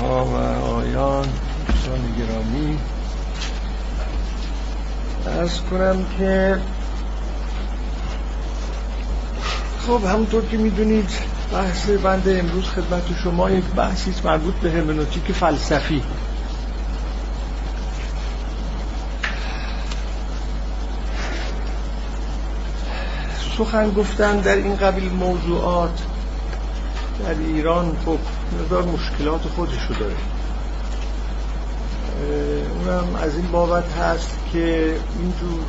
[0.00, 0.34] ها و
[0.64, 1.28] آیان
[1.66, 2.78] دوستان گرامی
[5.26, 6.58] ارز کنم که
[9.86, 11.10] خب همونطور که می‌دونید
[11.52, 16.02] بحث بنده امروز خدمت شما یک بحثی مربوط به هرمنوتیک فلسفی.
[23.58, 26.02] سخن گفتن در این قبیل موضوعات
[27.24, 28.18] در ایران خب
[28.60, 30.16] مقدار مشکلات خودشو داره.
[32.74, 35.60] اونم از این بابت هست که اینجور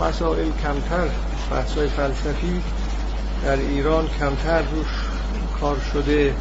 [0.00, 1.08] مسائل کمتر
[1.50, 2.62] بحثای فلسفی
[3.44, 4.86] در ایران کمتر روش
[5.60, 6.34] کار شده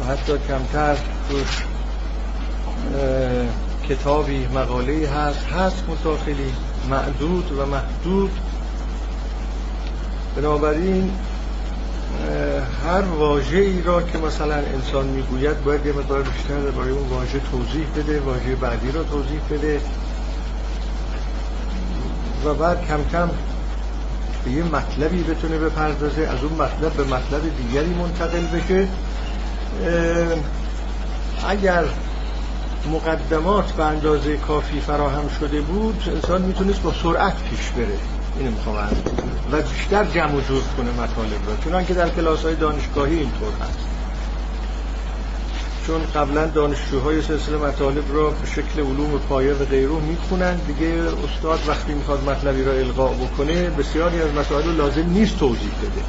[0.00, 0.96] و حتی کمتر
[1.30, 1.64] روش
[3.88, 5.46] کتابی مقاله هست.
[5.46, 6.52] هست متاخلی
[6.90, 8.30] معدود و محدود.
[10.36, 11.12] بنابراین
[12.84, 17.40] هر واژه ای را که مثلا انسان می‌گوید باید یه مقدار بیشتر برای اون واژه
[17.50, 19.80] توضیح بده واژه بعدی را توضیح بده.
[22.44, 23.30] و بعد کم کم
[24.44, 28.88] به یه مطلبی بتونه بپردازه از اون مطلب به مطلب دیگری منتقل بشه.
[31.48, 31.84] اگر
[32.92, 37.98] مقدمات به اندازه کافی فراهم شده بود انسان می‌تونست با سرعت پیش بره.
[38.38, 38.76] اینو می‌خوام
[39.52, 43.52] و بیشتر جمع و جور کنه مطالب را چون که در کلاس های دانشگاهی اینطور
[43.60, 43.78] هست.
[45.86, 51.60] چون قبلا دانشجوهای سلسله مطالب را به شکل علوم پایه و غیره می‌خونن دیگه استاد
[51.68, 56.04] وقتی می‌خواد مطلبی را القا بکنه بسیاری از مسائل رو لازم نیست توضیح بده.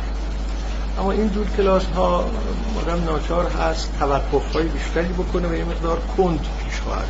[0.99, 2.25] اما این جور کلاس ها
[2.81, 7.07] آدم ناچار هست توقف های بیشتری بکنه و یه مقدار کند پیش خواهد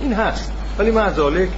[0.00, 0.52] این هست.
[0.78, 1.48] ولی معذالک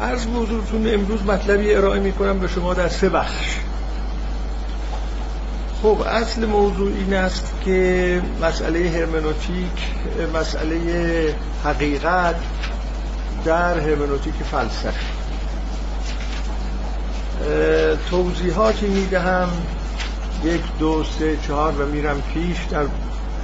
[0.00, 3.58] عرض بزرگتون امروز مطلبی ارائه می کنم به شما در سه بخش.
[5.82, 9.94] خب اصل موضوع این است که مسئله هرمنوتیک
[10.34, 12.36] مسئله حقیقت
[13.44, 15.06] در هرمنوتیک فلسفی
[18.10, 19.48] توضیحاتی می‌دهم.
[20.44, 22.86] یک دو سه چهار و میرم پیش در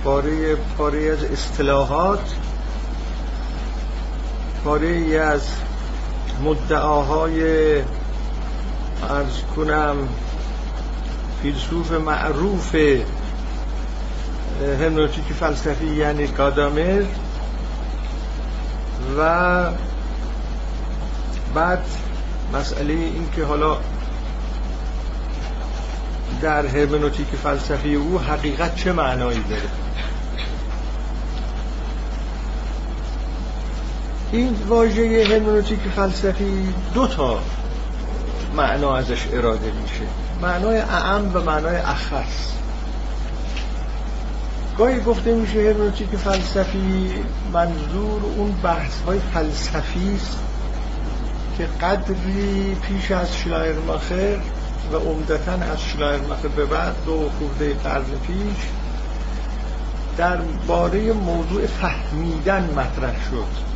[0.05, 2.34] باره پاره از اصطلاحات.
[4.65, 5.43] پاره از
[6.43, 7.43] مدعاهای
[9.11, 10.09] ارز کنم
[11.43, 12.75] فیلسوف معروف
[14.81, 17.03] هرمنوتیک فلسفی یعنی گادامر.
[19.19, 19.71] و
[21.55, 21.84] بعد
[22.53, 23.77] مسئله این که حالا
[26.43, 29.62] در هرمنوتیک فلسفی او حقیقت چه معنایی داره؟
[34.34, 37.39] این واژه هرمنوتیک فلسفی دو تا
[38.56, 40.05] معنا ازش اراده میشه.
[40.43, 42.53] معنای اعم و معنای اخص.
[44.78, 47.12] گاهی گفته میشه هرمنوتیک فلسفی
[47.53, 50.39] منظور اون بحث های فلسفی است
[51.59, 54.37] که قدری پیش از شلایرماخر
[54.93, 58.66] و عمدتا از شلایرماخر به بعد دو خورده قرن پیش
[60.16, 63.74] در باره موضوع فهمیدن مطرح شد.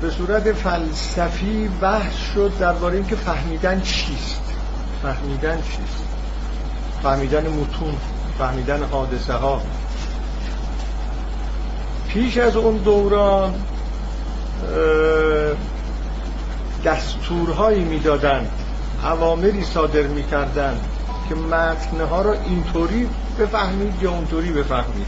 [0.00, 4.42] به صورت فلسفی بحث شد درباره اینکه فهمیدن چیست.
[5.02, 6.04] فهمیدن چیست؟
[7.02, 7.94] فهمیدن متون
[8.38, 9.62] فهمیدن حادثه ها
[12.08, 13.54] پیش از اون دوران
[16.84, 18.50] دستورهایی می‌دادند
[19.04, 20.80] اوامری صادر می‌کردند
[21.28, 23.08] که متنها را اینطوری
[23.38, 25.06] بفهمید یا اونطوری بفهمید.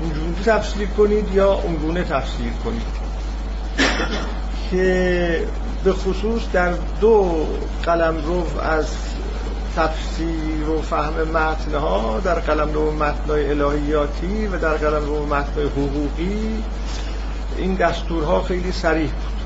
[0.00, 3.09] اینجوری تفسیر کنید یا اونگونه تفسیر کنید.
[4.70, 5.46] که
[5.84, 7.46] به خصوص در دو
[7.82, 8.86] قلم رو از
[9.76, 16.62] تفسیر و فهم متنها در قلم رو متنهای الهیاتی و در قلم رو متنهای حقوقی
[17.56, 19.40] این دستورها خیلی سریح بود.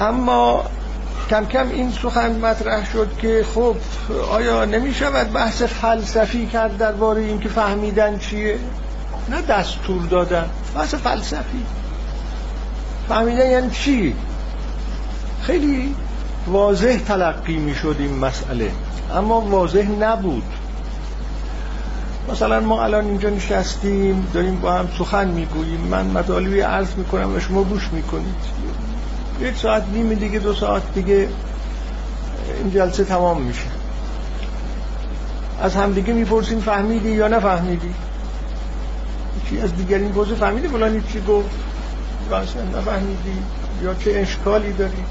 [0.00, 0.64] اما
[1.30, 3.76] کم کم این سخن مطرح شد که خب
[4.30, 8.58] آیا نمی شود بحث فلسفی کرد درباره اینکه فهمیدن چیه؟
[9.28, 11.64] نه دستور دادن بحث فلسفی.
[13.08, 14.14] فهمیدن یعنی چی؟
[15.42, 15.94] خیلی
[16.46, 18.70] واضح تلقی می شد این مسئله
[19.14, 20.42] اما واضح نبود.
[22.32, 27.40] مثلا ما الان اینجا نشستیم داریم با هم سخن می‌گوییم من مطالبی عرض می‌کنم و
[27.40, 28.34] شما گوش می‌کنید.
[29.40, 31.28] یک ساعت نیم دیگه دو ساعت دیگه
[32.58, 33.66] این جلسه تمام میشه.
[35.62, 37.94] از همدیگه می‌پرسیم فهمیدی یا نفهمیدی؟
[39.48, 41.50] چی از دیگرین پرسه فهمیدی فلانی چی گفت؟
[42.36, 43.42] اصلا نفهمیدی
[43.82, 45.04] یا چه اشکالی داری؟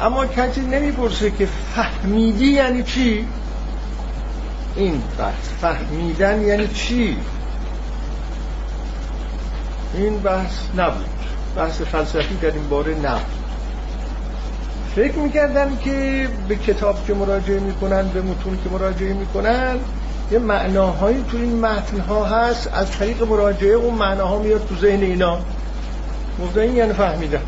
[0.00, 3.26] اما کسی نمی‌پرسه که فهمیدی یعنی چی؟
[4.76, 7.16] این بحث فهمیدن یعنی چی؟
[9.94, 11.06] این بحث نبود.
[11.56, 13.22] بحث فلسفی در این باره نبود.
[14.96, 19.76] فکر می‌کردن که به کتاب که مراجعه می‌کنن به متون که مراجعه می‌کنن
[20.32, 25.02] یه معناهایی تو این متن ها هست از طریق مراجعه اون معناها میاد تو ذهن
[25.02, 25.38] اینا.
[26.56, 27.40] این یعنی فهمیدن.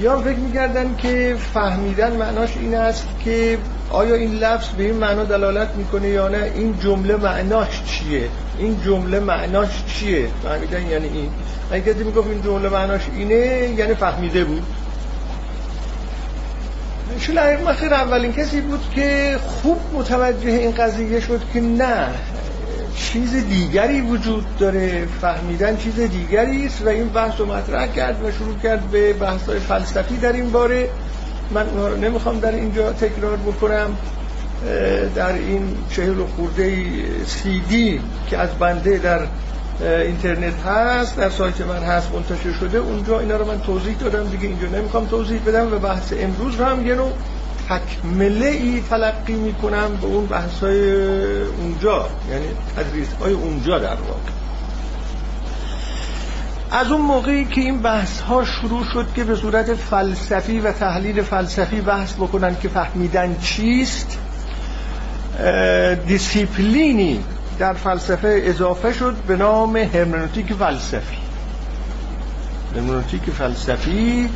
[0.00, 3.58] یا فکر می‌کردن که فهمیدن معناش این است که
[3.90, 8.28] آیا این لفظ به این معنا دلالت می‌کنه یا نه؟ این جمله معناش چیه؟
[8.58, 11.30] این جمله معناش چیه؟ فهمیدن یعنی این.
[11.70, 13.34] اگه کسی می‌گفت این جمله معناش اینه
[13.76, 14.62] یعنی فهمیده بود.
[17.18, 22.08] شلایق مخیر اولین کسی بود که خوب متوجه این قضیه شد که نه
[22.96, 25.06] چیز دیگری وجود داره.
[25.20, 29.42] فهمیدن چیز دیگری است و این بحث رو مطرح کرد و شروع کرد به بحث
[29.42, 30.88] های فلسفی در این باره.
[31.50, 33.96] من رو نمی‌خوام در اینجا تکرار بکنم.
[35.14, 36.74] در این چهل و خورده
[37.26, 39.20] سی دی که از بنده در
[39.80, 42.78] اینترنت هست در سایت من هست منتشر شده.
[42.78, 46.64] اونجا اینا رو من توضیح دادم دیگه اینجا نمی‌خوام توضیح بدم و بحث امروز رو
[46.64, 47.12] هم یه نوع
[47.68, 51.02] تکمله ای تلقی می‌کنم به اون بحث های
[51.42, 52.46] اونجا یعنی
[52.76, 54.30] تدریس های اونجا در واقع.
[56.70, 61.22] از اون موقعی که این بحث ها شروع شد که به صورت فلسفی و تحلیل
[61.22, 64.18] فلسفی بحث بکنن که فهمیدن چیست
[66.06, 67.24] دیسیپلینی
[67.58, 71.16] در فلسفه اضافه شد به نام هرمنوتیک فلسفی.
[72.74, 74.28] هرمنوتیک فلسفی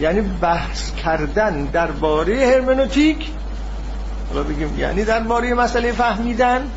[0.00, 3.30] یعنی بحث کردن درباره هرمنوتیک.
[4.28, 6.70] حالا بگیم یعنی درباره مسئله فهمیدن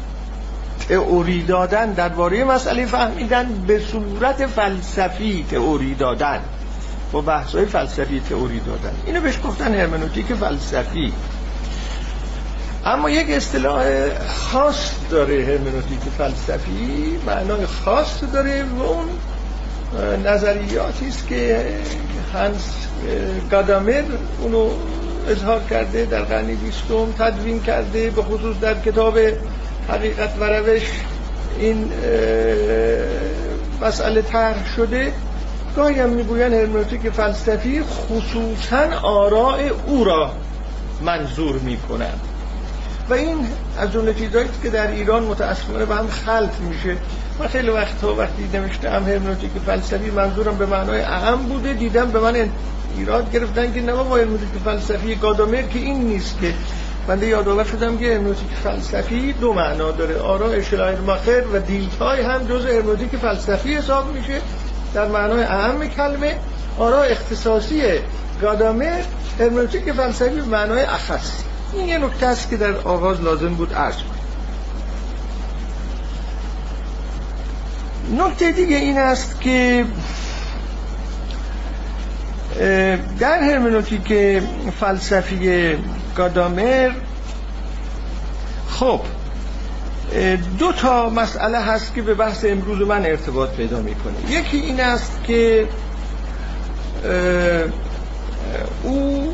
[0.90, 6.40] تئوری دادن درباره مسئله فهمیدن به صورت فلسفی تئوری دادن.
[7.12, 8.94] با بحث های فلسفی تئوری دادن.
[9.06, 11.14] اینو بهش گفتن هرمنوتیک فلسفی.
[12.86, 13.86] اما یک اصطلاح
[14.28, 19.08] خاص داره هرمنوتیک فلسفی معنای خاص داره و اون
[20.26, 21.66] نظریاتی که
[22.34, 22.88] هنس
[23.52, 24.04] گادامر
[24.42, 24.70] اونو
[25.28, 29.20] اظهار کرده در قرن بیستم تدوین کرده به خصوص در کتاب
[29.90, 30.82] حقیقت و روش.
[31.60, 31.90] این
[33.82, 35.14] مسئله طرح شده.
[35.76, 40.32] گاهی هم می‌گوین هرمنوتیک فلسفی خصوصا آراء او را
[41.02, 42.20] منظور می‌کنند
[43.10, 43.48] و این
[43.78, 46.98] از جمله چیزهایی که در ایران متاسفانه به هم خلط میشه.
[47.40, 51.74] من خیلی وقتها وقتی نوشتم هرمنوتیک فلسفی منظورم به معنای اهم بوده.
[51.74, 52.50] دیدم به من
[52.98, 56.54] ایراد گرفتن که نه با هرمنوتیک فلسفی گادامر که این نیست که.
[57.08, 60.20] بنده یادآور شدم که هرمنوتیک فلسفی دو معنا داره.
[60.20, 60.48] آرا
[61.08, 64.42] ماخر و دیلتای هم جز هرمنوتیک فلسفی حساب میشه.
[64.94, 66.36] در معنای اهم کلمه.
[66.78, 67.82] آرا اختصاصی
[68.42, 69.02] گادامر
[69.40, 71.44] هرمنوتیک فلسفی به معنای اخص.
[71.76, 74.14] این یه نکته است که در آغاز لازم بود عرض کنم.
[78.26, 79.86] نکته دیگه این است که
[83.20, 84.40] در هرمنوتیک
[84.80, 85.76] فلسفی
[86.16, 86.92] گادامر
[88.70, 89.02] خب
[90.60, 94.32] دو تا مسئله هست که به بحث امروز من ارتباط پیدا می‌کنه.
[94.32, 95.68] یکی این است که
[98.84, 99.34] او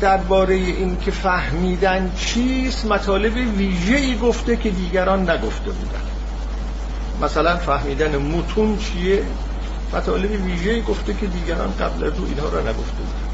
[0.00, 6.02] درباره این که فهمیدن چیست مطالب ویژه‌ای گفته که دیگران نگفته بودن.
[7.22, 9.22] مثلا فهمیدن متون چیه؟
[9.92, 13.28] مطالب ویژه‌ای گفته که دیگران قبل از اینها را نگفته بودن.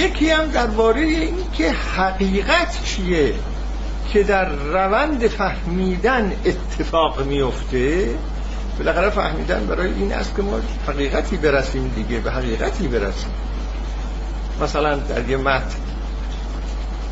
[0.00, 3.34] یکی هم درباره این که حقیقت چیه
[4.12, 8.14] که در روند فهمیدن اتفاق میفته
[8.78, 13.30] بالاخره فهمیدن برای این است که ما حقیقتی برسیم دیگه به حقیقتی برسیم.
[14.62, 15.76] مثلا در یه متن.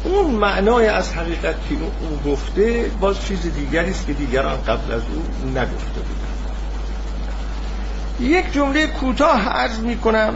[0.04, 5.02] اون معنای از حقیقت که او گفته باز چیز دیگری است که دیگران قبل از
[5.14, 6.28] او نگفته بودن
[8.20, 10.34] یک جمله کوتاه عرض می کنم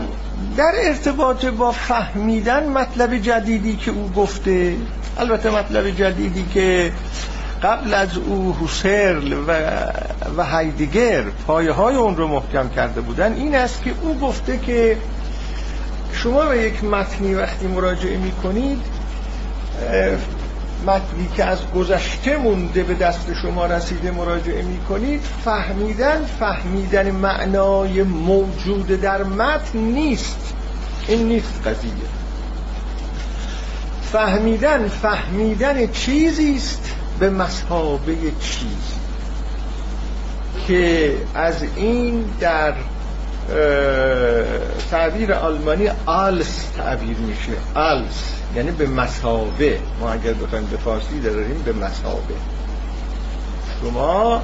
[0.57, 4.75] در ارتباط با فهمیدن مطلب جدیدی که او گفته
[5.17, 6.91] البته مطلب جدیدی که
[7.63, 9.51] قبل از او هوسرل و,
[10.37, 14.97] و هایدگر پایه های اون رو محکم کرده بودن این است که او گفته که
[16.13, 18.81] شما به یک متنی وقتی مراجعه می کنید
[20.85, 28.03] متنی که از گذشته مونده به دست شما رسیده مراجعه می کنید فهمیدن فهمیدن معنای
[28.03, 30.53] موجود در متن نیست.
[31.07, 31.91] این نیست قضیه.
[34.11, 38.97] فهمیدن فهمیدن چیزی است به مسابه چیز
[40.67, 42.73] که از این در
[44.91, 47.51] تعبیر آلمانی آلس تعبیر میشه.
[47.75, 52.33] الس یعنی به مسابه ما اگر بخوایم به فارسی داریم به مسابه
[53.81, 54.41] شما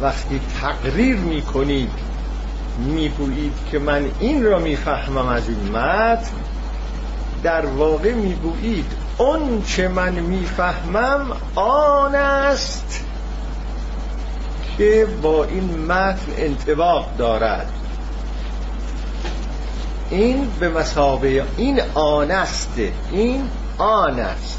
[0.00, 1.90] وقتی تقریر می‌کنید
[2.78, 6.30] می‌گویید که من این را می‌فهمم از این متن
[7.42, 13.04] در واقع می‌گویید اون چه من می‌فهمم آن است
[14.78, 17.72] که با این متن انتباق دارد.
[20.10, 22.72] این به مسابه این آن است
[23.12, 23.42] این
[23.78, 24.58] آن است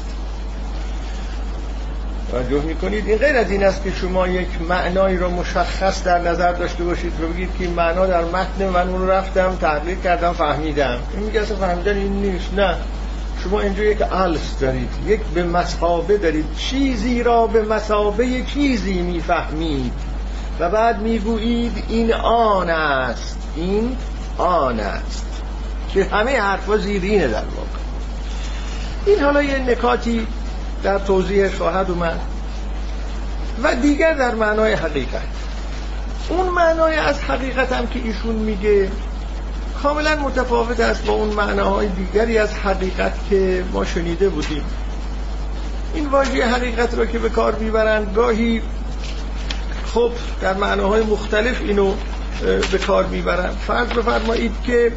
[2.30, 6.52] توجه می‌کنید؟ این غیر از این است که شما یک معنایی را مشخص در نظر
[6.52, 10.98] داشته باشید و بگید که معنا در متن من اون رفتم تحقیق کردم فهمیدم.
[11.14, 12.74] این میگه اصلا فهمیدن این نیست نه.
[13.44, 16.44] شما اینجا یک الس دارید یک به مسابه دارید.
[16.56, 19.92] چیزی را به مسابه چیزی می‌فهمید.
[20.60, 23.96] و بعد می‌گویید این آن است این
[24.40, 25.26] آن است
[25.94, 27.80] که همه حرفا زیرینه در واقع.
[29.06, 30.26] این حالا یه نکاتی
[30.82, 32.20] در توضیحش خواهد اومد
[33.62, 35.22] و دیگر در معنای حقیقت.
[36.28, 38.90] اون معنای از حقیقت هم که ایشون میگه
[39.82, 44.64] کاملا متفاوت است با اون معناهای دیگری از حقیقت که ما شنیده بودیم.
[45.94, 48.62] این واژه حقیقت را که به کار می‌برند گاهی
[49.94, 51.94] خب در معناهای مختلف اینو
[52.72, 54.92] به کار می‌برند فرض بفرمایید که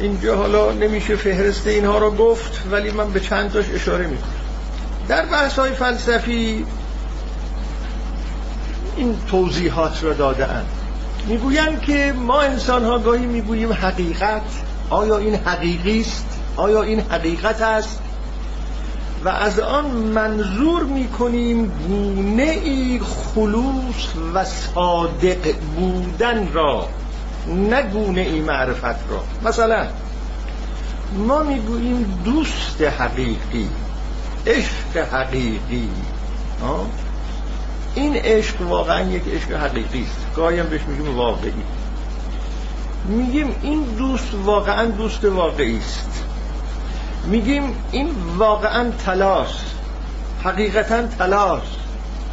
[0.00, 4.30] اینجا حالا نمیشه فهرست اینها رو گفت ولی من به چند تاش اشاره می‌کنم.
[5.08, 6.66] در بحث های فلسفی
[8.96, 10.66] این توضیحات را داده اند
[11.80, 14.42] که ما انسان ها گاهی می‌گوییم حقیقت.
[14.90, 17.98] آیا این حقیقی است؟ آیا این حقیقت است؟
[19.26, 26.88] و از آن منظور می‌کنیم گونه ای خلوص و صادق بودن را
[27.48, 29.24] نگونه ای معرفت را.
[29.44, 29.86] مثلا
[31.18, 33.68] ما می‌گوییم دوست حقیقی
[34.46, 35.88] عشق حقیقی.
[37.94, 40.36] این عشق واقعا یک عشق حقیقی است.
[40.36, 41.52] گاهی هم بهش میگیم واقعی.
[43.08, 46.24] میگیم این دوست واقعا دوست واقعی است.
[47.26, 49.48] میگیم این واقعا تلاش
[50.44, 51.62] حقیقتا تلاش.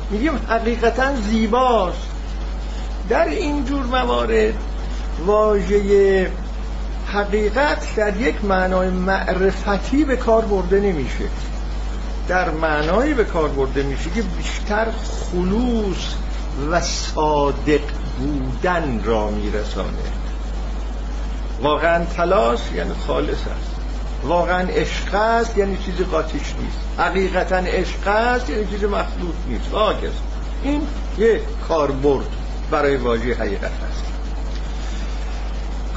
[0.09, 2.07] میگیم حقیقتا زیباست
[3.09, 4.53] در این جور موارد
[5.25, 6.31] واژه
[7.07, 11.25] حقیقت در یک معنای معرفتی به کار برده نمیشه.
[12.27, 14.87] در معنایی به کار برده میشه که بیشتر
[15.31, 16.15] خلوص
[16.71, 17.81] و صادق
[18.19, 19.87] بودن را میرسانه.
[21.61, 23.72] واقعا تلاش یعنی خالص است.
[24.23, 26.99] واقعا عشق است یعنی چیز قاطیش نیست.
[26.99, 29.73] حقیقتا عشق است یعنی چیز مخلوط نیست.
[29.73, 30.21] است
[30.63, 30.81] این
[31.17, 32.25] یک کاربرد
[32.71, 34.03] برای واژه حقیقت است.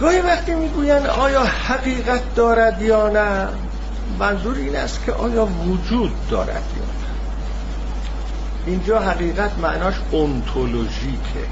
[0.00, 3.48] گاهی وقتی می‌گوین آیا حقیقت دارد یا نه
[4.18, 7.06] منظور این است که آیا وجود دارد یا نه.
[8.66, 11.46] اینجا حقیقت معناش اونتولوژیکه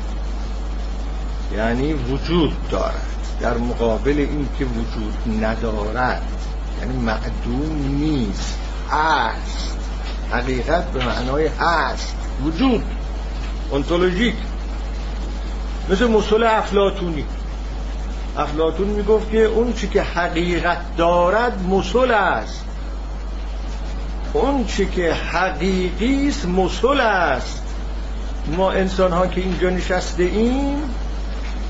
[1.57, 3.07] یعنی وجود دارد
[3.40, 6.23] در مقابل این که وجود ندارد.
[6.81, 8.59] یعنی معدوم نیست.
[8.90, 9.78] هست.
[10.33, 12.14] حقیقت به معنای هست.
[12.45, 12.83] وجود.
[13.71, 14.35] اونتولوژیک
[15.90, 17.25] مثل مسئول افلاتونی
[18.37, 22.64] افلاتون می‌گفت که اون چی که حقیقت دارد مسل است.
[24.33, 26.47] اون چی که حقیقی است
[27.00, 27.62] است.
[28.57, 30.83] ما انسان ها که اینجا نشسته ایم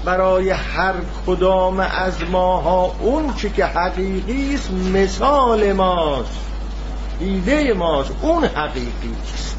[0.05, 0.95] برای هر
[1.27, 6.39] کدام از ماها اون چی که حقیقی است مثال ماست
[7.21, 9.57] ایده ماست اون حقیقی است.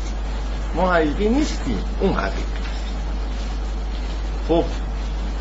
[0.76, 2.96] ما حقیقی نیستیم اون حقیقی است.
[4.48, 4.64] خب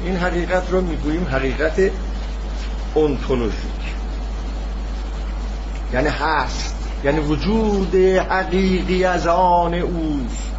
[0.04, 1.90] این حقیقت رو می‌گوییم حقیقت
[2.94, 3.54] اونتولوژیک.
[5.92, 7.94] یعنی هست یعنی وجود
[8.30, 10.53] حقیقی از آن اوست.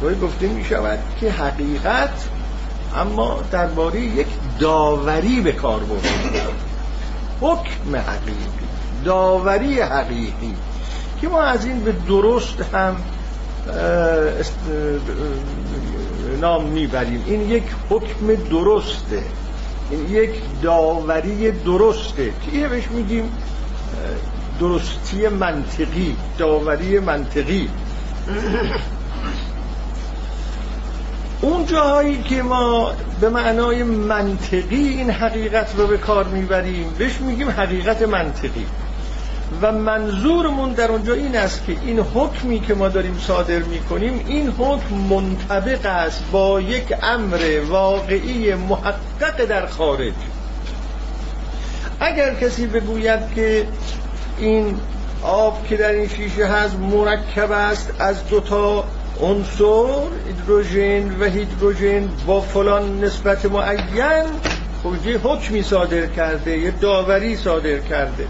[0.00, 2.28] روی گفته می شود که حقیقت
[2.96, 4.26] اما درباره یک
[4.58, 6.08] داوری به کار برده.
[7.40, 8.68] حکم حقیقی
[9.04, 10.54] داوری حقیقی
[11.20, 12.96] که ما از این به درست هم
[16.40, 17.24] نام می‌بریم.
[17.26, 19.22] این یک حکم درسته.
[19.90, 20.30] این یک
[20.62, 22.32] داوری درسته.
[22.52, 23.32] که بهش میگیم
[24.60, 27.68] درستی منطقی داوری منطقی.
[31.40, 37.50] اون جاهایی که ما به معنای منطقی این حقیقت رو به کار می‌بریم بهش میگیم
[37.50, 38.66] حقیقت منطقی.
[39.62, 44.48] و منظورمون در اونجا این است که این حکمی که ما داریم صادر می‌کنیم این
[44.48, 50.12] حکم منطبق است با یک امر واقعی محقق در خارج.
[52.00, 53.66] اگر کسی بگوید که
[54.38, 54.76] این
[55.22, 58.84] آب که در این شیشه هست مرکب است از دوتا
[59.20, 59.84] عنصر
[60.26, 64.26] هیدروژن و هیدروژن با فلان نسبت معین
[64.82, 68.26] خب یه حکمی صادر کرده یه داوری صادر کرده.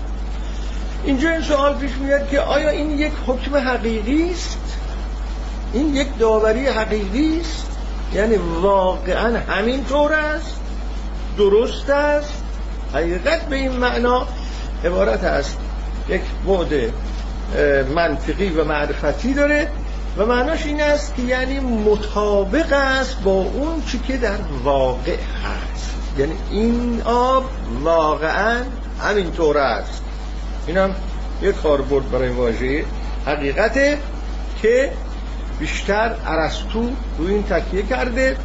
[1.04, 4.58] اینجا این سوال پیش میاد که آیا این یک حکم حقیقی است؟
[5.72, 7.66] این یک داوری حقیقی است؟
[8.14, 10.60] یعنی واقعا همین طور است؟
[11.38, 12.42] درست است؟
[12.94, 14.26] حقیقت به این معنا
[14.84, 15.58] عبارت است.
[16.08, 16.92] یک بعد
[17.94, 19.68] منطقی و معرفتی داره.
[20.18, 25.94] و معناش این است که یعنی مطابق است با اون چی که در واقع هست.
[26.18, 27.44] یعنی این آب
[27.82, 28.62] واقعا
[29.00, 30.02] همینطور است.
[30.66, 30.94] این هم
[31.42, 32.84] یک کاربرد برای واژه
[33.26, 33.98] حقیقته
[34.62, 34.92] که
[35.60, 38.36] بیشتر عرستو روی این تکیه کرده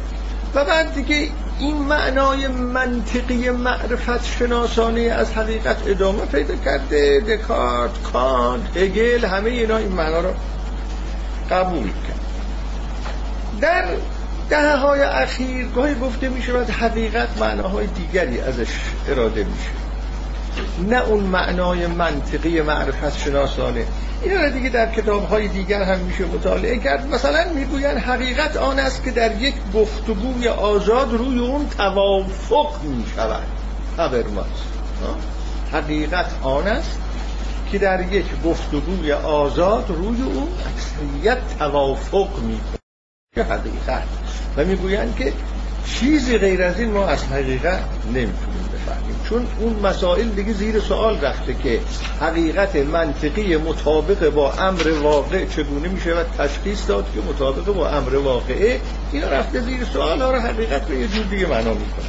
[0.54, 1.28] و بعد دیگه
[1.58, 7.20] این معنای منطقی معرفت شناسانه از حقیقت ادامه پیدا کرده.
[7.20, 10.30] دکارت، کانت، هگل همه اینا این معنا رو
[11.50, 12.20] قبول کرد.
[13.60, 13.84] در
[14.50, 18.68] دهه های اخیر گاهی گفته می شود حقیقت معناهای دیگری ازش
[19.08, 19.70] اراده میشه.
[20.88, 23.84] نه اون معنای منطقی معرفت شناسانه.
[24.22, 27.14] اینا را دیگه در کتاب های دیگر هم میشه مطالعه کرد.
[27.14, 33.46] مثلا می‌گوین حقیقت آن است که در یک گفتگوی آزاد روی اون توافق می‌شود.
[33.98, 34.46] هبرماس
[35.72, 36.98] حقیقت آن است
[37.74, 44.02] که در یک گفتگوی آزاد روی اون اکثریت توافق می‌کنه حقیقت.
[44.56, 45.32] و می‌گویند که
[45.86, 49.20] چیزی غیر از این ما از حقیقت نمی‌تونیم بفهمیم.
[49.28, 51.80] چون اون مسائل دیگه زیر سوال رفته که
[52.20, 58.14] حقیقت منطقی مطابق با امر واقع چگونه میشه و تشخیص داد که مطابق با امر
[58.16, 58.80] واقعه
[59.12, 62.06] اینا رفته زیر سوال ها رو حقیقت رو یه جور دیگه معنا می‌کنه.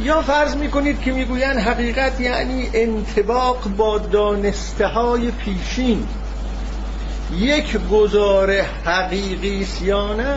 [0.00, 6.06] یا فرض می‌کنید که می‌گوین حقیقت یعنی انتباق با دانسته های پیشین.
[7.38, 10.36] یک گزار حقیقی یا نه؟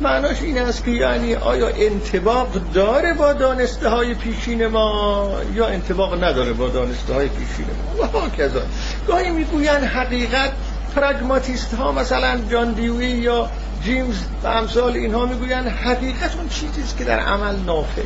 [0.00, 6.24] معناش این است که یعنی آیا انتباق داره با دانسته های پیشین ما یا انتباق
[6.24, 7.66] نداره با دانسته های پیشین
[7.98, 8.62] ما؟ و کذا
[9.08, 10.52] گاهی می‌گوین حقیقت
[10.96, 13.50] پراگماتیست ها مثلا جان دیوی یا
[13.84, 18.02] جیمز و امثال اینها می‌گوین حقیقت اون چیزیست که در عمل نافه.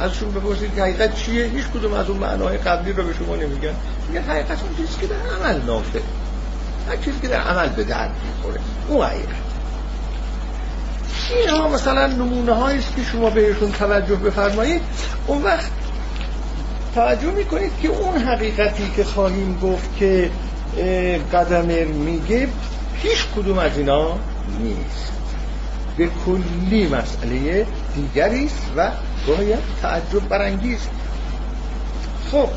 [0.00, 3.74] ازشون بپرسید که حقیقت چیه؟ هیچ کدوم از اون معناهای قبلی رو به شما نمیگن.
[4.08, 6.00] میگن حقیقت اون چیزی که در عمل نافه.
[6.88, 8.60] هر چیزی که در عمل به درد می‌خوره.
[8.88, 9.28] اون حقیقت.
[11.30, 14.82] اینها مثلا نمونه است که شما بهشون توجه بفرمایید.
[15.26, 15.70] اون وقت
[16.94, 20.30] توجه می‌کنید که اون حقیقتی که خواهیم گفت که
[21.32, 22.48] قدمر میگه
[22.94, 24.18] هیچ کدوم از اینا
[24.60, 25.12] نیست.
[25.96, 28.90] به کلی مسئله دیگری است و
[29.26, 30.78] باید تعجب برانگیز
[32.32, 32.48] خب.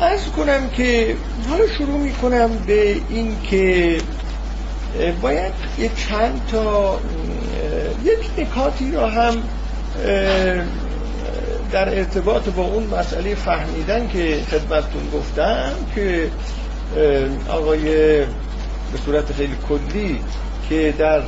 [0.00, 1.16] از کنم که
[1.48, 3.98] حالا شروع می‌کنم به این که
[5.22, 7.00] باید یک چند تا
[8.04, 9.42] یک نکاتی را هم
[11.72, 16.30] در ارتباط با اون مسئله فهمیدن که خدمتتون گفتم که
[17.48, 17.84] آقای
[18.92, 20.20] به صورت خیلی کلی
[20.68, 21.22] که در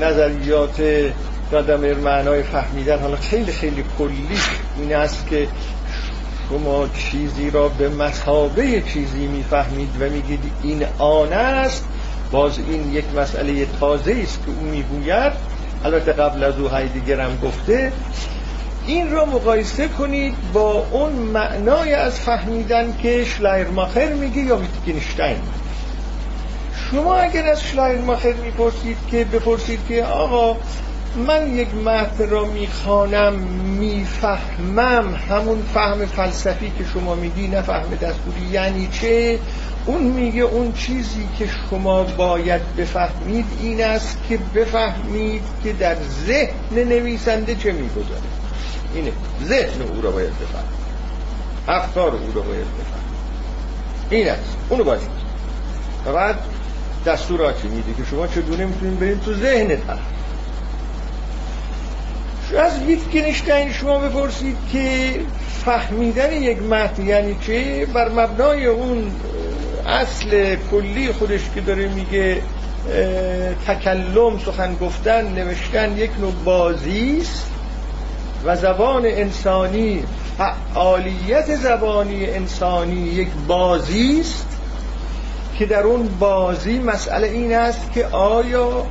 [0.00, 0.80] نظریات
[1.52, 4.28] قدم معنای فهمیدن حالا خیلی خیلی کلی
[4.78, 5.48] این است که
[6.48, 11.84] شما چیزی را به مسابه چیزی می‌فهمید و میگید این آن است.
[12.32, 15.32] باز این یک مسئله تازه است که او می‌گوید.
[15.84, 17.92] البته قبل از او های دیگر هم گفته.
[18.86, 25.36] این را مقایسه کنید با اون معنای از فهمیدن که شلایرماخر میگه یا ویتگنشتاین
[26.92, 30.56] شما اگر از شلایرماخر می‌پرسید که بپرسید که آقا
[31.26, 33.32] من یک متن را می‌خوانم
[33.78, 35.14] می‌فهمم.
[35.30, 38.46] همون فهم فلسفی که شما میگی نه فهم دستوری.
[38.52, 39.38] یعنی چه؟
[39.86, 46.74] اون میگه اون چیزی که شما باید بفهمید این است که بفهمید که در ذهن
[46.88, 48.20] نویسنده چه می‌گذاره.
[48.94, 49.12] اینه.
[49.44, 50.82] ذهن او را باید بفهمید.
[51.68, 53.12] افکار او را باید بفهمید.
[54.10, 54.56] این است.
[54.68, 55.00] اونو باید
[56.14, 56.38] بعد
[57.06, 59.98] دستوراتی میده که شما چگونه می‌تونید برید تو ذهن طرف؟
[62.58, 65.14] از ویتگنشتاین شما بپرسید که
[65.64, 69.12] فهمیدن یک متن یعنی چه بر مبنای اون
[69.86, 72.42] اصل کلی خودش که داره میگه
[73.66, 77.46] تکلم سخن گفتن نوشتن یک نوع بازی است
[78.44, 80.04] و زبان انسانی
[80.38, 84.51] فعالیت زبانی انسانی یک بازی است.
[85.58, 88.86] که در اون بازی مسئله این است که آیا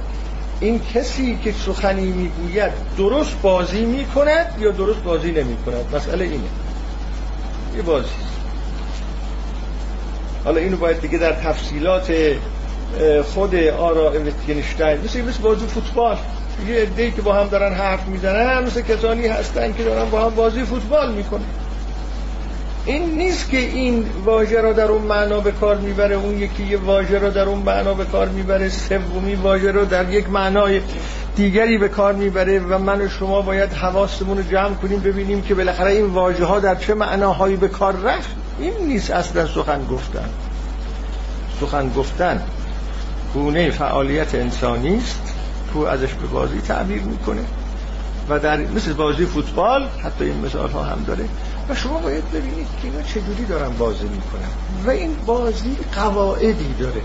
[0.59, 6.49] این کسی که سخنی می‌گوید درست بازی می‌کند یا درست بازی نمی کند مسئله اینه.
[7.75, 8.09] یه بازی
[10.43, 12.13] حالا اینو باید دیگه در تفصیلات
[13.33, 16.17] خود آرا ویتگنشتاین مثل مثل بازی فوتبال.
[16.67, 20.35] یه عده‌ای که با هم دارن حرف می‌زنن مثل کسانی هستن که دارن با هم
[20.35, 21.45] بازی فوتبال می‌کنن.
[22.85, 26.77] این نیست که این واژه را در اون معنا به کار می‌بره اون یکی یه
[26.77, 30.81] واژه را در اون معنا به کار می‌بره سومی واژه را در یک معنای
[31.35, 35.55] دیگری به کار می‌بره و من و شما باید حواسمون رو جمع کنیم ببینیم که
[35.55, 38.29] بالاخره این واژه ها در چه معناهایی به کار رفت.
[38.59, 40.29] این نیست اصلا سخن گفتن.
[41.59, 42.41] سخن گفتن
[43.33, 45.35] گونه فعالیت انسانی است
[45.73, 47.41] تو ازش به بازی تعبیر می‌کنه
[48.29, 51.25] و در مثل بازی فوتبال حتی این مثال ها هم داره
[51.69, 54.49] و شما باید ببینید که اینا چجوری دارن بازی می‌کنن.
[54.85, 57.01] و این بازی قواعدی داره.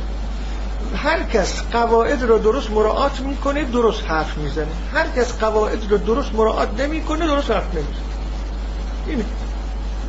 [0.97, 4.67] هر کس قواعد رو درست مراعات می‌کنه درست حرف می‌زنه.
[4.95, 8.07] هر کس قواعد رو درست مراعات نمی‌کنه درست حرف نمی‌زنه.
[9.07, 9.25] این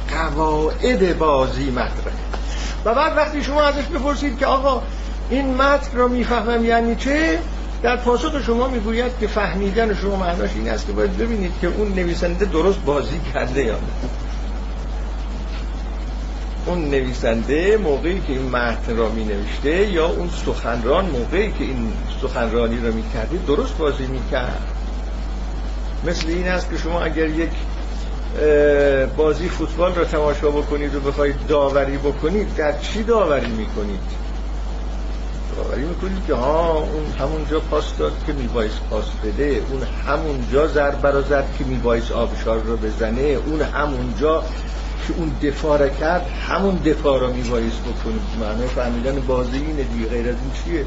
[0.10, 2.28] قواعد بازی مطرحه.
[2.86, 4.82] و بعد وقتی شما ازش بپرسید که آقا
[5.30, 7.40] این متن رو می‌فهمم یعنی چه؟
[7.82, 11.88] در پاسخ شما می‌گوید که فهمیدن شما معناش این است که باید ببینید که اون
[11.88, 13.80] نویسنده درست بازی کرده یا نه.
[16.68, 21.94] اون نویسنده موقعی که این متن را می نوشته یا اون سخنران موقعی که این
[22.22, 24.62] سخنرانی را می کرده درست بازی می کرد
[26.06, 27.50] مثل این است که شما اگر یک
[29.18, 34.28] بازی فوتبال را تماشا بکنید و بخواید داوری بکنید در چی داوری می کنید
[35.58, 41.02] باوری می‌کنید که ها اون همونجا پاس داد که میبایست پاس بده اون همونجا ضرب
[41.02, 44.44] برا زد که میبایست آبشار رو بزنه اون همونجا
[45.08, 50.10] که اون دفاع را کرد همون دفاع را میبایست بکنید معنی فهمیدن بازی اینه دیگه
[50.10, 50.86] غیر از این چیه؟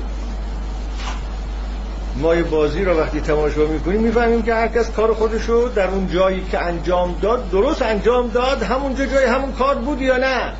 [2.17, 6.45] ما بازی را وقتی تماشا می‌کنیم می‌فهمیم که هر کس کار خودشو در اون جایی
[6.51, 10.53] که انجام داد درست انجام داد همونجا جای همون کار بود یا نه؟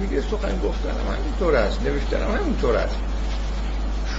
[0.00, 2.96] میگه سخن گفتنم همینطور است نوشتنم همینطور است.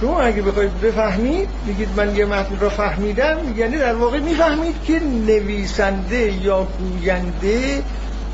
[0.00, 5.00] شما اگه بخواید بفهمید بگید من یه متن را فهمیدم یعنی در واقع می‌فهمید که
[5.26, 7.82] نویسنده یا گوینده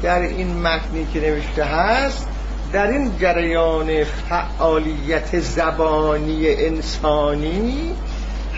[0.03, 2.27] در این متنی که نوشته هست
[2.73, 7.93] در این جریان فعالیت زبانی انسانی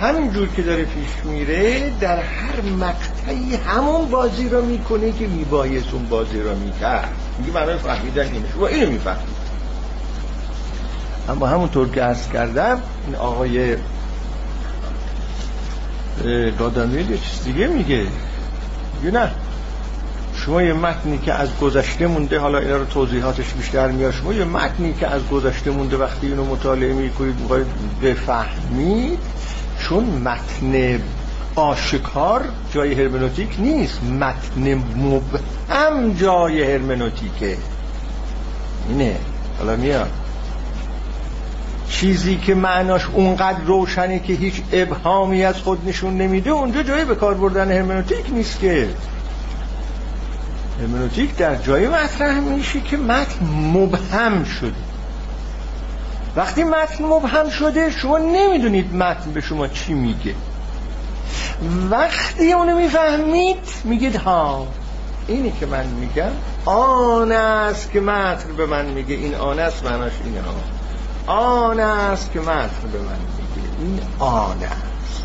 [0.01, 6.09] همینجور که داره پیش میره در هر مقطعی همون بازی را می‌کنه که میبایست اون
[6.09, 7.09] بازی را می‌کرد.
[7.39, 8.53] میگه معنی فهمیدن اینه.
[8.53, 9.37] شما اینو می‌فهمید.
[11.29, 13.77] اما همونطور که عرض کردم این آقای
[16.59, 18.07] گادامیل یه چیز دیگه میگه.
[19.03, 19.31] میگه نه.
[20.47, 24.13] شما یه متنی که از گذشته مونده حالا اینا رو توضیحاتش بیشتر میاد.
[24.13, 27.67] شما یه متنی که از گذشته مونده وقتی اینو مطالعه می‌کنید می‌خواید
[28.03, 29.19] بفهمید
[29.79, 31.01] چون متن
[31.55, 34.03] آشکار جای هرمنوتیک نیست.
[34.03, 37.57] متن مبهم جای هرمنوتیکه.
[38.89, 39.17] اینه.
[39.59, 40.11] حالا میاد.
[41.89, 47.15] چیزی که معناش اونقدر روشنه که هیچ ابهامی از خود نشون نمیده اونجا جایی به
[47.15, 48.89] کار بردن هرمنوتیک نیست که.
[50.81, 54.73] هرمنوتیک در جای مطرح میشه که متن مبهم شده.
[56.37, 60.35] وقتی متن مبهم شده شما نمی‌دونید متن به شما چی میگه.
[61.91, 64.67] وقتی اونو می‌فهمید میگید ها
[65.27, 66.31] اینی که من میگم
[66.65, 69.15] آن است که متن به من میگه.
[69.15, 70.55] این آن است معناش اینه ها.
[71.33, 73.69] آن است که متن به من میگه.
[73.81, 75.23] این آن است.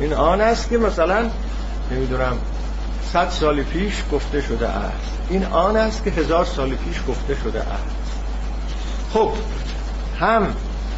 [0.00, 1.30] این آن است که مثلا
[1.90, 2.36] نمی‌دونم
[3.12, 5.18] صد سال پیش گفته شده است.
[5.30, 7.84] این آن است که هزار سال پیش گفته شده است.
[9.14, 9.30] خب
[10.20, 10.46] هم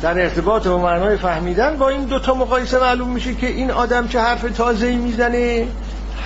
[0.02, 4.20] در ارتباط با معنای فهمیدن با این دوتا مقایسه معلوم میشه که این آدم چه
[4.20, 5.66] حرف تازه‌ای می‌زنه.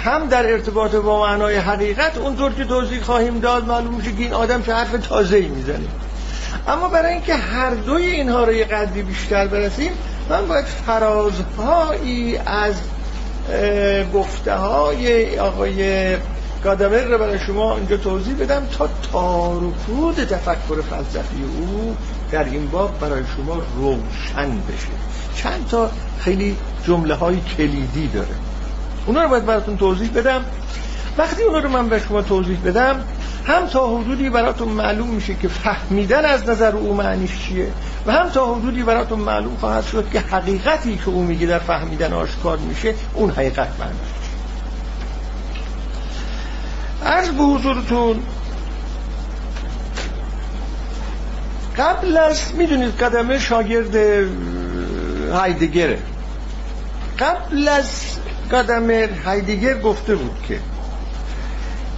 [0.04, 4.32] هم در ارتباط با معنای حقیقت اونطور که توضیح خواهیم داد معلوم میشه که این
[4.32, 5.88] آدم چه حرف تازه‌ای می‌زنه.
[6.68, 9.92] اما برای اینکه هر دوی اینها رو یه قدری بیشتر برسیم
[10.30, 12.74] من باید فرازهایی از
[14.14, 16.16] گفته های آقای
[16.64, 21.96] گادامر رو برای شما اینجا توضیح بدم تا تارکود تفکر فلسفی او
[22.30, 24.88] در این باب برای شما روشن بشه.
[25.34, 26.56] چند تا خیلی
[26.86, 28.34] جمله های کلیدی داره.
[29.06, 30.44] اونا رو باید براتون توضیح بدم.
[31.18, 33.04] وقتی اونا رو من به شما توضیح بدم
[33.46, 37.72] هم تا حدودی براتون معلوم میشه که فهمیدن از نظر او معنیش چیه
[38.06, 42.12] و هم تا حدودی براتون معلوم خواهد شد که حقیقتی که او میگه در فهمیدن
[42.12, 44.18] آشکار میشه اون حقیقت معنیش
[47.04, 48.22] عرض به حضورتون
[51.78, 53.96] قبل از می‌دونید قدمه شاگرد
[55.32, 55.98] هایدگره
[57.18, 58.18] قبل از
[58.52, 58.90] قدم
[59.24, 60.58] هایدگر گفته بود که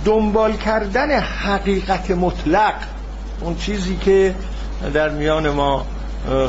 [0.05, 2.75] دنبال کردن حقیقت مطلق.
[3.41, 4.35] اون چیزی که
[4.95, 5.87] در میان ما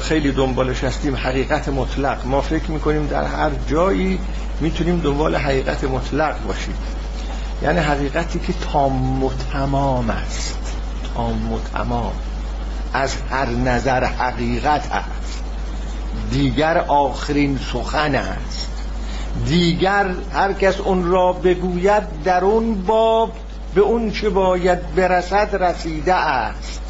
[0.01, 2.27] خیلی دنبالش هستیم حقیقت مطلق.
[2.27, 4.19] ما فکر می‌کنیم در هر جایی
[4.59, 6.73] می‌تونیم دنبال حقیقت مطلق باشیم.
[7.63, 10.77] یعنی حقیقتی که تام و تمام است.
[11.15, 12.13] تام و تمام.
[12.93, 15.43] از هر نظر حقیقت است.
[16.31, 18.70] دیگر آخرین سخن است.
[19.45, 23.31] دیگر هر کس اون را بگوید در اون باب
[23.75, 26.81] به اون چه باید برسد رسیده است.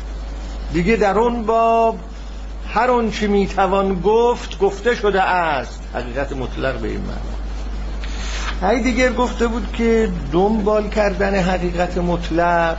[0.74, 2.00] دیگه در اون باب
[2.74, 5.82] هر اون چه می‌توان گفت گفته شده است.
[5.94, 7.42] حقیقت مطلق به این معنی.
[8.64, 12.78] هی دیگر گفته بود که دنبال کردن حقیقت مطلق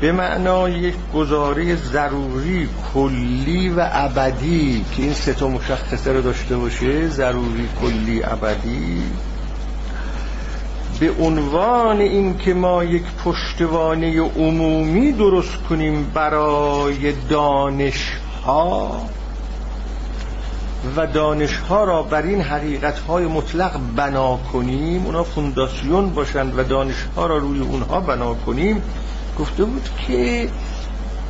[0.00, 6.56] به معنای یک گزاره ضروری کلی و ابدی که این سه تا مشخصه رو داشته
[6.56, 9.02] باشه ضروری کلی ابدی
[11.00, 18.12] به عنوان اینکه ما یک پشتوانه عمومی درست کنیم برای دانش
[18.44, 19.00] ها
[20.96, 26.62] و دانش ها را بر این حقیقت های مطلق بنا کنیم اونا فونداسیون باشند و
[26.62, 28.82] دانش ها را روی اونها بنا کنیم.
[29.38, 30.48] گفته بود که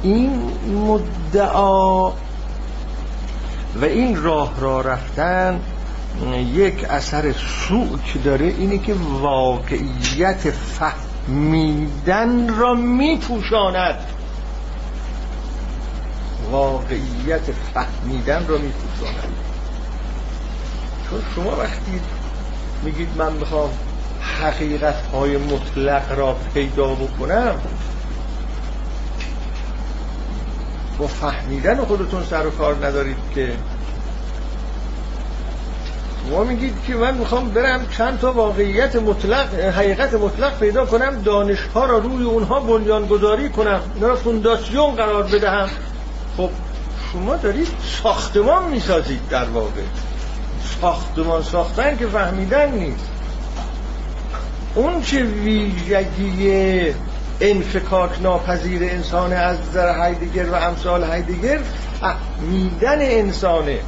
[0.02, 0.52] این
[0.86, 2.10] مدعا
[3.76, 5.60] و این راه را رفتن
[6.54, 7.32] یک اثر
[7.68, 13.98] سوء که داره اینه که واقعیت فهمیدن را میپوشاند.
[16.50, 19.34] واقعیت فهمیدن را میپوشاند.
[21.10, 22.00] چون شما وقتی
[22.84, 23.70] میگید من می‌خوام
[24.20, 27.54] حقیقت های مطلق را پیدا بکنم
[30.98, 33.52] با فهمیدن خودتون سر و کار ندارید که.
[36.28, 41.58] شما میگید که من می‌خوام برم چند تا واقعیت مطلق حقیقت مطلق پیدا کنم دانش
[41.74, 45.68] ها را روی اونها بنیان گذاری کنم اینا را فونداسیون قرار بدهم.
[46.36, 46.50] خب
[47.12, 47.68] شما دارید
[48.02, 49.82] ساختمان می‌سازید در واقع.
[50.80, 53.19] ساختمان ساختن که فهمیدن نیست.
[54.74, 56.94] اون چه ویژگی
[57.40, 61.58] انفکاک ناپذیر انسان از نظر هایدگر و امثال هایدگر
[62.00, 63.78] فهمیدن انسانه.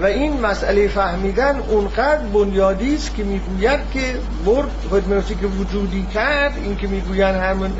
[0.00, 4.00] و این مسئله فهمیدن اونقدر بنیادی است که می‌گوید که
[4.46, 7.72] برد هرمنوتیک وجودی کرد این که می‌گویند همون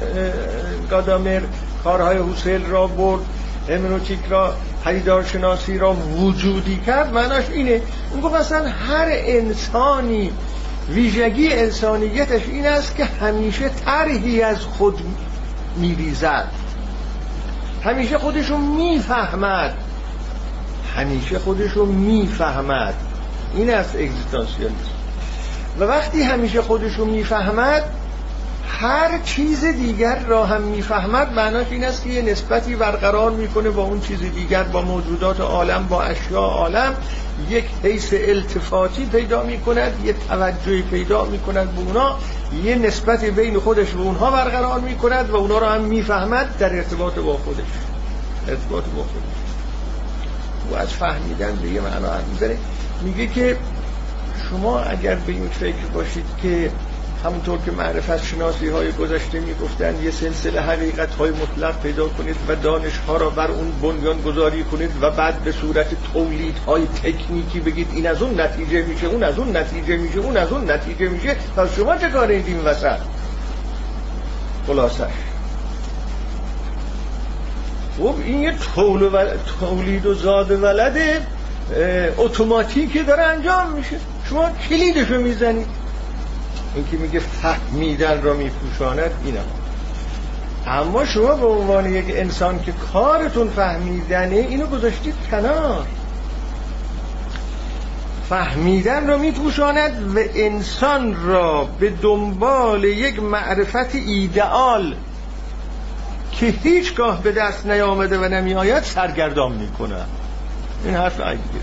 [0.91, 1.41] گادامر
[1.85, 3.21] کارهای حوسل را برد
[3.69, 7.81] هرمنوتیک را پدیدارشناسی را وجودی کرد معناش اینه.
[8.11, 10.33] اون گفت اصلا هر انسانی
[10.89, 14.99] ویژگی انسانیتش این است که همیشه طرحی از خود
[15.77, 16.49] میریزد.
[17.85, 19.75] همیشه خودشو می‌فهمد.
[20.97, 22.95] همیشه خودشو می‌فهمد.
[23.55, 24.93] این است اگزیستانسیالیسم.
[25.79, 27.83] و وقتی همیشه خودشو می‌فهمد
[28.69, 33.83] هر چیز دیگر را هم می‌فهمد معناش این است که یه نسبتی برقرار می‌کنه با
[33.83, 36.95] اون چیز دیگر با موجودات عالم با اشیاء عالم.
[37.51, 42.19] یک حیث التفاتی پیدا می‌کند یه توجهی پیدا می‌کند به اونا
[42.65, 47.15] یه نسبت بین خودش و اونها برقرار می‌کند و اونا را هم می‌فهمد در ارتباط
[47.15, 47.65] با خودش.
[48.49, 49.43] ارتباط با خودش.
[50.73, 52.11] و از فهمیدن به یه معنا
[53.03, 53.57] میگه که
[54.51, 56.71] شما اگر به این فکر باشید که
[57.25, 62.55] همونطور که معرفت شناسی های گذشته می‌گفتن یه سلسله حقیقت های مطلق پیدا کنید و
[62.55, 67.61] دانش ها را بر اون بنیان گذاری کنید و بعد به صورت تولید های تکنیکی
[67.61, 71.09] بگید این از اون نتیجه میشه اون از اون نتیجه میشه اون از اون نتیجه
[71.09, 72.99] میشه پس شما چه کارید این وسط؟
[74.67, 75.13] خلاصش.
[77.99, 78.55] خب این یه
[79.61, 81.27] تولید و زاد ولد
[82.19, 83.97] اتوماتیکی داره انجام میشه.
[84.29, 85.82] شما کلیدشو می‌زنید.
[86.75, 89.45] این که میگه فهمیدن را میپوشاند اینم
[90.67, 95.87] اما شما به عنوان یک انسان که کارتون فهمیدنه اینو گذاشتید کنار.
[98.29, 104.95] فهمیدن را میپوشاند و انسان را به دنبال یک معرفت ایدئال
[106.33, 109.97] که هیچگاه به دست نیامده و نمیآید سرگردان می‌کنه.
[110.85, 111.61] این حرف عجیبه.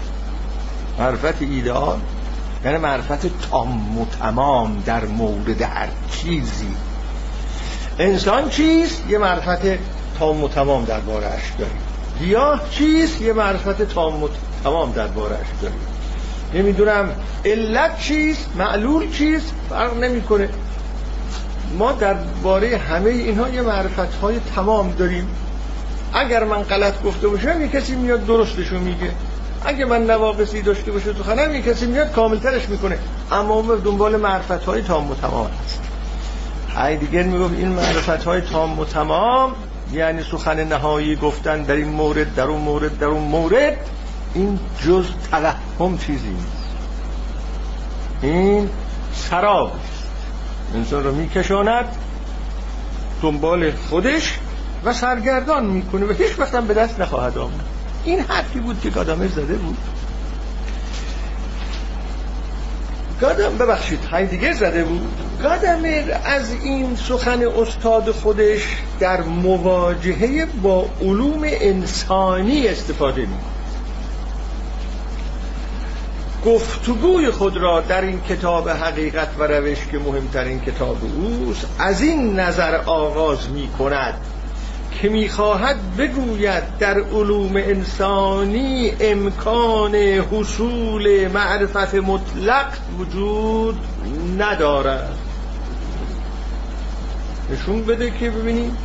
[0.99, 1.99] معرفت ایدئال؟
[2.65, 6.75] یعنی معرفت تام و تمام در مورد هر چیزی.
[7.99, 9.79] انسان چیست؟ یه معرفت
[10.19, 11.77] تام و تمام در بارش داریم.
[12.19, 14.27] گیاه چیست؟ یه معرفت تام و
[14.63, 15.79] تمام در بارش داریم.
[16.53, 17.09] نمی‌دونم
[17.45, 20.49] علت چیست؟ معلول چیست؟ فرق نمی‌کنه.
[21.77, 25.27] ما درباره همه اینها یه معرفت های تمام داریم.
[26.13, 29.11] اگر من غلط گفته باشم یه کسی میاد درستشو میگه.
[29.65, 32.97] اگه من نواقصی داشته باشه تو خانم یه کسی میاد کاملترش می‌کنه.
[33.31, 35.49] اما ما دنبال معرفت های تام و تمام
[36.75, 39.55] هست دیگر می‌گفت این معرفت های تام و تمام
[39.93, 43.77] یعنی سخن نهایی گفتن در این مورد در اون مورد در اون مورد
[44.33, 46.47] این جز توهم چیزی نیست.
[48.21, 48.69] این
[49.13, 49.71] سراب
[50.75, 51.85] انسان رو میکشاند
[53.21, 54.39] دنبال خودش
[54.85, 57.78] و سرگردان می‌کنه و هیچ وقت به دست نخواهد آمد.
[58.03, 59.77] این حرفی بود که گادامر زده بود.
[63.21, 65.13] گادم ببخشید دیگه زده بود.
[65.43, 68.67] گادامر از این سخن استاد خودش
[68.99, 73.37] در مواجهه با علوم انسانی استفاده می
[76.45, 82.39] گفتگوی خود را در این کتاب حقیقت و روش که مهمترین کتاب اوست از این
[82.39, 84.13] نظر آغاز می کند
[85.01, 92.65] که می‌خواهد بگوید در علوم انسانی امکان حصول معرفت مطلق
[92.99, 93.79] وجود
[94.37, 95.17] ندارد.
[97.49, 98.77] نشون بده که ببینیم.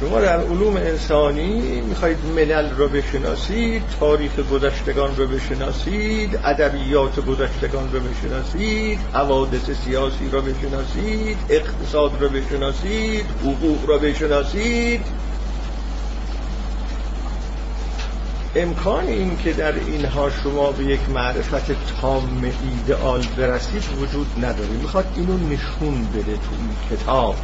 [0.00, 8.00] شما در علوم انسانی می‌خواید ملل رو بشناسید تاریخ گذشتگان رو بشناسید ادبیات گذشتگان رو
[8.00, 15.00] بشناسید حوادث سیاسی رو بشناسید اقتصاد رو بشناسید حقوق رو بشناسید.
[18.54, 24.68] امکان این که در اینها شما به یک معرفت تام ایدئال برسید وجود نداره.
[24.82, 27.36] می‌خواد اینو نشون بده تو این کتاب.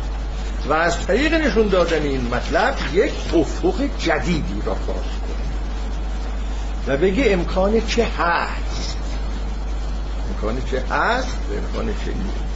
[0.68, 4.96] و از طریق نشون دادن این مطلب یک افق جدیدی را باز
[6.87, 8.96] و بگه امکان چه هست؟
[10.29, 12.53] امکان چه هست؟ و امکان چه نیست؟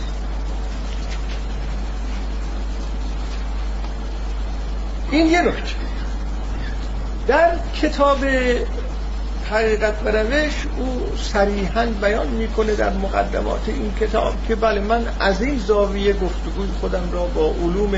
[5.10, 5.74] این یه نکته.
[7.26, 8.18] در کتاب
[9.50, 15.42] حقیقت و روش او صریحا بیان می‌کنه در مقدمات این کتاب که بله من از
[15.42, 17.94] این زاویه گفتگوی خودم را با علوم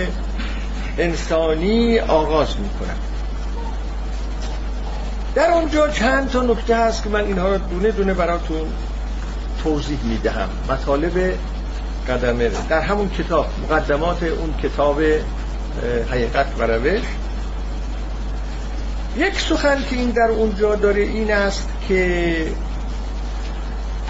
[0.98, 2.96] انسانی آغاز می‌کنم.
[5.34, 8.72] در اونجا چند تا نکته هست که من اینها را دونه دونه براتون
[9.62, 10.48] توضیح می‌دهم.
[10.70, 11.34] مطالب
[12.08, 12.50] قدمه.
[12.68, 15.00] در همون کتاب مقدمات اون کتاب
[16.10, 17.02] حقیقت و روش.
[19.16, 22.46] یک سخن که این در اونجا داره این است که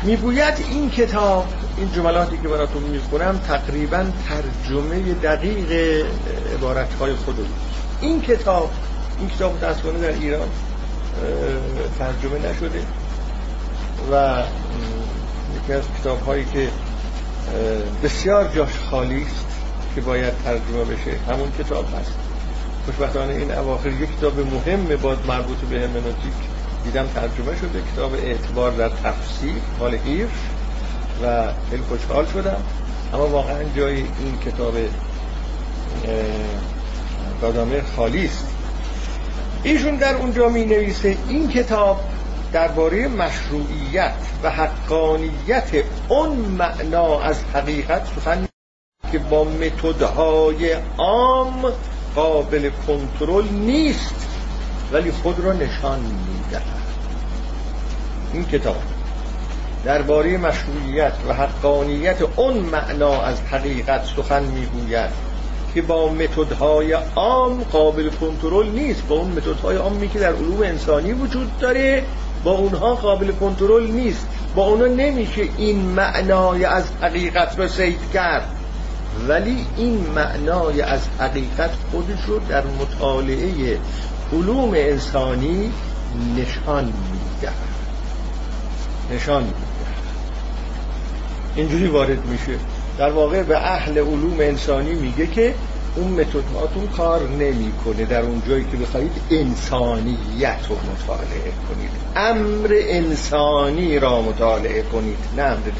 [0.03, 5.73] می‌گوید این کتاب این جملاتی که براتون می‌خونم تقریبا ترجمه دقیق
[6.55, 7.47] عبارت های خود
[8.01, 8.71] این کتاب
[9.19, 10.49] این کتاب متاسفانه در ایران
[11.99, 12.83] ترجمه نشده
[14.13, 14.43] و
[15.57, 16.69] یکی از کتاب هایی که
[18.03, 19.47] بسیار جاش خالی است
[19.95, 22.28] که باید ترجمه بشه همون کتاب هست.
[22.89, 26.33] خوشبختانه این اواخر یک کتاب مهم باد مربوط به همنوتیک
[26.85, 30.31] دیدم ترجمه شده کتاب اعتبار در تفسیر مال هیرش
[31.23, 32.63] و خیلی خوشحال شدم.
[33.15, 34.75] اما واقعا جای این کتاب
[37.43, 38.47] دادامه خالی است.
[39.63, 42.01] ایشون در اونجا می نویسه این کتاب
[42.53, 45.71] درباره مشروعیت و حقانیت
[46.09, 48.49] اون معنا از حقیقت سخن
[49.13, 51.73] که با متدهای عام
[52.19, 54.15] قابل کنترل نیست
[54.93, 56.63] ولی خود را نشان می‌دهد.
[58.33, 58.83] این کتاب
[59.85, 65.11] درباره مشروعیت و حقانیت اون معنا از حقیقت سخن می‌گوید
[65.75, 69.07] که با متدهای عام قابل کنترل نیست.
[69.09, 72.05] با اون متدهای عامی که در علوم انسانی وجود داره
[72.45, 74.27] با اونها قابل کنترل نیست.
[74.55, 78.58] با اونها نمیشه این معنای از حقیقت را سید کرد.
[79.29, 83.79] ولی این معنای از حقیقت خودش رو در مطالعه
[84.33, 85.73] علوم انسانی
[86.37, 87.53] نشان میده.
[89.15, 89.57] نشان میده.
[91.57, 92.59] اینجوری وارد میشه.
[92.99, 95.55] در واقع به اهل علوم انسانی میگه که
[95.97, 98.05] اون متداتون کار نمی‌کنه.
[98.05, 101.91] در اون جایی که بخواید انسانیت رو مطالعه کنید.
[102.17, 105.19] امر انسانی را مطالعه کنید.
[105.37, 105.71] نه امر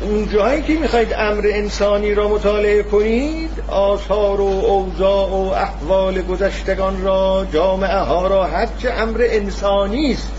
[0.00, 7.02] اون جایی که می‌خواید امر انسانی را مطالعه کنید آثار و اوضاع و احوال گذشتگان
[7.02, 10.32] را جامعه ها را هرچه امر انسانی است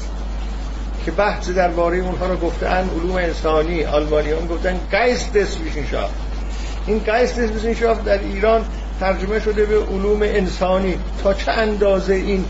[1.05, 5.57] که بحث درباره اونها را گفتن علوم انسانی آلمانی هم گفتن گایستس
[5.91, 6.09] شاف
[6.87, 8.65] این گایستس شاف در ایران
[8.99, 10.97] ترجمه شده به علوم انسانی.
[11.23, 12.45] تا چه اندازه این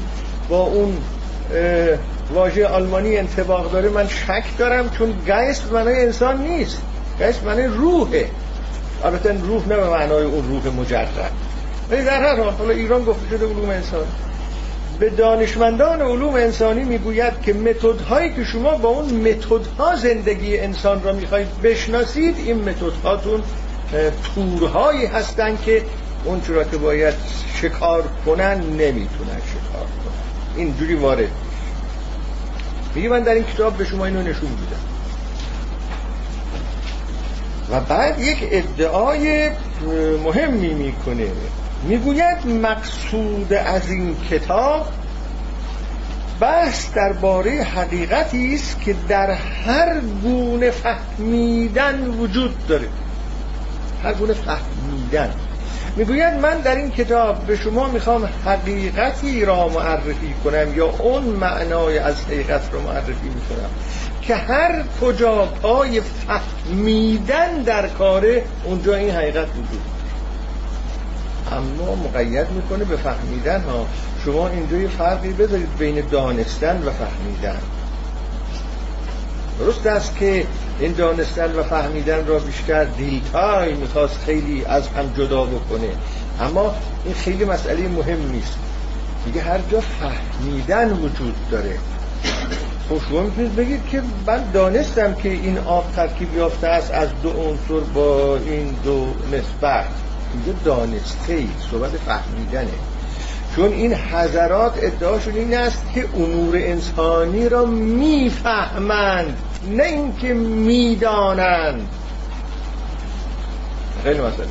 [0.49, 0.97] با اون
[2.33, 6.81] واژه آلمانی انتباق داره؟ من شک دارم چون گایست معنای انسان نیست.
[7.19, 8.29] گشت معنی روحه.
[9.03, 11.31] البته روح نه به معنای اون روح مجرد.
[11.89, 14.07] ولی در هر حال حالا ایران گفته شده علوم انسانی.
[14.99, 21.13] به دانشمندان علوم انسانی می‌گوید که متدهایی که شما با اون متدها زندگی انسان را
[21.13, 23.43] می‌خواهید بشناسید این متدهاتون
[24.35, 25.83] تورهایی هستند که
[26.25, 27.13] اون چرا که باید
[27.61, 30.55] شکار کنن نمی‌تونن شکار کنن.
[30.55, 31.31] اینجوری وارد.
[32.95, 34.96] میگه من در این کتاب به شما اینو نشون میدم.
[37.71, 39.49] و بعد یک ادعای
[40.23, 41.27] مهمی می‌کنه.
[41.83, 44.87] می‌گوید مقصود از این کتاب
[46.39, 52.87] بحث درباره حقیقتی است که در هر گونه فهمیدن وجود داره.
[54.03, 55.33] هر گونه فهمیدن.
[55.97, 61.99] می‌گوید من در این کتاب به شما می‌خوام حقیقتی را معرفی کنم یا اون معنای
[61.99, 63.69] از حقیقت را معرفی می‌کنم
[64.21, 69.81] که هر کجا پای فهمیدن در کاره اونجا این حقیقت وجود
[71.51, 73.85] اما مقید می‌کنه به فهمیدن ها.
[74.25, 77.59] شما اینجا یه فرقی بذارید بین دانستن و فهمیدن.
[79.59, 80.45] درست است که
[80.79, 85.89] این دانستن و فهمیدن را بیشتر دیلتای می‌خواست خیلی از هم جدا بکنه.
[86.41, 88.57] اما این خیلی مسئله مهم نیست.
[89.25, 91.77] دیگه هر جا فهمیدن وجود داره.
[92.89, 97.29] خب شما می‌تونید بگید که من دانستم که این آب ترکیب یافته است از دو
[97.29, 99.85] عنصر با این دو نسبت.
[100.33, 102.73] اینجا دانسته ای صحبت فهمیدنه.
[103.55, 109.37] چون این حضرات ادعاشون این است که امور انسانی را می‌فهمند.
[109.65, 111.89] نه اینکه می‌دانند.
[114.03, 114.47] خیلی مسئله.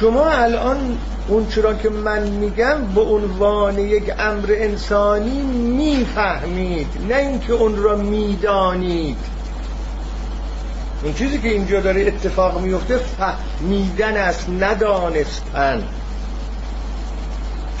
[0.00, 0.98] شما الان
[1.28, 6.86] اون چرا که من میگم به عنوان یک امر انسانی می‌فهمید.
[7.08, 9.16] نه اینکه اون را می‌دانید.
[11.02, 15.82] اون چیزی که اینجا داره اتفاق میفته فهمیدن است ندانستن.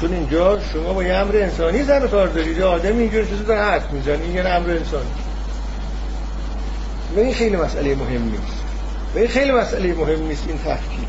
[0.00, 2.62] چون اینجا شما با یه امر انسانی سر کار دارید.
[2.62, 5.06] آدم اینجا چیزی داره حرف می‌زنی این یه امر انسانی.
[7.16, 8.62] و این خیلی مسئله مهم نیست.
[9.14, 11.06] و این خیلی مسئله مهم نیست این تفکیک.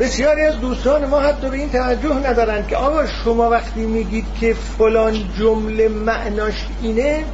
[0.00, 4.54] بسیاری از دوستان ما حتی به این توجه ندارند که آقا شما وقتی میگید که
[4.78, 7.24] فلان جمله معناش اینه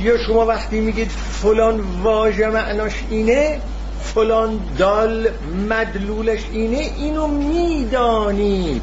[0.00, 1.10] یا شما وقتی میگید
[1.42, 3.60] فلان واژه معناش اینه
[4.00, 5.28] فلان دال
[5.68, 8.82] مدلولش اینه اینو می‌دانید.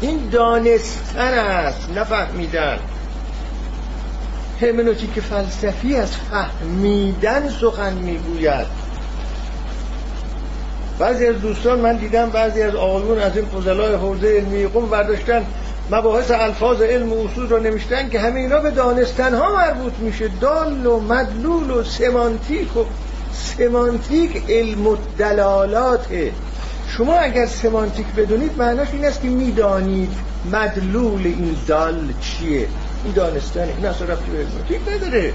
[0.00, 2.78] این دانستن است نفهمیدن.
[4.60, 8.66] همنوتیک فلسفی از فهمیدن سخن می‌گوید.
[10.98, 15.46] بعضی از دوستان من دیدم بعضی از آقایون از این فضلای حوزه علمی قم برداشتن
[15.90, 20.30] مباحث الفاظ علم و اصول رو نمیشتن که همه اینا به دانستن ها مربوط میشه.
[20.40, 22.84] دال و مدلول و سمانتیک و
[23.32, 26.32] سمانتیک علم و دلالاته
[26.88, 30.10] شما اگر سمانتیک بدونید معناش این است که می‌دانید
[30.52, 32.68] مدلول این دال چیه.
[33.04, 35.32] این دانستن این اصلا رفتی به هرمنوتیک نداره.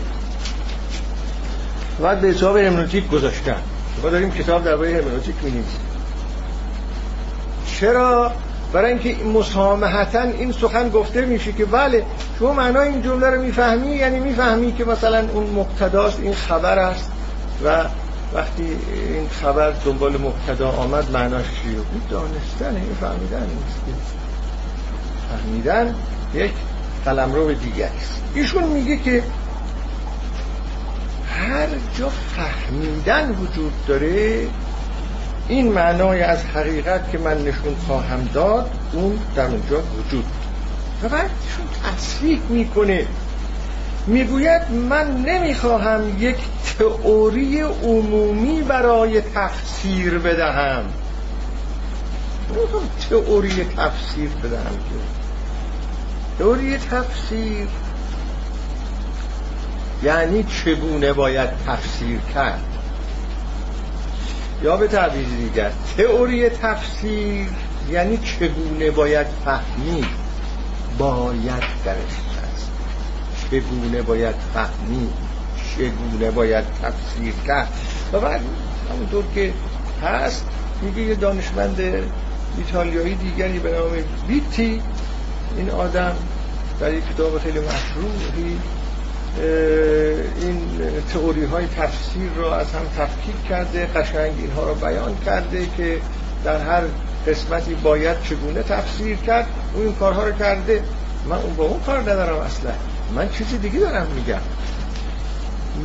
[2.01, 3.55] بعد به حساب هرمنوتیک گذاشتن.
[4.03, 5.79] ما داریم کتاب درباره هرمنوتیک می‌نویسیم.
[7.79, 8.31] چرا؟
[8.73, 12.05] برای اینکه مسامحتا این سخن گفته میشه که بله
[12.39, 17.11] شما معنای این جمله رو می‌فهمی یعنی می‌فهمی که مثلا اون مقتداست این خبر است
[17.65, 17.83] و
[18.33, 24.01] وقتی این خبر دنبال مقتدا آمد معناش چیه این دانستن این فهمیدن نیست.
[25.29, 25.95] فهمیدن
[26.33, 26.51] یک
[27.07, 29.23] قلمرو دیگر است ایشون میگه که
[31.29, 34.47] هر جا فهمیدن وجود داره
[35.47, 40.25] این معنای از حقیقت که من نشون خواهم داد اون در اونجا وجود
[41.03, 43.05] و بعدشون تصریح می‌کنه.
[44.07, 46.37] می‌گوید من نمی‌خواهم یک
[46.79, 50.85] تئوری عمومی برای تفسیر بدهم.
[52.49, 54.77] نمی‌خواهم تئوری تفسیر بدهم
[56.39, 57.67] تئوری تفسیر.
[60.03, 62.63] یعنی چگونه باید تفسیر کرد؟
[64.63, 67.47] یا به تعبیر دیگر تئوری تفسیر
[67.91, 70.05] یعنی چگونه باید فهمید
[70.97, 72.71] باید درش هست.
[73.51, 75.13] چگونه باید فهمید
[75.75, 77.73] چگونه باید تفسیر کرد؟
[78.13, 78.41] و بعد
[78.93, 79.53] همونطور که
[80.03, 80.45] هست
[80.81, 81.81] میگه یه دانشمند
[82.57, 83.91] ایتالیایی دیگری به نام
[84.27, 84.81] بیتی
[85.57, 86.15] این آدم
[86.79, 88.59] در یک کتاب خیلی مشروعی
[90.41, 90.61] این
[91.13, 95.97] تئوری های تفسیر را از هم تفکیک کرده قشنگ اینها را بیان کرده که
[96.43, 96.81] در هر
[97.27, 100.83] قسمتی باید چگونه تفسیر کرد اون این کارها رو کرده.
[101.29, 102.71] من اون با اون کار ندارم اصلا.
[103.15, 104.39] من چیزی دیگه دارم میگم.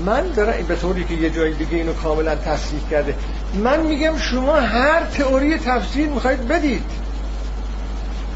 [0.07, 3.15] من دارم به طوری که یه جای دیگه اینو کاملا تصدیق کرده.
[3.55, 6.85] من میگم شما هر تئوری تفسیر می‌خواید بدید.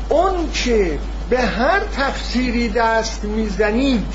[0.08, 0.98] اون که
[1.30, 4.14] به هر تفسیری دست می‌زنید.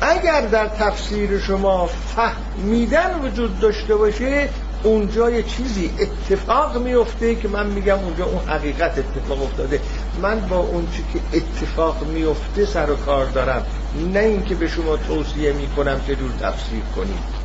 [0.00, 4.48] اگر در تفسیر شما فهمیدن وجود داشته باشه
[4.82, 9.80] اونجا یه چیزی اتفاق میفته که من میگم اونجا اون حقیقت اتفاق افتاده.
[10.22, 13.66] من با اون چی که اتفاق میفته سر و کار دارم.
[14.12, 17.38] نه اینکه به شما توصیه می‌کنم که جور تفسیر کنید.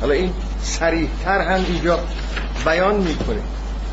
[0.00, 1.98] حالا این سریحتر هم اینجا
[2.64, 3.40] بیان می‌کنه.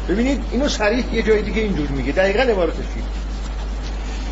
[0.09, 2.11] ببینید اینو سریح یه جای دیگه اینجور میگه.
[2.11, 2.85] دقیقا عبارتش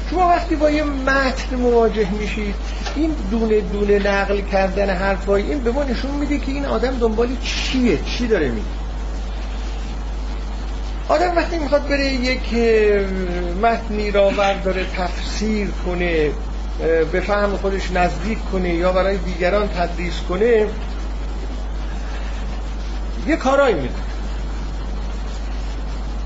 [0.10, 2.56] شما وقتی با یه متن مواجه میشید
[2.96, 7.28] این دونه دونه نقل کردن حرفای این به ما نشون میده که این آدم دنبال
[7.44, 8.66] چیه چی داره میگه.
[11.10, 12.54] آدم وقتی می‌خواد بره یک
[13.62, 16.32] متنی را برداره تفسیر کنه
[17.12, 20.68] به فهم خودش نزدیک کنه یا برای دیگران تدریس کنه
[23.28, 23.90] یه کارایی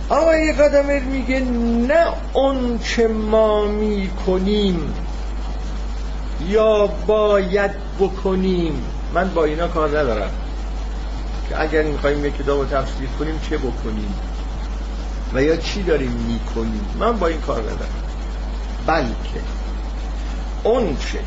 [0.10, 1.40] میده آقای قدمر میگه
[1.88, 4.94] نه اون چه ما می‌کنیم
[6.48, 8.84] یا باید بکنیم.
[9.14, 10.32] من با اینا کار ندارم.
[11.50, 14.14] که اگر می‌خوایم یک کتاب رو تفسیر کنیم چه بکنیم؟
[15.34, 18.04] و یا چی داریم می‌کنیم؟ من با این کار ندارم.
[18.88, 19.42] بلکه
[20.64, 21.20] اون چه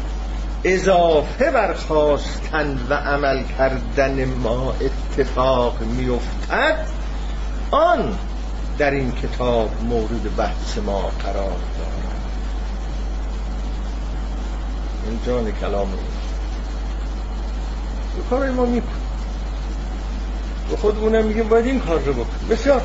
[0.65, 6.87] اضافه برخواستن و عمل کردن ما اتفاق میافتد
[7.71, 8.19] آن
[8.79, 12.03] در این کتاب مورد بحث ما قرار دارد
[15.07, 15.99] این جان کلام رو.
[18.31, 18.87] کار ما میکن
[20.71, 22.83] به خودمونم میگیم باید این کار رو بکن بسیار.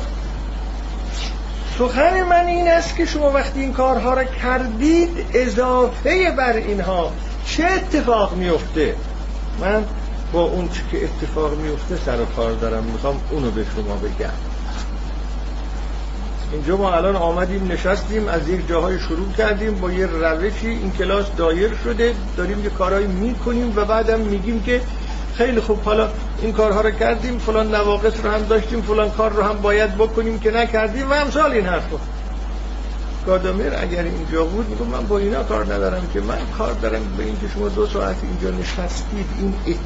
[1.78, 7.12] سخن من این است که شما وقتی این کارها را کردید اضافه بر اینها
[7.46, 8.94] چه اتفاق میفته
[9.60, 9.84] من
[10.32, 12.84] با اون که اتفاق میفته سر و کار دارم.
[12.84, 14.47] می‌خوام اونو به شما بگم.
[16.52, 20.68] اینجا ما الان آمدیم نشستیم از یک جاهای شروع کردیم با یه روشی.
[20.68, 24.80] این کلاس دایر شده داریم یه کارهایی می‌کنیم و بعدم میگیم که
[25.36, 26.08] خیلی خوب حالا
[26.42, 30.38] این کارها رو کردیم فلان نواقص رو هم داشتیم فلان کار رو هم باید بکنیم
[30.38, 31.84] که نکردیم و امثال این حرف
[33.26, 37.24] گادامیر اگر اینجا بود میگم من با اینا کار ندارم که من کار دارم به
[37.24, 39.26] اینکه شما دو ساعت اینجا نشستید.
[39.66, 39.78] این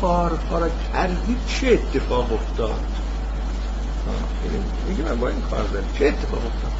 [0.00, 2.97] کارها رو کردید چه اتفاق افتاد؟
[4.88, 6.72] میگه من با این کار دارم چه اتفاق افتاد؟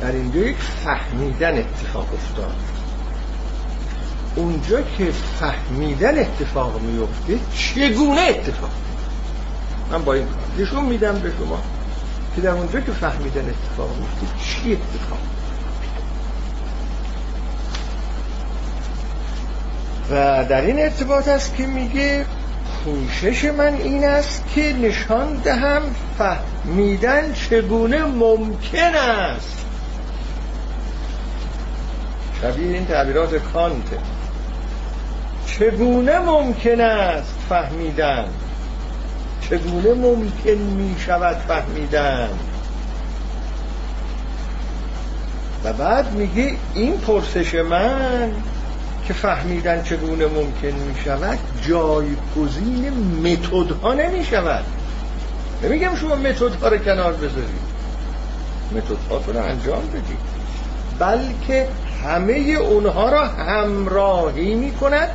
[0.00, 2.54] در اینجا یک فهمیدن اتفاق افتاد.
[4.36, 5.10] اونجا که
[5.40, 8.70] فهمیدن اتفاق میفته چگونه اتفاق؟
[9.90, 11.62] من با این کار نشون میدم به شما
[12.36, 15.18] که در اونجا که فهمیدن اتفاق میفته چی اتفاق؟
[20.10, 22.26] و در این ارتباط است که میگه
[22.88, 25.82] کوشش من این است که نشان دهم
[26.18, 29.64] فهمیدن چگونه ممکن است.
[32.42, 33.98] شبیه این تعبیرات کانته
[35.46, 38.28] چگونه ممکن است فهمیدن؟
[39.50, 42.28] چگونه ممکن می شود فهمیدن؟
[45.64, 48.30] و بعد میگه این پرسش من
[49.08, 51.38] که فهمیدن چگونه ممکن می شود
[51.68, 52.92] جایگزین
[53.24, 54.64] متد ها نمی شود
[55.62, 57.68] نمیگم شما متد ها رو کنار بذارید.
[58.72, 60.38] متد رو انجام بدید.
[60.98, 61.68] بلکه
[62.04, 65.08] همه اونها را همراهی می کند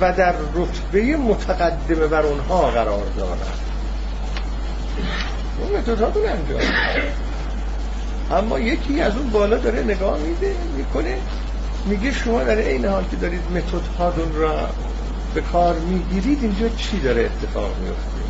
[0.00, 3.58] و در رتبه متقدمه بر اونها قرار دارد.
[5.60, 6.60] اون متدها رو انجام
[8.30, 11.18] اما یکی از اون بالا داره نگاه میده می‌کنه
[11.86, 14.68] میگه شما در این حال که دارید متد هاتون را
[15.34, 18.22] به کار می‌گیرید اینجا چی داره اتفاق میفته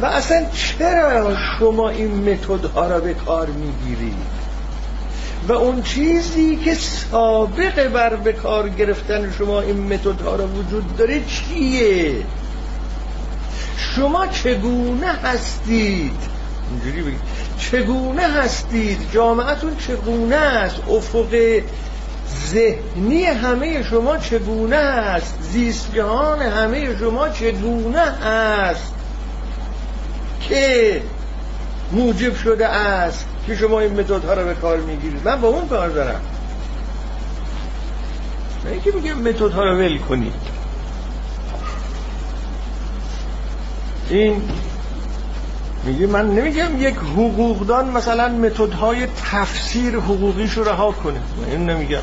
[0.00, 4.40] و اصلا چرا شما این متد ها را به کار می‌گیرید؟
[5.48, 10.96] و اون چیزی که سابق بر به کار گرفتن شما این متد ها را وجود
[10.96, 12.14] داره چیه؟
[13.76, 16.16] شما چگونه هستید؟
[16.70, 17.20] اینجوری بگید.
[17.58, 21.60] چگونه هستید؟ جامعتون چگونه است؟ افق
[22.52, 28.94] ذهنی همه شما چگونه است؟ زیست جهان همه شما چگونه است؟
[30.48, 31.02] که
[31.92, 35.28] موجب شده است که شما این متد ها رو به کار می‌گیرید.
[35.28, 36.20] من با اون کار دارم.
[38.64, 40.32] نه اینکه میگم متد ها رو ول کنید.
[44.10, 44.42] این
[45.84, 51.20] میگه من نمیگم یک حقوقدان مثلا متد های تفسیر حقوقیش رو رها کنه.
[51.38, 52.02] من این نمیگم.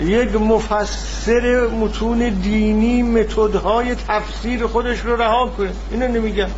[0.00, 5.70] یک مفسر متون دینی متدهای تفسیر خودش رو رها کنه.
[5.90, 6.48] اینو نمیگم.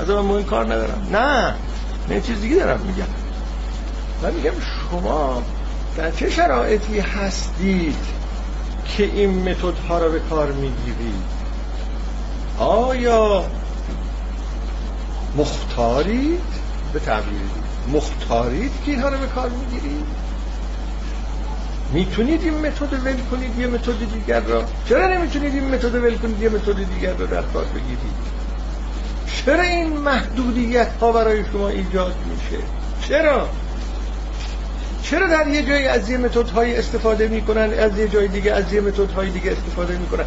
[0.00, 1.08] از من این کار ندارم.
[1.12, 1.54] نه.
[2.08, 3.08] نه چیز دیگه دارم میگم.
[4.22, 4.52] من میگم
[4.90, 5.42] شما
[5.96, 7.96] در چه شرایطی هستید
[8.96, 11.22] که این متدها رو به کار می‌گیرید؟
[12.58, 13.44] آیا
[15.36, 16.40] مختارید؟
[16.92, 17.40] به تعبیر.
[17.92, 20.21] مختارید که اینها رو به کار می‌گیرید؟
[21.92, 24.64] می‌تونید این متد ول کنید یه متد دیگر را.
[24.88, 28.32] چرا نمی‌تونید این متد ول کنید یه متد دیگر را در کار بگیرید؟
[29.26, 32.64] چرا این محدودیت ها برای شما ایجاد میشه؟
[33.08, 33.48] چرا؟
[35.02, 38.72] چرا در یه جایی از یه متد های استفاده می‌کنن از یه جای دیگه از
[38.72, 40.24] یه متد های دیگه استفاده می‌کنن؟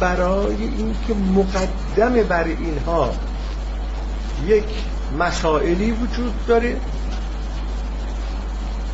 [0.00, 3.14] برای اینکه مقدم بر اینها
[4.46, 4.64] یک
[5.18, 6.76] مسائلی وجود داره.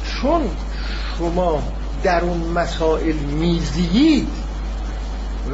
[0.07, 0.43] چون
[1.19, 1.63] شما
[2.03, 4.29] در اون مسائل میزیید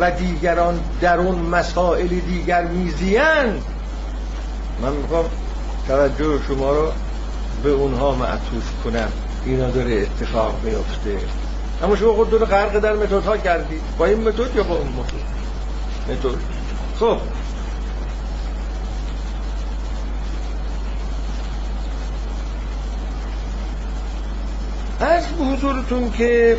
[0.01, 3.63] و دیگران در اون مسائل دیگر میزیند.
[4.83, 5.25] من می‌خوام
[5.89, 6.93] توجه شما رو
[7.63, 9.09] به اونها معطوف کنم.
[9.45, 11.19] اینا داره اتفاق میفته
[11.83, 14.89] اما شما خود داره غرق در متد ها کردی با این متد یا با اون
[14.89, 16.39] متد؟ متد.
[17.01, 17.19] خب.
[25.39, 26.57] از حضورتون که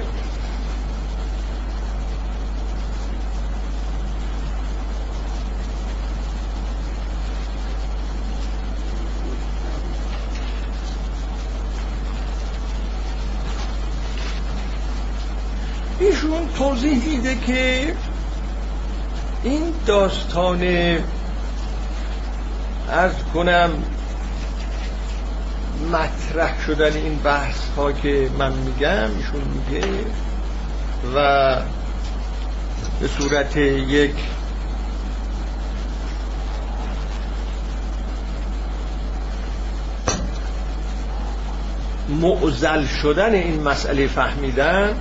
[15.99, 17.95] ایشون توضیح دیده که
[19.43, 20.63] این داستان
[22.89, 23.69] از کنم
[25.87, 29.87] مطرح شدن این بحث ها که من میگم ایشون میگه
[31.15, 31.55] و
[32.99, 34.15] به صورت یک
[42.09, 44.95] معزل شدن این مسئله فهمیدن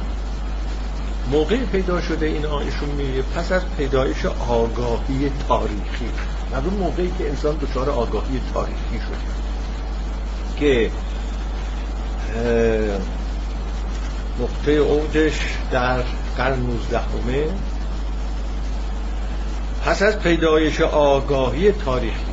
[1.32, 6.10] موقع پیدا شده این آیشون میگه پس از پیدایش آگاهی تاریخی.
[6.52, 9.47] اون موقعی که انسان دچار آگاهی تاریخی شده.
[10.61, 10.90] که
[14.40, 15.40] نقطه اوجش
[15.70, 16.02] در
[16.36, 17.44] قرن 19 همه
[19.84, 22.28] پس از پیدایش آگاهی تاریخی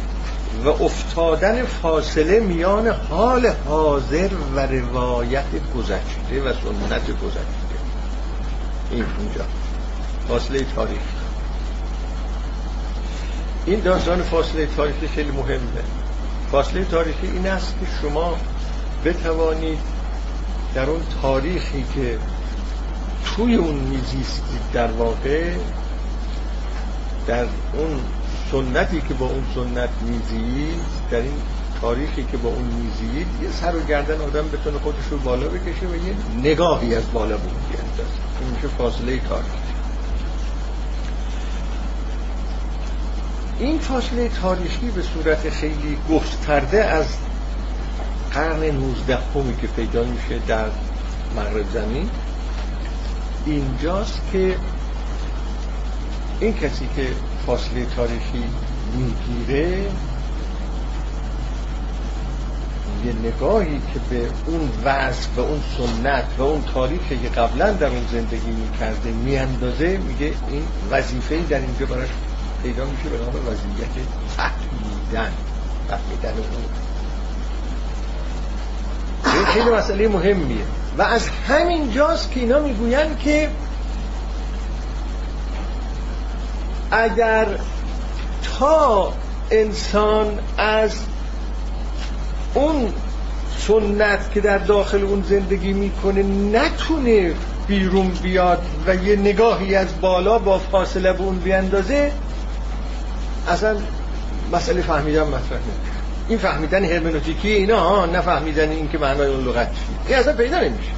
[0.66, 5.46] و افتادن فاصله میان حال حاضر و روایت
[5.78, 7.76] گذشته و سنت گذشته.
[8.92, 9.46] این اونجا
[10.28, 11.00] فاصله تاریخی
[13.66, 16.05] این داستان فاصله تاریخی خیلی مهمه.
[16.52, 18.38] فاصله تاریخی این است که شما
[19.06, 19.80] بتوانید
[20.76, 22.18] در اون تاریخی که
[23.26, 25.54] توی اون میزیستید در واقع
[27.28, 28.00] در اون
[28.52, 30.82] سنتی که با اون سنت میزید
[31.12, 31.42] در این
[31.82, 35.88] تاریخی که با اون میزید یه سر و گردن آدم بتونه خودش رو بالا بکشه
[35.88, 36.16] و یه
[36.52, 37.52] نگاهی از بالا بود
[38.42, 39.65] این میشه فاصله تاریخی.
[43.60, 47.06] این فاصله تاریخی به صورت خیلی گسترده از
[48.32, 50.66] قرن 19 همی که پیدا میشه در
[51.36, 52.10] مغرب زمین
[53.46, 54.56] اینجاست که
[56.40, 57.08] این کسی که
[57.46, 58.44] فاصله تاریخی
[58.98, 59.82] می‌گیره
[63.06, 67.88] یه نگاهی که به اون وضع به اون سنت و اون تاریخی که قبلا در
[67.88, 72.10] اون زندگی می‌کرده میاندازه میگه این وظیفه در اینجا براش
[72.66, 74.08] پیدا میشه به نام وضعیت
[74.38, 75.32] فهمیدن
[75.88, 76.46] فهمیدن اون
[79.36, 80.64] این خیلی مسئله مهمیه.
[80.98, 83.50] و از همین جاست که اینا می‌گوین که
[86.92, 87.48] اگر
[88.60, 89.14] تا
[89.52, 90.92] انسان از
[92.54, 92.94] اون
[93.58, 96.24] سنت که در داخل اون زندگی می‌کنه
[96.60, 97.34] نتونه
[97.68, 102.12] بیرون بیاد و یه نگاهی از بالا با فاصله به اون بیاندازه
[103.48, 103.78] اصلا
[104.54, 105.60] مسئله فهمیدن مطرح
[106.30, 109.72] این فهمیدن هرمنوتیکی اینا ها نه فهمیدن این که معنای اون لغت
[110.08, 110.92] این اصلا پیدا نمیشه.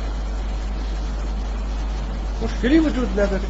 [2.43, 3.41] مشکلی وجود نداره.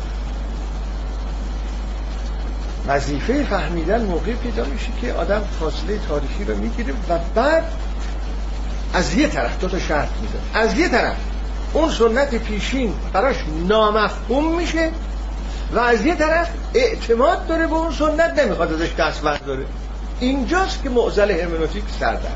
[2.87, 7.63] وظیفه فهمیدن موقع پیدا میشه که آدم فاصله تاریخی رو می‌گیره و بعد
[8.93, 11.15] از یه طرف دو تا شرط میده از یه طرف
[11.73, 13.35] اون سنت پیشین براش
[13.67, 14.91] نامفهوم میشه
[15.73, 19.65] و از یه طرف اعتماد داره به اون سنت نمی‌خواد ازش دست داره
[20.19, 22.29] اینجاست که معزل هرمنوتیک سر در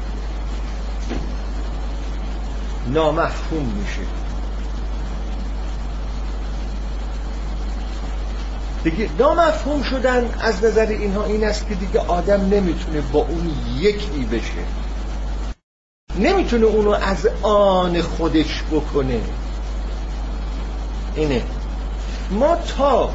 [2.88, 4.02] نامفهوم میشه.
[8.84, 14.28] دیگه نامفهوم شدن از نظر اینها این است که دیگه آدم نمی‌تونه با اون یکی
[14.32, 14.64] بشه.
[16.20, 19.22] نمی‌تونه اونو از آن خودش بکنه.
[21.16, 21.44] اینه.
[22.32, 23.10] ما تا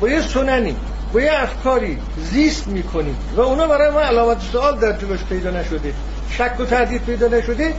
[0.00, 0.76] با یه سننی
[1.12, 5.94] با یه افکاری زیست می‌کنیم و اونا برای ما علامت سوال در جلوش پیدا نشده
[6.30, 7.74] شک و تردید پیدا نشده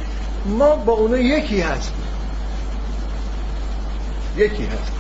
[0.46, 2.04] ما با اونا یکی هستیم.
[4.38, 5.00] یکی هستیم.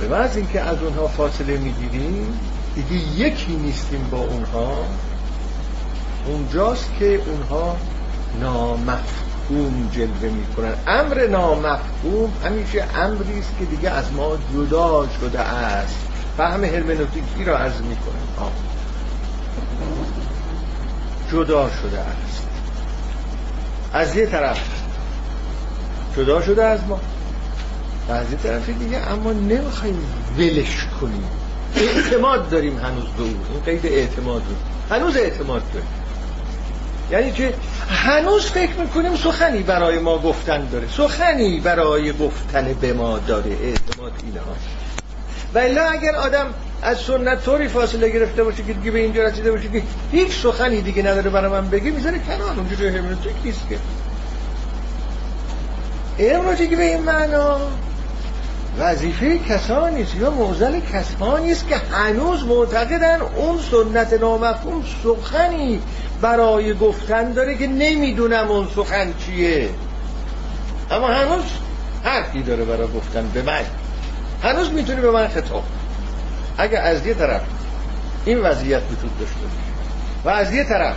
[0.00, 2.40] به محض اینکه از اونها فاصله می‌گیریم
[2.74, 4.84] دیگه یکی نیستیم با اونها.
[6.26, 7.76] اونجاست که اونها
[8.40, 9.29] نامفهوم.
[9.92, 10.74] جلوه می‌کنن.
[10.86, 15.96] امر نامفهوم همیشه امری است که دیگه از ما جدا شده است.
[16.36, 18.50] فهم هرمنوتیکی را عرض می‌کنن
[21.32, 22.46] جدا شده است.
[23.92, 24.60] از یه طرف
[26.16, 27.00] جدا شده از ما.
[28.08, 29.98] و از یه طرف دیگه اما نمی‌خوایم
[30.38, 31.24] ولش کنیم.
[31.76, 34.96] اعتماد داریم هنوز به اون این قید اعتماد رو.
[34.96, 35.88] هنوز اعتماد داریم.
[37.10, 37.54] یعنی که
[37.88, 40.88] هنوز فکر می‌کنیم سخنی برای ما گفتن داره.
[40.96, 43.50] سخنی برای گفتن به ما داره.
[43.50, 44.54] اعتماد اینه ها
[45.54, 46.46] و الا اگر آدم
[46.82, 49.82] از سنت طوری فاصله گرفته باشه که دیگه به اینجا رسیده باشه که
[50.12, 52.52] هیچ سخنی دیگه نداره برای من بگه می‌ذاره کنار.
[52.56, 53.78] اونجا جای هرمنوتیک نیست که؟
[56.24, 57.60] هرمنوتیک به این معنا؟
[58.78, 65.82] وظیفه کسانی است یا موزل کسانی است که هنوز معتقدن اون سنت نامفهوم سخنی
[66.20, 69.68] برای گفتن داره که نمی‌دونم اون سخن چیه.
[70.90, 71.44] اما هنوز
[72.04, 73.62] حرفی داره برای گفتن به من.
[74.42, 75.64] هنوز می‌تونه به من خطاب
[76.58, 77.40] اگر از یه طرف
[78.24, 79.56] این وضعیت وجود داشته باشه
[80.24, 80.96] و از یه طرف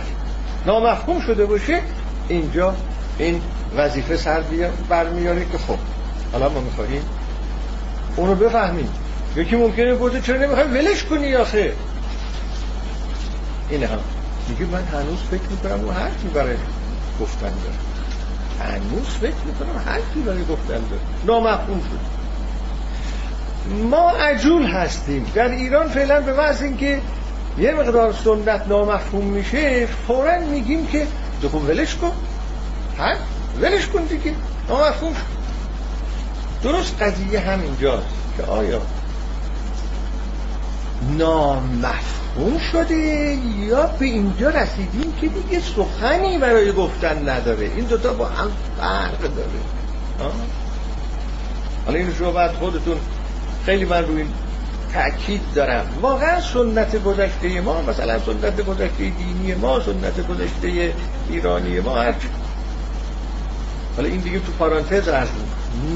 [0.66, 1.80] نامفهوم شده باشه
[2.28, 2.74] اینجا
[3.18, 3.40] این
[3.76, 4.42] وظیفه سر
[4.88, 5.78] برمیاره که خب
[6.32, 7.02] حالا ما می‌خواهیم
[8.16, 8.88] اونو بفهمیم.
[9.36, 11.72] یکی ممکنه بوده چرا نمی‌خوای؟ ولش کنی آخه.
[13.70, 13.98] اینه هم
[14.48, 16.56] میگه من هنوز فکر می‌کنم اون حرفی برای
[17.20, 17.78] گفتن داره.
[18.60, 21.02] هنوز فکر می‌کنم حرفی برای گفتن داره.
[21.24, 22.14] نامفهوم شد.
[23.90, 25.26] ما عجول هستیم.
[25.34, 27.00] در ایران فعلا به محض اینکه
[27.58, 31.06] یه مقدار سنت نامفهوم میشه فورا میگیم که
[31.42, 32.12] خب ولش کن.
[32.98, 33.12] ها؟
[33.60, 34.34] ولش کن دیگه.
[34.68, 35.34] نامفهوم شد.
[36.62, 38.80] درست قضیه همینجاست که آیا
[41.18, 43.38] نامفهوم شده.
[43.58, 47.70] یا به اینجا رسیدیم که دیگه سخنی برای گفتن نداره.
[47.76, 49.48] این دوتا با هم فرق داره.
[51.86, 52.96] حالا این شما بعد خودتون
[53.66, 54.24] خیلی من روی
[54.92, 55.86] تأکید دارم.
[56.00, 60.94] واقعا سنت گذشته ما مثلا سنت گذشته دینی ما سنت گذشته
[61.30, 62.28] ایرانی ما هرچی
[63.96, 65.28] حالا این دیگه تو پارانتز از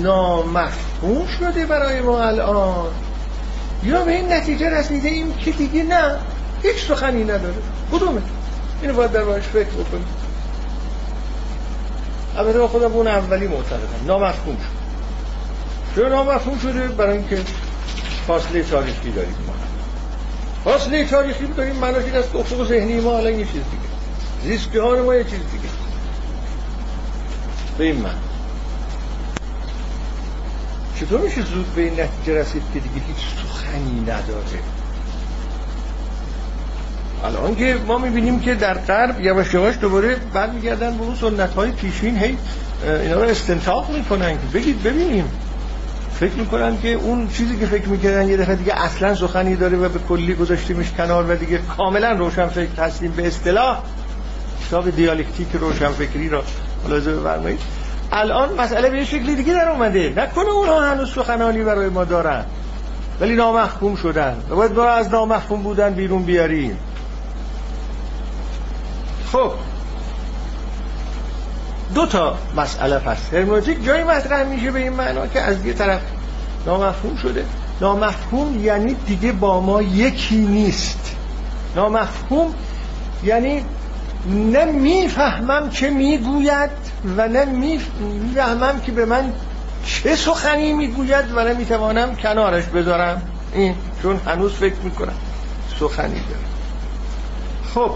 [0.03, 2.87] نامفهوم شده برای ما الان.
[3.85, 6.18] یا به این نتیجه رسیده ایم که دیگه نه.
[6.62, 7.55] هیچ سخنی نداره.
[7.93, 8.22] کدومه؟
[8.83, 10.07] اینو باید در باش فکر بکنیم.
[12.37, 14.07] البته خودم اون اولی معتقدم.
[14.07, 14.79] نامفهوم شد.
[15.97, 17.39] چرا نامفهوم شده؟ برای اینکه
[18.26, 19.55] فاصله تاریخی داریم ما.
[20.64, 23.89] فاصله تاریخی داریم معناش این است افق ذهنی ما الان یه چیز دیگه
[24.43, 25.68] زیستگاه ما یه چیز دیگه
[27.79, 28.28] به این من
[31.01, 34.59] چطور میشه زود به این نتیجه رسید که دیگه هیچ سخنی نداره؟
[37.24, 41.70] الان که ما می‌بینیم که در غرب یواش یواش دوباره برمیگردن به اون سنت های
[41.70, 42.36] پیشین هی
[43.03, 45.24] اینا رو استنتاق می‌کنن که بگید ببینیم.
[46.20, 49.88] فکر می‌کنن که اون چیزی که فکر می‌کردن یه دفعه دیگه اصلا سخنی داره و
[49.88, 53.11] به کلی گذاشتیمش کنار و دیگه کاملا روشن فکر هستیم.
[53.11, 53.82] به اصطلاح
[54.66, 56.42] کتاب دیالکتیک روشن فکری را
[56.84, 57.61] ملاحظه بفرمایید.
[58.13, 60.13] الان مسئله به شکلی دیگه در اومده.
[60.17, 62.45] نکنه اونها هنوز سخنانی برای ما دارن.
[63.21, 64.37] ولی نامحکوم شدن.
[64.51, 66.79] و باید ما از نامحکوم بودن بیرون بیاریم.
[69.33, 69.53] خب.
[71.95, 73.35] دو تا مسئله پس.
[73.35, 76.01] هرمنوتیک جایی مطرح میشه به این معنا که از یه طرف
[76.67, 77.45] نامفهوم شده.
[77.81, 81.17] نامفهوم یعنی دیگه با ما یکی نیست.
[81.77, 82.55] نامفهوم
[83.25, 83.65] یعنی
[84.27, 86.71] نه می‌فهمم چه می‌گوید
[87.16, 89.33] و نه می‌فهمم که به من
[89.87, 93.23] چه سخنی می‌گوید و نه می‌توانم کنارش بذارم.
[93.53, 95.14] این چون هنوز فکر می‌کنم
[95.81, 96.49] سخنی داره.
[97.75, 97.95] خب.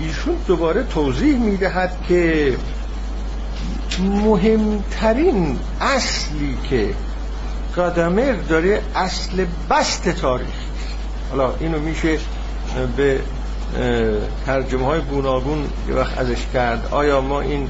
[0.00, 2.56] ایشون دوباره توضیح می‌دهد که
[4.00, 6.94] مهمترین اصلی که
[7.76, 10.48] گادامر داره اصل بست تاریخ.
[11.30, 12.18] حالا اینو میشه
[12.96, 13.20] به
[14.46, 16.88] ترجمه های گوناگون یه وقت ازش کرد.
[16.90, 17.68] آیا ما این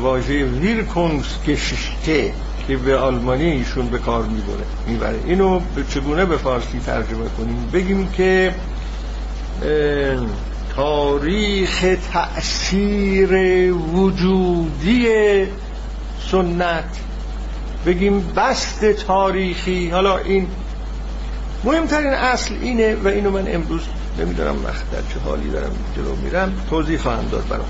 [0.00, 2.32] واژه ویرکنس گشته
[2.68, 5.60] که به آلمانی ایشون به کار می‌بره می‌بره؟ اینو
[5.94, 8.54] چگونه به فارسی ترجمه کنیم؟ بگیم که
[10.76, 13.32] تاریخ تأثیر
[13.72, 15.06] وجودی
[16.30, 16.84] سنت.
[17.86, 19.90] بگیم بست تاریخی.
[19.90, 20.46] حالا این
[21.64, 23.80] مهمترین اصل اینه و اینو من امروز
[24.18, 26.52] نمی‌دونم وقت در چه حالی دارم جلو میرم.
[26.70, 27.66] توضیح خواهم داد برام.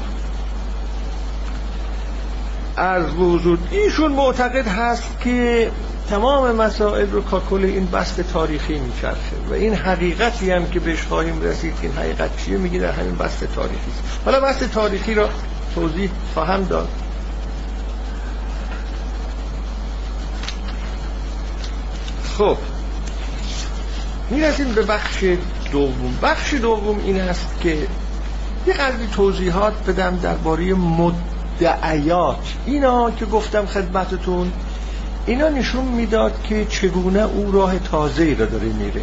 [2.76, 5.70] از وجود ایشون معتقد هست که
[6.10, 11.42] تمام مسائل رو کاکل این بست تاریخی میچرخه و این حقیقتی هم که بهش خواهیم
[11.42, 13.90] رسید این حقیقت چیه؟ میگه در همین بست تاریخی.
[14.24, 15.28] حالا بست تاریخی را
[15.74, 16.88] توضیح خواهم داد.
[22.38, 22.56] خب
[24.30, 25.24] می‌رسیم به بخش
[25.72, 26.18] دوم.
[26.22, 27.86] بخش دوم این است که
[28.66, 32.54] یه قدری توضیحات بدم درباره مدعیات.
[32.66, 34.52] اینا که گفتم خدمتتون
[35.26, 39.02] اینا نشون می‌داد که چگونه او راه تازه ای را داره میره.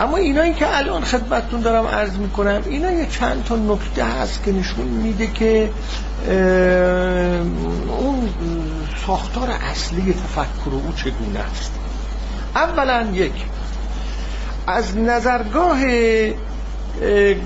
[0.00, 4.52] اما اینایی که الان خدمتتون دارم عرض می‌کنم اینا یه چند تا نکته هست که
[4.52, 5.70] نشون میده که
[7.98, 8.28] اون
[9.06, 11.72] ساختار اصلی تفکر او چگونه است.
[12.54, 13.32] اولا یک
[14.68, 15.78] از نظرگاه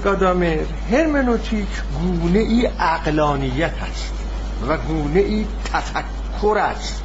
[0.05, 0.59] گادامر
[0.91, 1.68] هرمنوتیک
[2.01, 4.14] گونه ای اقلانیت است
[4.68, 7.03] و گونه ای تفکر است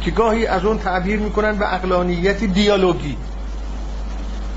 [0.00, 3.16] که گاهی از اون تعبیر می‌کنن به اقلانیت دیالوگی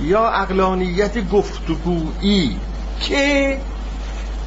[0.01, 2.59] یا اقلانیت گفتگویی
[3.01, 3.57] که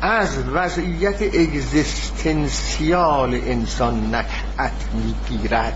[0.01, 5.74] از وضعیت اگزیستنسیال انسان نکعت می‌گیرد.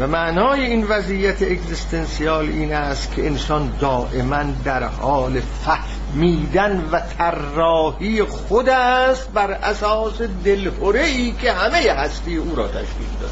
[0.00, 8.22] و معنای این وضعیت اگزیستنسیال این است که انسان دائما در حال فهمیدن و طراحی
[8.22, 13.30] خود است بر اساس دلهوره ای که همه هستی او را تشکیل داد.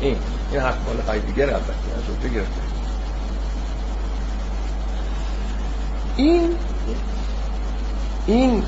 [0.00, 0.16] این
[0.52, 2.60] این حرف مال هایدگر البته از گرفته.
[6.16, 6.54] این
[8.26, 8.64] این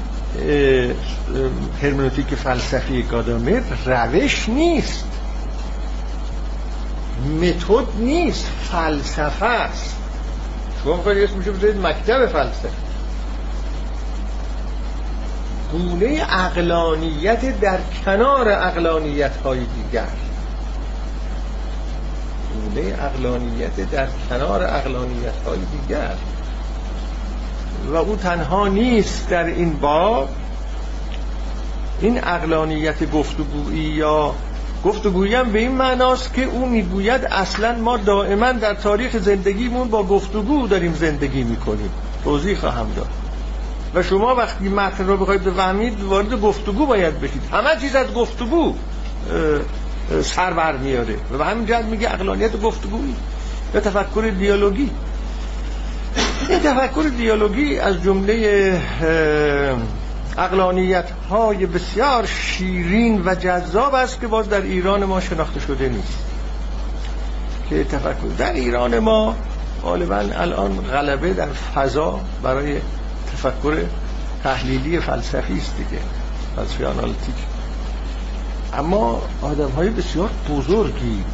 [1.83, 5.16] هرمنوتیک فلسفی گادامر روش نیست.
[7.25, 9.97] متد نیست فلسفه است.
[10.85, 12.69] شما می‌خواید اسمشو بذارید مکتب فلسفه.
[15.73, 20.09] گونه اقلانیت در کنار اقلانیت های دیگر.
[22.55, 26.15] گونه اقلانیت در کنار اقلانیت های دیگر.
[27.93, 30.29] و او تنها نیست در این باب.
[32.01, 34.35] این اقلانیت گفتگویی یا
[34.87, 40.67] گفتگویم به این معناست که او می‌گوید اصلا ما دائما در تاریخ زندگیمون با گفتگو
[40.67, 41.91] داریم زندگی می‌کنیم.
[42.25, 43.09] توضیح خواهم داد.
[43.95, 47.43] و شما وقتی متن رو بخواید بفهمید وارد گفتگو باید بشید.
[47.53, 48.75] همه چیز از گفتگو
[50.23, 51.15] سر بر میاره.
[51.33, 53.15] و به همین جهت میگه اقلانیت گفتگویی.
[53.75, 54.91] یا تفکر دیالوگی.
[56.49, 58.81] این تفکر دیالوگی از جمله
[60.39, 66.19] اقلانیت های بسیار شیرین و جذاب است که باز در ایران ما شناخته شده نیست.
[67.71, 69.37] که تفکر در ایران ما
[69.83, 72.81] غالبا الان غلبه در فضا برای
[73.33, 73.85] تفکر
[74.43, 76.03] تحلیلی فلسفی است دیگه
[76.57, 77.35] فلسفه آنالیتیک
[78.73, 81.25] اما آدم های بسیار بزرگی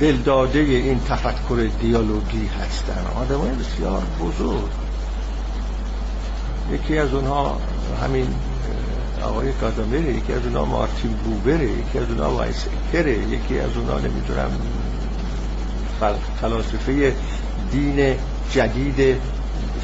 [0.00, 3.06] دلداده این تفکر دیالوگی هستن.
[3.20, 4.85] آدم های بسیار بزرگ.
[6.72, 7.60] یکی از اونها
[8.02, 8.26] همین
[9.22, 14.50] آقای کادامره یکی از اونها مارتین بوبره یکی از اونها وایسکره یکی از اونها نمی‌دونم
[16.40, 17.12] فلاسفه
[17.72, 18.14] دین
[18.50, 19.16] جدید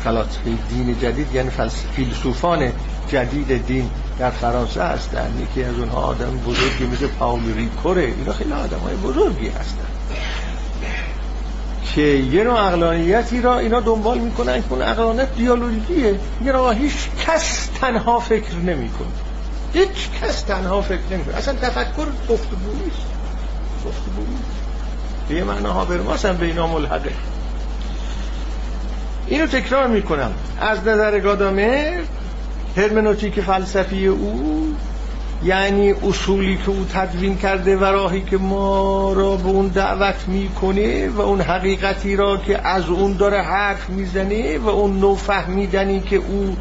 [0.05, 1.51] فلاسفه دین جدید یعنی
[1.97, 2.73] فیلسوفان
[3.09, 5.33] جدید دین در فرانسه هستن.
[5.43, 8.03] یکی از اونها آدم بزرگی مثل پاول ریکوره.
[8.03, 9.87] اینا خیلی آدم های بزرگی هستن.
[11.95, 17.09] که یه نوع اقلانیتی را اینا دنبال می‌کنن که اون اقلانیت دیالوژیه یه را هیچ
[17.27, 19.09] کس تنها فکر نمی‌کنه.
[19.73, 21.37] هیچ کس تنها فکر نمی‌کنه.
[21.37, 23.07] اصلا تفکر گفتگو نیست.
[25.29, 27.13] به یه معنا برماس هم به اینا ملحقه.
[29.27, 30.33] اینو تکرار می‌کنم.
[30.61, 32.01] از نظر گادامر
[32.77, 34.75] هرمنوتیک فلسفی او
[35.45, 41.09] یعنی اصولی که او تدوین کرده و راهی که ما را به اون دعوت می‌کنه
[41.09, 46.17] و اون حقیقتی را که از اون داره حرف می‌زنه و اون نو فهمیدنی که
[46.17, 46.57] او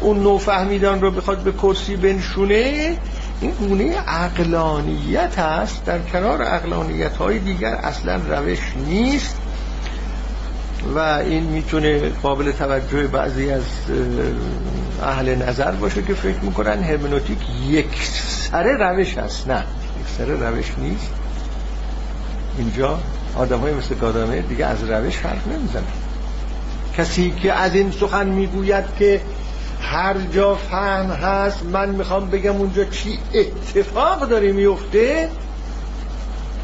[0.00, 2.96] اون نو فهمیدن رو بخواد به کرسی بنشونه
[3.40, 8.58] این گونه اقلانیت هست در کنار اقلانیت های دیگر اصلا روش
[8.88, 9.36] نیست.
[10.94, 13.62] و این می‌تونه قابل توجه بعضی از
[15.02, 18.08] اهل نظر باشه که فکر می‌کنن هرمنوتیک یک
[18.50, 19.48] سره روش هست.
[19.48, 19.58] نه
[20.00, 21.10] یک سره روش نیست.
[22.58, 22.98] اینجا
[23.36, 25.82] آدم های مثل گادامه دیگه از روش حرف نمی‌زنن.
[26.96, 29.20] کسی که از این سخن می‌گوید که
[29.80, 35.28] هر جا فهم هست من می‌خوام بگم اونجا چی اتفاق داره میفته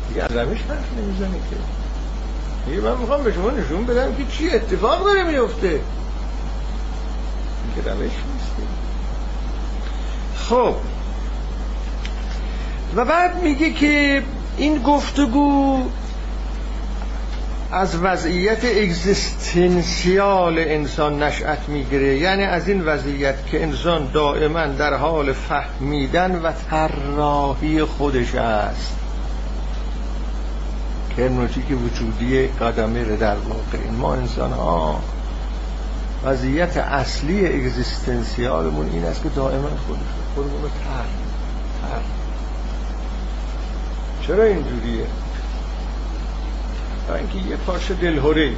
[0.09, 1.80] دیگه از روش حرف نمی‌زنه که.
[2.67, 5.81] دیگه من می‌خوام به شما نشون بدم که چی اتفاق داره میفته.
[7.77, 8.53] که روش نیست
[10.37, 10.75] خب.
[12.97, 14.23] و بعد میگه که
[14.57, 15.83] این گفتگو
[17.73, 22.19] از وضعیت اگزیستنسیال انسان نشأت می‌گیره.
[22.19, 29.00] یعنی از این وضعیت که انسان دائما در حال فهمیدن و طراحی خودش است.
[31.17, 35.01] کرنوتیک وجودی قدمه در واقع ما انسان ها
[36.25, 39.69] وضعیت اصلی اگزیستنسیالمون این است که دائما
[40.35, 41.05] خودمون رو تر
[41.83, 42.01] تر
[44.27, 45.07] چرا اینجوریه؟
[47.09, 48.53] تا اینکه یه پارچه دلهوره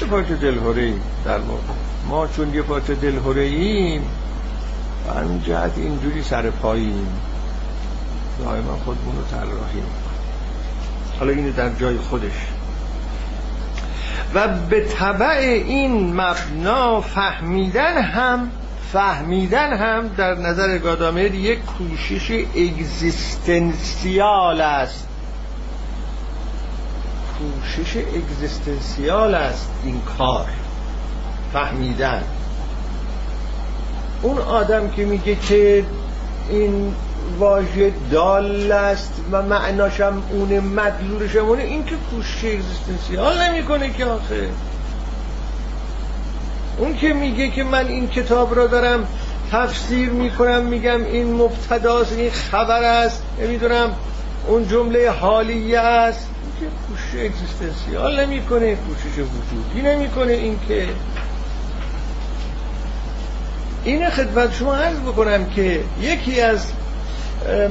[0.00, 0.94] یه پارچه دلهوره
[1.24, 1.62] در واقع؟
[2.08, 4.02] ما چون یه پارچه دلهوره ایم
[5.08, 7.08] و همین جهت اینجوری سر پاییم.
[8.38, 9.82] دائما خودمون رو طراحی
[11.18, 12.32] حالا اینه در جای خودش.
[14.34, 18.50] و به طبع این مبنا فهمیدن هم
[18.92, 25.08] فهمیدن هم در نظر گادامر یک کوشش اگزیستنسیال است.
[27.38, 30.46] کوشش اگزیستنسیال است این کار.
[31.52, 32.22] فهمیدن.
[34.22, 35.84] اون آدم که میگه که
[36.50, 36.94] این
[37.38, 44.48] واژه دال است و معناشم اون مدلولش همونه این که کوشش اگزیستنسیال نمی‌کنه که آخه.
[46.78, 49.08] اون که میگه که من این کتاب را دارم
[49.52, 53.90] تفسیر می‌کنم میگم این مبتداست این خبر است نمی‌دونم
[54.46, 56.28] اون جمله حالیه است.
[56.60, 60.88] که کوشش اگزیستنسیال نمی‌کنه کوشش وجودی نمی‌کنه این که.
[63.84, 66.66] این خدمت شما عرض بکنم که یکی از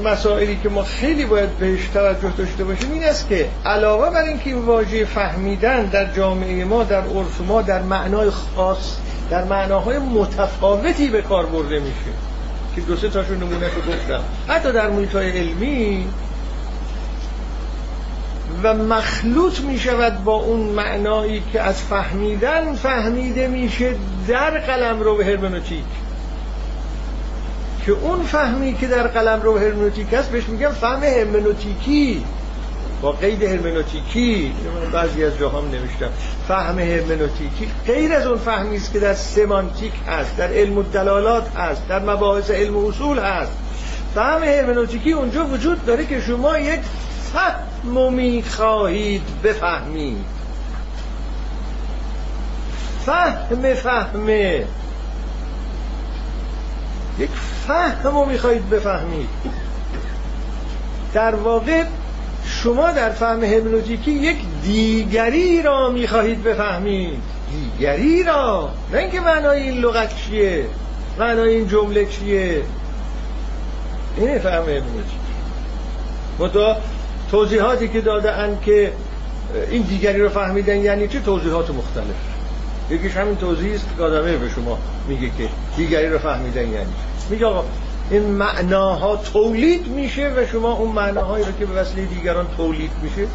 [0.03, 4.49] مسائلی که ما خیلی باید بهش توجه داشته باشیم این است که علاوه بر اینکه
[4.49, 8.95] این واژه فهمیدن در جامعه ما در عرف ما در معنای خاص
[9.29, 12.11] در معناهای متفاوتی به کار برده میشه.
[12.75, 14.23] که دو سه تاشون نمونه رو گفتم.
[14.47, 16.07] حتی در محیط علمی
[18.63, 23.95] و مخلوط می شود با اون معنایی که از فهمیدن فهمیده میشه
[24.27, 25.83] در قلم رو به هرمنوتیک.
[27.85, 32.23] که اون فهمی که در قلم رو هرمنوتیک است بهش میگم فهم هرمنوتیکی.
[33.01, 34.53] با قید هرمنوتیکی
[34.91, 36.09] بعضی از جاهام نوشتم.
[36.47, 41.87] فهم هرمنوتیکی غیر از اون فهمی است که در سمانتیک هست در علم الدلالات هست
[41.87, 43.51] در مباحث علم اصول هست.
[44.15, 46.79] فهم هرمنوتیکی اونجا وجود داره که شما یک
[47.33, 50.25] فهم می‌خواهید بفهمید.
[53.05, 54.65] فهم فهمه
[57.21, 57.29] یک
[57.67, 59.29] فهم رو می‌خواهید بفهمید.
[61.13, 61.83] در واقع
[62.45, 67.21] شما در فهم هرمنوتیکی یک دیگری را می‌خواهید بفهمید.
[67.51, 70.65] دیگری را؟ نه اینکه معنای این لغت چیه
[71.19, 72.63] معنای این جمله چیه.
[74.17, 75.17] اینه فهم هرمنوتیکی
[76.39, 76.77] متا
[77.31, 78.91] توضیحاتی که داده اند که
[79.71, 82.15] این دیگری رو فهمیدن یعنی چه توضیحات مختلف؟
[82.89, 86.93] یکیش همین توضیح است که آدمه به شما میگه که دیگری رو فهمیدن یعنی
[87.31, 87.63] میگه آقا
[88.09, 93.27] این معناها تولید میشه و شما اون معناهایی رو که به وسیله دیگران تولید میشه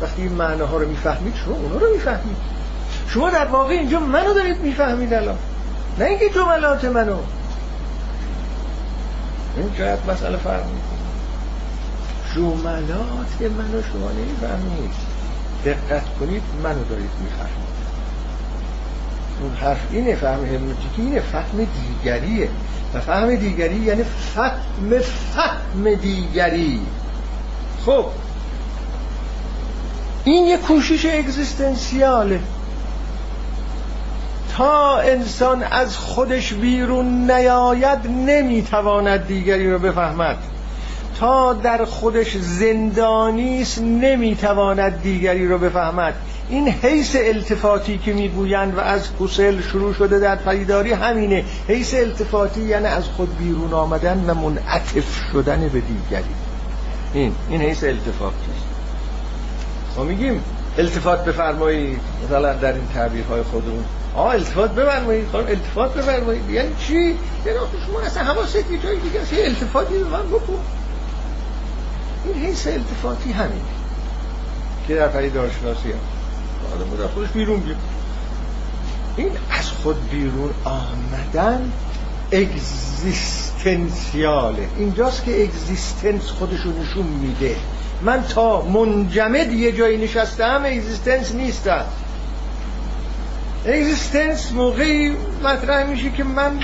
[0.00, 2.36] وقتی این معناها رو می‌فهمید شما اونا رو می‌فهمید.
[3.08, 5.38] شما در واقع اینجا منو دارید می‌فهمید الان.
[5.98, 7.16] نه اینکه جملات منو.
[9.56, 11.04] این شاید مسئله فرق می‌کنه.
[12.34, 14.90] جملات منو شما نمی‌فهمید.
[15.64, 17.73] دقت کنید منو دارید می‌فهمید.
[19.40, 21.66] اون حرف اینه فهم هرمنوتیکی اینه فهم
[22.02, 22.48] دیگریه.
[22.94, 24.04] و فهم دیگری یعنی
[24.34, 25.00] فهم
[25.34, 26.80] فهم دیگری.
[27.86, 28.06] خب
[30.24, 32.40] این یه کوشش اگزیستنسیاله.
[34.56, 40.36] تا انسان از خودش بیرون نیاید نمی‌تواند دیگری رو بفهمد.
[41.20, 46.14] تا در خودش زندانیست نمی‌تواند دیگری رو بفهمد.
[46.48, 51.44] این حیث التفاتی که می‌گویند و از حسل شروع شده در پریداری همینه.
[51.68, 56.34] حیث التفاتی یعنی از خود بیرون آمدن و منعطف شدن به دیگری.
[57.14, 58.64] این این حیث التفاتی است.
[59.96, 60.40] ما میگیم
[60.78, 63.84] التفات بفرمایید مثلا در این تعبیرهای خودمون.
[64.14, 66.50] آه التفات بفرمایید خانم التفات بفرمایید.
[66.50, 70.22] یعنی چی؟ یعنی شما اصلا حواست یه جای دیگه است التفاتی به من
[72.24, 73.62] این حیث التفاتی همین.
[74.88, 75.98] که در پدیدارشناسی هم
[76.74, 77.78] آدم در خودش بیرون بیرون
[79.16, 81.72] این از خود بیرون آمدن
[82.32, 84.68] اگزیستنسیاله.
[84.78, 87.56] اینجاست که اگزیستنس خودشو نشون میده.
[88.02, 91.84] من تا منجمد یه جایی نشستم اگزیستنس نیستم
[93.66, 96.58] اگزیستنس موقعی مطرح میشه که من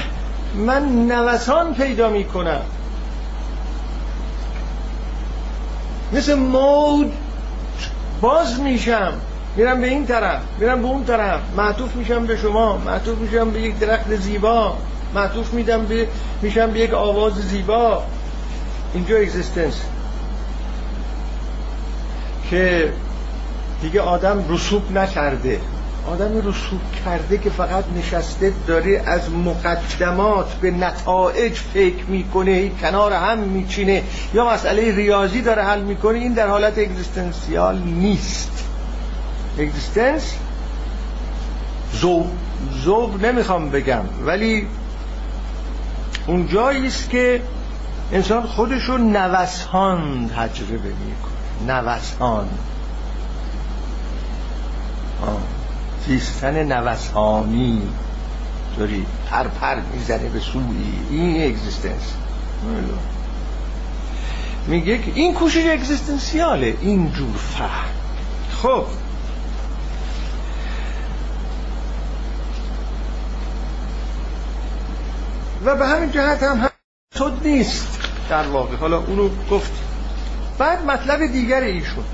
[0.55, 2.61] من نوسان پیدا می‌کنم.
[6.13, 7.13] مثل مود
[8.21, 9.13] باز میشم.
[9.57, 11.41] میرم به این طرف میرم به اون طرف.
[11.57, 14.77] معطوف میشم به شما معطوف میشم به یک درخت زیبا.
[15.15, 16.09] معطوف میدم به
[16.43, 18.03] میشم به یک آواز زیبا.
[18.95, 19.81] اینجا اگزیستنس
[22.51, 22.93] که
[23.83, 25.61] دیگه آدم رسوب نکرده.
[26.11, 33.39] آدم رسوب کرده که فقط نشسته داره از مقدمات به نتایج فکر می‌کنه کنار هم
[33.39, 34.03] میچینه.
[34.35, 38.65] یا مسئله ریاضی داره حل می‌کنه این در حالت اگزیستنسیال نیست.
[39.59, 40.35] اگزیستنس؟
[41.93, 42.27] زوب.
[42.85, 44.67] زوب نمی‌خوام بگم ولی
[46.27, 47.43] اون جایی است که
[48.13, 52.49] انسان خودش رو نوسان تجربه می‌کنه نوسان
[56.07, 57.83] زیستن نوسانی.
[58.77, 60.63] طوری پر پر می‌زنه به سوی
[61.11, 62.15] این اگزیستنس.
[64.67, 66.77] میگه که این کوشش اگزیستنسیاله.
[66.81, 67.89] اینجور فهم.
[68.63, 68.85] خب.
[75.65, 76.71] و به همین جهت هم هم
[77.45, 77.99] نیست.
[78.29, 78.77] در واقع.
[78.77, 79.73] حالا اونو گفت.
[80.59, 82.05] بعد مطلب دیگر ایشون.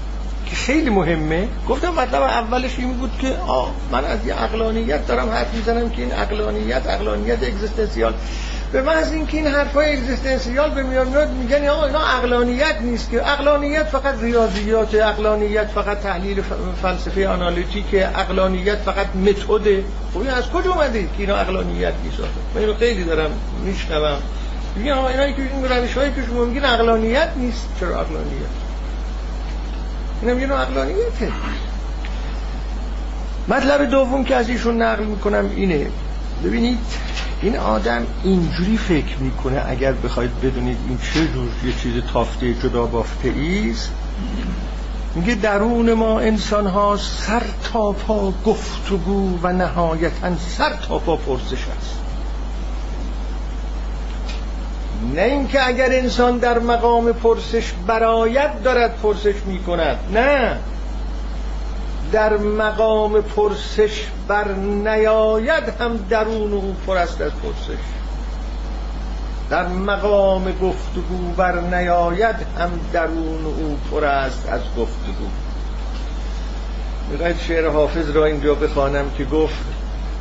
[0.46, 1.48] که خیلی مهمه.
[1.68, 6.02] گفتم مطلب اولش این بود که آه من از یه عقلانیت دارم حرف می‌زنم که
[6.02, 8.14] این عقلانیت عقلانیت اگزیستنسیال.
[8.72, 13.30] به محض اینکه این حرفای اگزیستنسیال به میان میاد میگن آقا اینا عقلانیت نیست که
[13.32, 16.42] عقلانیت فقط ریاضیات عقلانیت فقط تحلیل
[16.82, 19.82] فلسفه analytic عقلانیت فقط متد.
[20.14, 22.18] خب این از کجا اومده که اینا عقلانیت نیست؟
[22.54, 23.30] من اینو خیلی دارم
[23.64, 24.18] میشنوم.
[24.76, 27.68] میگن آقا اینا که این روش هایی که شما میگین عقلانیت نیست.
[27.80, 28.65] چرا عقلانیت
[30.22, 31.32] اینم یه نوع عقلانیته
[33.48, 35.86] مطلب دوم که از ایشون نقل می‌کنم اینه.
[36.44, 36.78] ببینید
[37.42, 42.86] این آدم اینجوری فکر می‌کنه اگر بخواید بدونید این چه جور یه چیز تافته جدا
[42.86, 43.90] بافته ایست.
[45.14, 47.42] میگه درون ما انسان ها سر
[47.72, 52.05] تا پا گفتگو و نهایتا سر تا پا پرسش است.
[55.14, 60.56] نه اینکه اگر انسان در مقام پرسش برایت دارد پرسش می‌کند نه.
[62.12, 67.80] در مقام پرسش بر نیاید هم درون او پر است از پرسش.
[69.50, 75.26] در مقام گفتگو بر نیاید هم درون او پر است از گفتگو.
[77.10, 79.64] می‌خواید شعر حافظ را اینجا بخوانم که گفت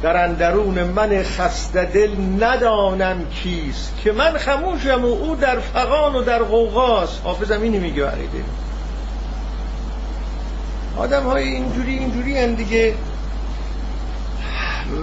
[0.02, 6.22] در اندرون من خسته دل ندانم کیست که من خموشم و او در فقان و
[6.22, 7.22] در غوغاست.
[7.24, 8.12] حافظم اینی میگه
[10.98, 12.94] آدم های اینجوری اینجوری هم دیگه.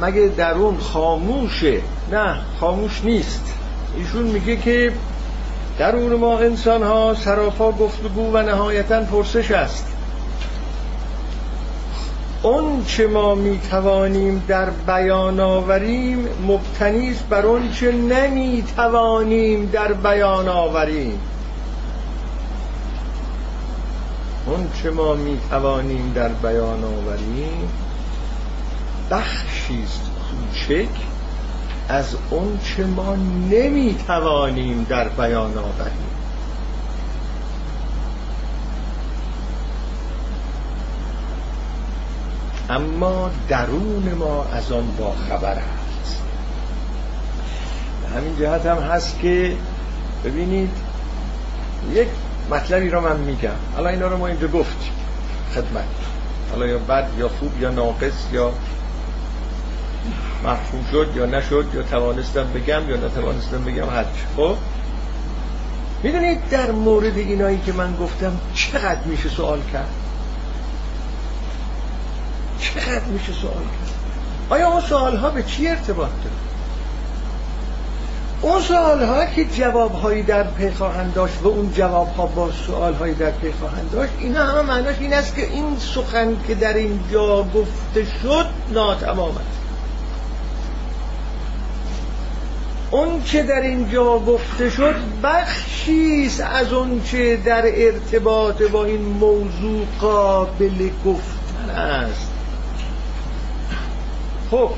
[0.01, 1.81] مگه درون خاموشه؟
[2.13, 3.55] نه خاموش نیست.
[3.97, 4.93] ایشون میگه که
[5.79, 9.87] درون ما انسان ها سراپا گفتگو و نهایتا پرسش است.
[12.43, 21.21] اون چه ما می‌توانیم در بیان آوریم مبتنیست بر اون چه نمی‌توانیم در بیان آوریم.
[24.47, 27.69] اون چه ما می توانیم در بیان آوریم
[29.11, 30.89] بخشیست کوچک
[31.89, 33.17] از اون چه ما
[33.51, 36.12] نمی توانیم در بیان آوریم.
[42.73, 45.57] اما درون ما از آن با خبر
[46.03, 46.23] است
[48.17, 49.57] همین جهت هم هست که
[50.25, 50.71] ببینید
[51.93, 52.09] یک
[52.51, 53.51] مطلبی رو من میگم.
[53.77, 54.93] الان اینا رو ما اینجا گفتیم
[55.55, 55.85] خدمت.
[56.51, 58.53] حالا یا بد یا خوب یا ناقص یا
[60.45, 64.05] محفوظ شد یا نشد یا توانستم بگم یا نتوانستم بگم هر
[64.37, 64.57] خب؟
[66.03, 70.02] می‌دونید در مورد اینایی که من گفتم چقدر میشه سوال کرد؟
[72.63, 73.93] چقدر میشه سوال کرد؟
[74.51, 76.37] آیا اون سوال ها به چی ارتباط داره؟
[78.43, 82.51] اون سوال ها که جواب هایی در پی خواهند داشت و اون جواب ها با
[82.67, 86.55] سوال هایی در پی خواهند داشت اینا همه معناش این است که این سخن که
[86.55, 89.63] در اینجا گفته شد ناتمام است
[92.91, 99.87] اون که در اینجا گفته شد بخشیست از اون چه در ارتباط با این موضوع
[100.01, 102.32] قابل گفتن است.
[104.53, 104.71] خب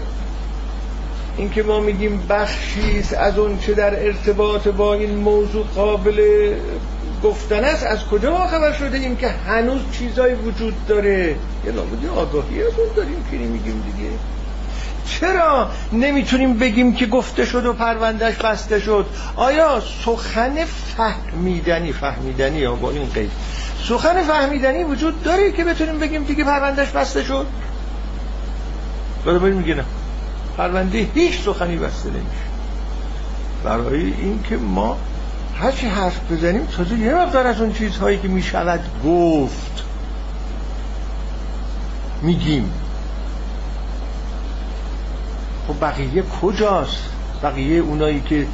[1.37, 6.51] این که ما میگیم بخشیست از اون چه در ارتباط با این موضوع قابل
[7.25, 11.37] گفتن است از کجا ما خبر شده ایم که هنوز چیزایی وجود داره؟
[11.67, 14.11] یه نابودی آگاهی از اون داریم که میگیم دیگه.
[15.07, 19.07] چرا نمی‌تونیم بگیم که گفته شد و پروندهش بسته شد؟
[19.37, 23.31] آیا سخن فهمیدنی فهمیدنی یا با این قید
[23.89, 27.47] سخن فهمیدنی وجود داره که بتونیم بگیم دیگه پروندهش بسته شد؟
[29.25, 29.85] برای میگه نه.
[30.57, 32.45] پرونده هیچ سخنی بسته نمیشه.
[33.65, 34.97] برای اینکه ما
[35.61, 39.85] هرچی حرف بزنیم تازه یه مقدار از اون چیزهایی که می‌شود گفت.
[42.23, 42.73] میگیم.
[45.69, 47.03] خب بقیه کجاست؟
[47.43, 48.47] بقیه اونایی که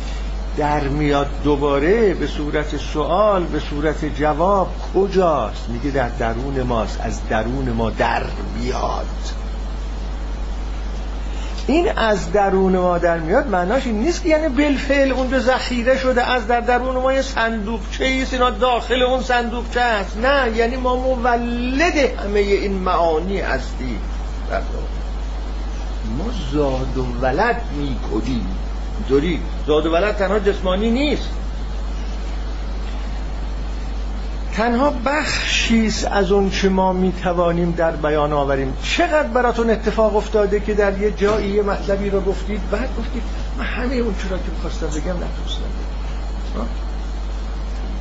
[0.57, 7.01] در میاد دوباره به صورت سوال به صورت جواب کجاست؟ میگه در درون ماست.
[7.01, 8.23] از درون ما در
[8.59, 9.40] بیاد
[11.67, 16.31] این از درون ما در میاد معناش این نیست که یعنی بالفعل اونجا ذخیره شده
[16.31, 20.97] از در درون ما یه صندوقچه ایست اینا داخل اون صندوقچه هست نه یعنی ما
[20.97, 24.01] مولد همه این معانی هستیم.
[26.19, 28.47] ما زاد و ولد می‌کنیم
[29.09, 31.31] دوری زاد و ولد تنها جسمانی نیست.
[34.61, 38.77] تنها بخشیست از اون که ما می‌توانیم در بیان آوریم.
[38.83, 43.23] چقدر براتون اتفاق افتاده که در یه جایی یه مطلبی رو گفتید بعد گفتید
[43.59, 45.63] من همه اون چرا که می‌خواستم بگم نتونستم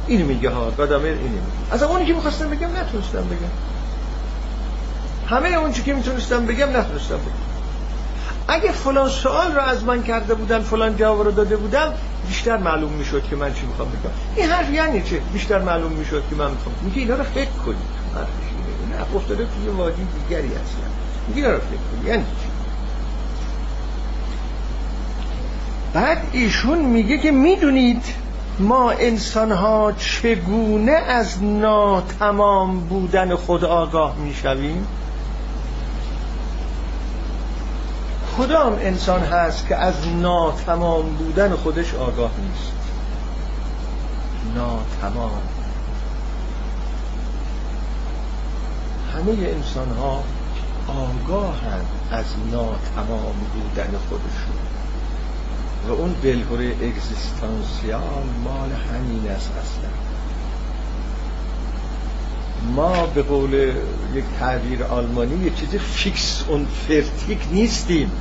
[0.07, 1.41] این میگه ها قدامر اینه میگه.
[1.71, 3.51] از اونی که می‌خواستم بگم نتونستم بگم.
[5.27, 7.48] همه اون که می‌تونستم بگم نتونستم بگم.
[8.49, 11.93] اگه فلان سوال رو از من کرده بودن فلان جواب رو داده بودم
[12.27, 14.11] بیشتر معلوم می‌شد که من چی می‌خوام بگم.
[14.35, 16.75] این حرف یعنی چه بیشتر معلوم می‌شد که من می‌خوام.
[16.81, 17.99] میگه اینا رو فکر کنید.
[18.91, 20.89] نه افتاده توی وادی دیگری اصلا
[21.27, 22.07] میگه اینا رو فکر کنید.
[22.07, 22.47] یعنی چی؟
[25.93, 28.03] بعد ایشون میگه که می‌دونید
[28.59, 34.87] ما انسان ها چگونه از ناتمام بودن خود آگاه می‌شویم؟
[38.39, 42.71] کدام انسان هست که از ناتمام بودن خودش آگاه نیست؟
[44.55, 45.41] ناتمام.
[49.13, 50.23] همه انسان ها
[50.87, 54.59] آگاهند از ناتمام بودن خودشون.
[55.87, 60.08] و اون دلهور اگزیستانسیال مال همین است اصلا.
[62.75, 63.53] ما به قول
[64.13, 68.11] یک تعبیر آلمانی یه چیز fix und fertig نیستیم.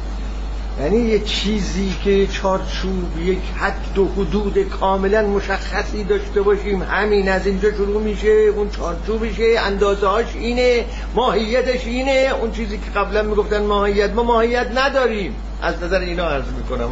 [0.81, 6.83] یعنی یه چیزی که چارچوب یک حد و حدود کاملا مشخصی داشته باشیم.
[6.83, 10.85] همین از اینجا شروع میشه اون چارچوبشه اندازه هاش اینه
[11.15, 12.31] ماهیتش اینه.
[12.41, 15.35] اون چیزی که قبلا می‌گفتن ماهیت ما ماهیت نداریم.
[15.63, 16.91] از نظر اینا عرض می‌کنم.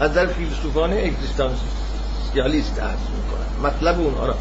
[0.00, 3.66] از نظر فیلسوفان اگزیستانسیالیست عرض می‌کنم.
[3.68, 4.34] مطلب اونها را.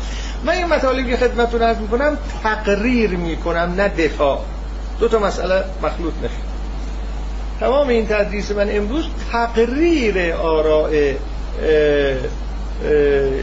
[0.45, 4.39] من این مطالبی خدمتتون عرض می‌کنم تقریر می‌کنم نه دفاع.
[4.99, 6.33] دو تا مسئله مخلوط نشه.
[7.59, 10.89] تمام این تدریس من امروز تقریر آراء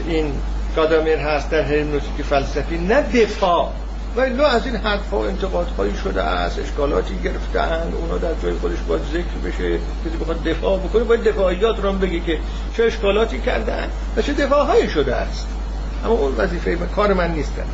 [0.07, 0.33] این
[0.75, 3.69] گادامر هست در هرمنوتیک فلسفی نه دفاع.
[4.15, 9.01] و لو از این حرفها انتقادهایی شده است اشکالاتی گرفتن اونا در جای خودش باید
[9.01, 12.39] ذکر بشه کسی بخواد دفاع بکنه باید دفاعیات رو بگی که
[12.77, 15.47] چه اشکالاتی کردن و چه دفاعهایی شده است.
[16.05, 17.65] اما اون وظیفه کار من نیستن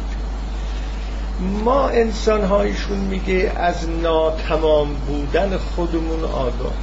[1.63, 6.73] ما انسان هایشون میگه از ناتمام بودن خودمون آگاه.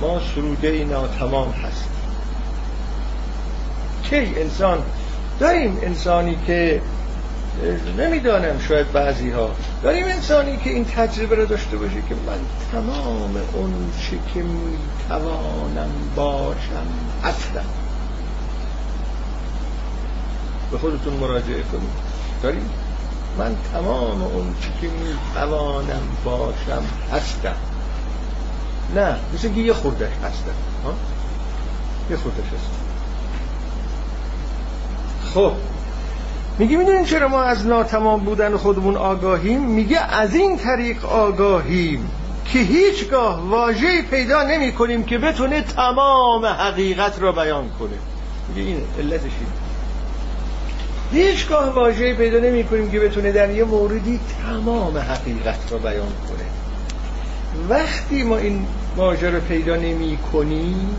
[0.00, 1.92] ما سروده ناتمام هستیم.
[4.10, 4.78] کی انسان؟
[5.40, 6.80] داریم انسانی که
[7.98, 9.50] نمی‌دانم شاید بعضی ها
[9.82, 12.38] داریم انسانی که این تجربه رو داشته باشه که من
[12.72, 16.86] تمام اون چه که می‌توانم باشم
[17.24, 17.87] هستم
[20.72, 22.08] به خودتون مراجعه کنید.
[22.42, 22.70] داریم؟
[23.38, 26.82] من تمام اون چی که می‌توانم باشم
[27.12, 27.56] هستم.
[28.94, 30.54] نه مثل که یه خوردش هستم
[32.10, 32.78] یه خوردش هستم.
[35.34, 35.52] خب
[36.58, 42.10] میگه می‌دونین چرا ما از ناتمام بودن خودمون آگاهیم؟ میگه از این طریق آگاهیم
[42.52, 47.90] که هیچگاه واژه‌ای پیدا نمی کنیم که بتونه تمام حقیقت را بیان کنه.
[48.48, 49.30] میگه این علتش
[51.12, 56.48] هیچگاه واژه‌ای پیدا نمی کنیم که بتونه در یه موردی تمام حقیقت را بیان کنه.
[57.68, 58.66] وقتی ما این
[58.96, 60.96] واژه رو پیدا نمی کنیم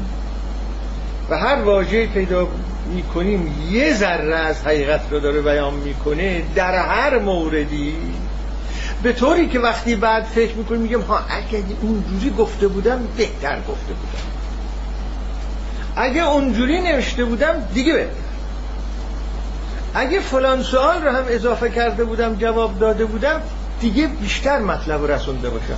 [1.30, 2.48] و هر واژه پیدا
[2.94, 7.96] می کنیم یه ذره از حقیقت رو داره بیان می‌کنه در هر موردی
[9.04, 13.94] به طوری که وقتی بعد فکر می‌کنیم میگم ها اگه اونجوری گفته بودم بهتر گفته
[13.94, 14.24] بودم.
[15.96, 18.29] اگه اونجوری نوشته بودم دیگه بهتر.
[19.94, 23.42] اگه فلان سوال رو هم اضافه کرده بودم جواب داده بودم
[23.82, 25.78] دیگه بیشتر مطلب رسونده باشم.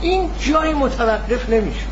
[0.00, 1.86] این جای متوقف نمیشه.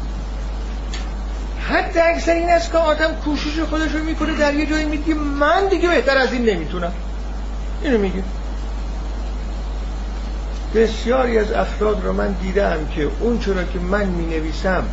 [1.69, 5.69] حتی اکثر این است که آدم کوشش خودش رو می‌کنه در یه جایی میگه من
[5.69, 6.93] دیگه بهتر از این نمی‌تونم.
[7.83, 8.23] اینو میگه.
[10.75, 14.85] بسیاری از افراد رو من دیدم که اون چرا که من می نویسم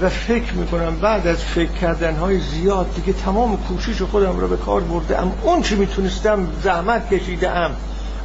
[0.00, 4.56] و فکر می‌کنم بعد از فکر کردن های زیاد دیگه تمام کوشش خودم رو به
[4.56, 7.70] کار برده ام اون چی می‌تونستم زحمت کشیده ام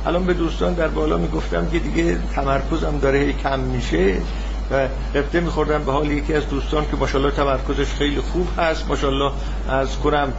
[0.06, 4.18] الان به دوستان در بالا می‌گفتم که دیگه تمرکزم داره کم میشه
[4.72, 8.88] و قبطه میخوردم به حال یکی از دوستان که ماشاءالله تمرکزش خیلی خوب هست.
[8.88, 9.31] ماشاءالله
[9.69, 10.34] از کنم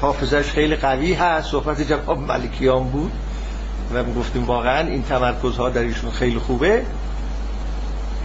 [0.00, 1.50] حافظش خیلی قوی هست.
[1.50, 3.12] صحبت جواب ملکیان بود
[3.94, 6.82] و گفتیم واقعا این تمرکزها در ایشون خیلی خوبه.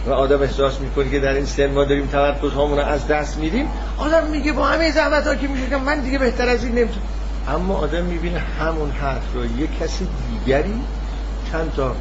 [0.06, 3.68] و آدم احساس می‌کنه که در این سن ما داریم تمرکز رو از دست میدیم.
[3.98, 7.06] آدم میگه با همه زحمت ها که میشه من دیگه بهتر از این نمی‌تونم.
[7.48, 10.74] اما آدم می‌بینه همون حرف رو یه کسی دیگری
[11.52, 11.94] چند تا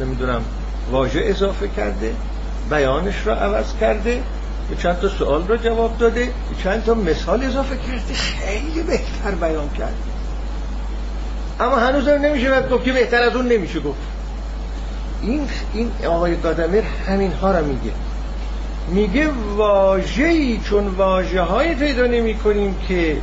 [0.00, 0.42] نمی‌دونم
[0.90, 2.14] واژه اضافه کرده
[2.70, 4.22] بیانش رو عوض کرده
[4.78, 6.30] چند تا سوال رو جواب داده
[6.64, 9.94] چند تا مثال اضافه کرده خیلی بهتر بیان کرده.
[11.60, 13.98] اما هنوز نمیشه باید گفت که بهتر از اون نمیشه گفت.
[15.22, 17.92] این این آقای قادمر همین ها رو میگه.
[18.88, 23.16] میگه واژه‌ای چون واژه های پیدا نمی کنیم که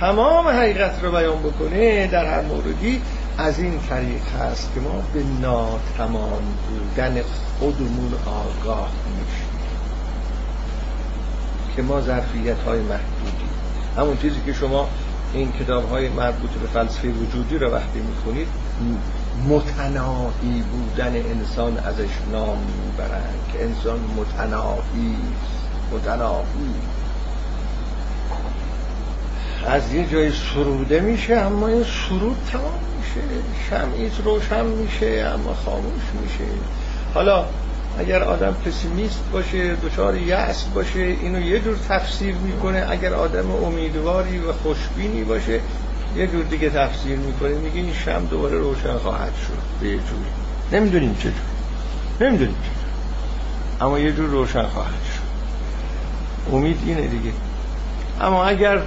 [0.00, 3.00] تمام حقیقت رو بیان بکنه در هر موردی
[3.38, 7.20] از این طریق هست که ما به ناتمام بودن
[7.58, 9.48] خودمون آگاه میشیم.
[11.76, 13.48] که ما ظرفیت های محدودی
[13.96, 14.88] همون چیزی که شما
[15.34, 18.48] این کتاب های مربوط به فلسفه وجودی رو وقتی می‌خونید
[19.46, 25.16] متناهی بودن انسان ازش نام می‌برند که انسان متناهی
[25.92, 26.74] متناهی.
[29.66, 33.20] از یه جای سروده میشه اما این سرود تمام میشه.
[33.70, 36.50] شمعیت روشن میشه اما خاموش میشه.
[37.14, 37.44] حالا
[37.98, 42.86] اگر آدم پسیمیست باشه دچار یأس باشه اینو یه جور تفسیر می‌کنه.
[42.90, 45.60] اگر آدم امیدواری و خوشبینی باشه
[46.18, 50.30] یه جور دیگه تفسیر می‌کنه میگه این شم دوباره روشن خواهد شد به یه جوری.
[50.72, 52.56] نمی‌دونیم چه جور نمی‌دونیم
[53.80, 55.28] اما یه جور روشن خواهد شد.
[56.54, 57.32] امید اینه دیگه.
[58.20, 58.82] اما اگر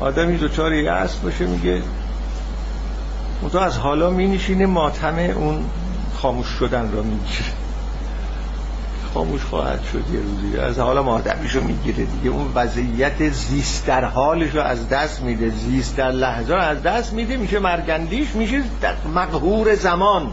[0.00, 1.82] آدمی دوچار یأس باشه میگه
[3.52, 5.64] تو از حالا می نشینه ماتم اون
[6.22, 7.61] خاموش شدن را می‌گیره.
[9.14, 10.58] خاموش خواهد شد یه روزی.
[10.58, 12.30] از حالا مادمیشو می‌گیره دیگه.
[12.30, 15.50] اون وضعیت زیست در حالش رو از دست میده.
[15.50, 17.36] زیست در لحظه رو از دست میده.
[17.36, 20.32] میشه مرگندیش میشه در مقهور زمان.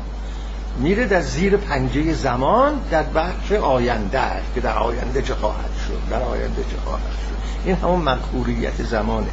[0.79, 4.19] میره در زیر پنجه زمان در بخش آینده
[4.55, 6.11] که در آینده چه خواهد شد.
[6.11, 7.65] در آینده چه خواهد شد.
[7.65, 9.29] این همون مقهوریت زمانه.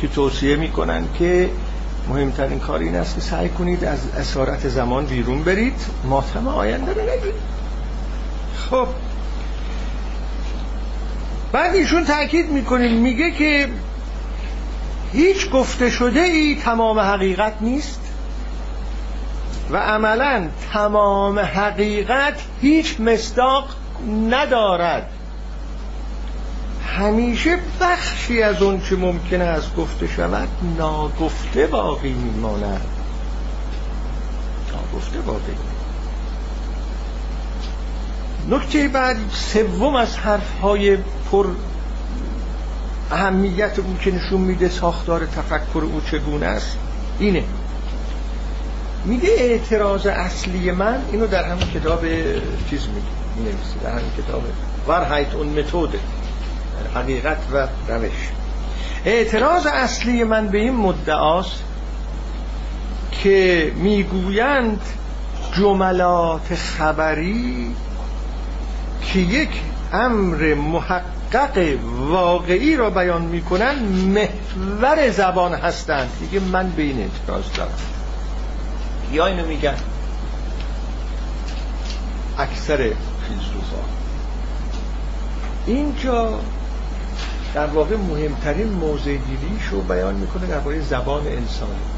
[0.00, 1.50] که توصیه می‌کنن که
[2.08, 5.80] مهمترین کار این است که سعی کنید از اسارت زمان بیرون برید.
[6.04, 7.55] ماتم آینده رو نگید
[8.70, 8.86] خب.
[11.52, 13.68] بعد ایشون تاکید می‌کنه میگه که
[15.12, 18.00] هیچ گفته شده ای تمام حقیقت نیست
[19.70, 23.68] و عملا تمام حقیقت هیچ مصداق
[24.30, 25.10] ندارد.
[26.96, 30.48] همیشه بخشی از اون که ممکنه از گفته شود
[30.78, 32.86] ناگفته باقی میماند.
[34.72, 35.75] ناگفته باقی.
[38.48, 40.98] نکته بعد سوم از حرف های
[41.30, 41.46] پر
[43.10, 46.76] اهمیت اون که نشون میده ساختار تفکر او چگونه است
[47.18, 47.44] اینه.
[49.04, 52.04] میگه اعتراض اصلی من اینو در همین کتاب
[52.70, 54.42] چیز میگه در همین کتاب
[54.88, 55.98] ورهایت اون متوده
[56.94, 58.30] حقیقت و روش.
[59.04, 61.62] اعتراض اصلی من به این مدعاست
[63.12, 64.80] که می‌گویند
[65.56, 67.74] جملات خبری
[69.16, 69.48] که یک
[69.92, 76.10] امر محقق واقعی را بیان می‌کنن محور زبان هستند.
[76.20, 77.70] دیگه من به این اعتراض دارم.
[79.12, 79.74] یا اینو میگن
[82.38, 83.82] اکثر فیلسوفا.
[85.66, 86.40] اینجا
[87.54, 89.16] در واقع مهمترین موضع
[89.70, 91.95] رو بیان می‌کنه درباره زبان انسانی.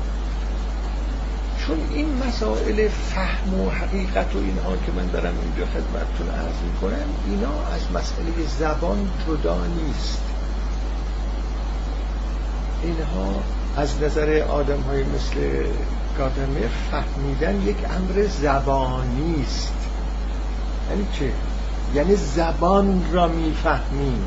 [1.69, 7.09] چون این مسائل فهم و حقیقت و اینها که من دارم اینجا خدمتتون عرض می‌کنم
[7.27, 10.23] اینا از مسئله زبان جدا نیست.
[12.83, 13.35] اینها
[13.77, 15.67] از نظر آدم های مثل
[16.19, 19.73] گادمه فهمیدن یک امر زبانی است.
[20.91, 21.33] یعنی چه؟
[21.95, 24.25] یعنی زبان را می‌فهمیم.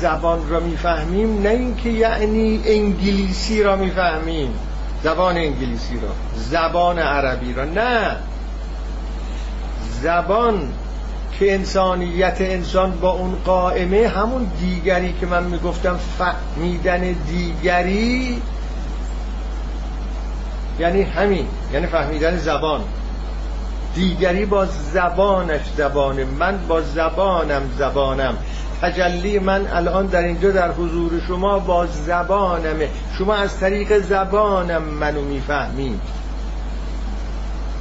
[0.00, 4.50] زبان را می‌فهمیم نه اینکه یعنی انگلیسی را می‌فهمیم.
[5.04, 7.64] زبان انگلیسی را زبان عربی را.
[7.64, 8.16] نه.
[10.02, 10.72] زبان
[11.38, 18.42] که انسانیت انسان با اون قائمه همون دیگری که من می‌گفتم فهمیدن دیگری.
[20.78, 22.80] یعنی همین یعنی فهمیدن زبان.
[23.94, 28.36] دیگری با زبانش زبان من با زبانم زبانم.
[28.82, 32.88] تجلی من الان در اینجا در حضور شما با زبانمه.
[33.18, 36.00] شما از طریق زبانم منو می‌فهمید.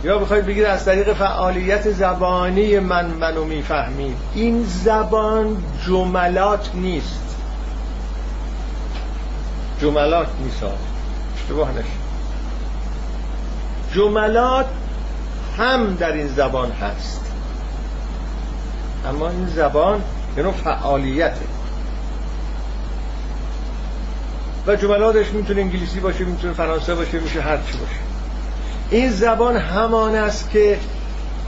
[0.04, 4.18] یا بخواید بگید از طریق فعالیت زبانی من منو می‌فهمید.
[4.34, 7.36] این زبان جملات نیست.
[9.82, 10.64] جملات نیست
[11.36, 12.00] اشتباه نشد
[13.94, 14.66] جملات
[15.58, 17.32] هم در این زبان هست.
[19.10, 20.02] اما این زبان
[20.38, 21.42] یه نوع فعالیته
[24.68, 28.00] و جملاتش می‌تونه انگلیسی باشه می‌تونه فرانسه باشه میشه هر چی باشه.
[28.90, 30.80] این زبان همان است که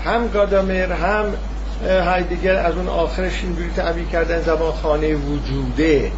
[0.05, 1.25] هم گادامر هم
[1.83, 6.11] هایدگر از اون آخرش اینجوری تعبیر کردن زبان خانه وجوده.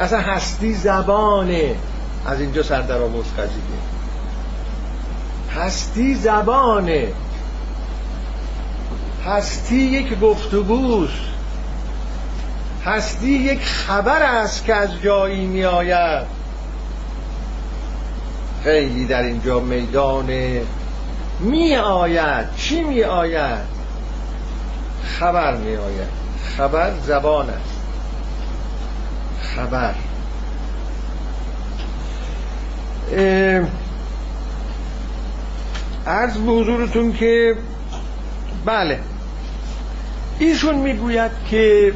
[0.00, 1.74] اصلا هستی زبانه.
[2.26, 3.24] از اینجا سر در آموز
[5.56, 7.08] هستی زبانه.
[9.26, 11.12] هستی یک گفتگوست
[12.84, 16.26] هستی یک خبر است که از جایی می آید.
[18.64, 20.30] خیلی در اینجا میدان
[21.40, 22.46] می آید.
[22.56, 23.80] چی می آید؟
[25.04, 26.08] خبر می آید.
[26.56, 27.80] خبر زبان است.
[29.56, 29.94] خبر.
[36.06, 37.56] عرض به حضورتون که
[38.64, 39.00] بله.
[40.38, 41.94] ایشون می‌گوید که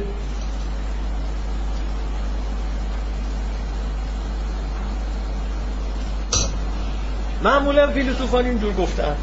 [7.43, 9.15] معمولا فیلسوفان اینجور گفتن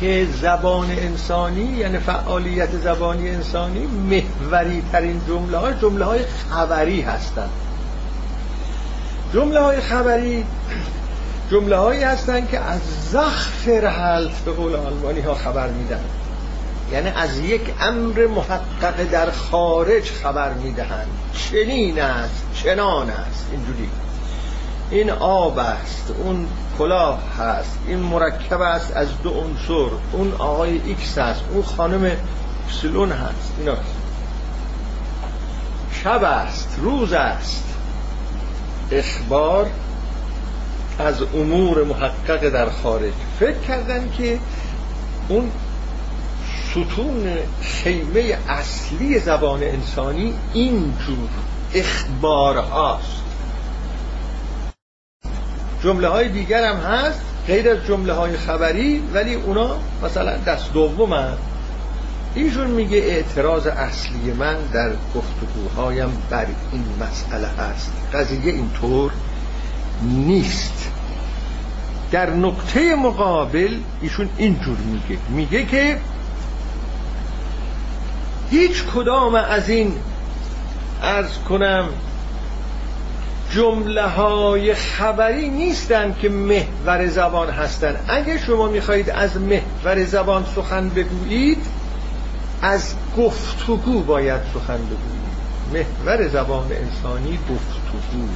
[0.00, 6.20] که زبان انسانی یعنی فعالیت زبانی انسانی محوری ترین جمله های جمله های
[6.50, 7.50] خبری هستند
[9.34, 10.44] جمله های خبری
[11.50, 16.00] جمله هایی هستند که از زخف رهلت به قول آلمانی ها خبر میدن.
[16.92, 21.08] یعنی از یک امر محقق در خارج خبر می‌دهند.
[21.50, 23.46] چنین است چنان است.
[23.52, 23.88] اینجوری.
[24.90, 26.46] این آب است اون
[26.78, 32.10] کلاه هست این مرکب است از دو عنصر اون آقای ایکس است اون خانم
[32.82, 33.52] سلون هست.
[33.58, 33.76] اینا.
[36.04, 37.64] شب است روز است.
[38.90, 39.66] اخبار
[40.98, 43.12] از امور محقق در خارج.
[43.40, 44.38] فکر کردن که
[45.28, 45.50] اون
[46.70, 51.28] ستون خیمه اصلی زبان انسانی اینجور
[51.74, 53.22] اخبار هاست
[55.82, 61.12] جمله های دیگر هم هست غیر از جمله های خبری ولی اونا مثلا دست دوم
[61.12, 61.42] هست
[62.34, 69.12] ایشون میگه اعتراض اصلی من در گفتگوهایم بر این مسئله هست قضیه اینطور
[70.02, 70.90] نیست.
[72.10, 75.18] در نقطه مقابل ایشون اینجور میگه.
[75.28, 75.98] میگه که
[78.50, 79.96] هیچ کدام از این
[81.02, 81.88] ارز کنم
[83.50, 90.88] جمله های خبری نیستند که محور زبان هستند اگه شما می‌خواهید از محور زبان سخن
[90.88, 91.58] بگویید
[92.62, 95.26] از گفتگو باید سخن بگویید.
[95.72, 98.28] محور زبان انسانی گفتگو.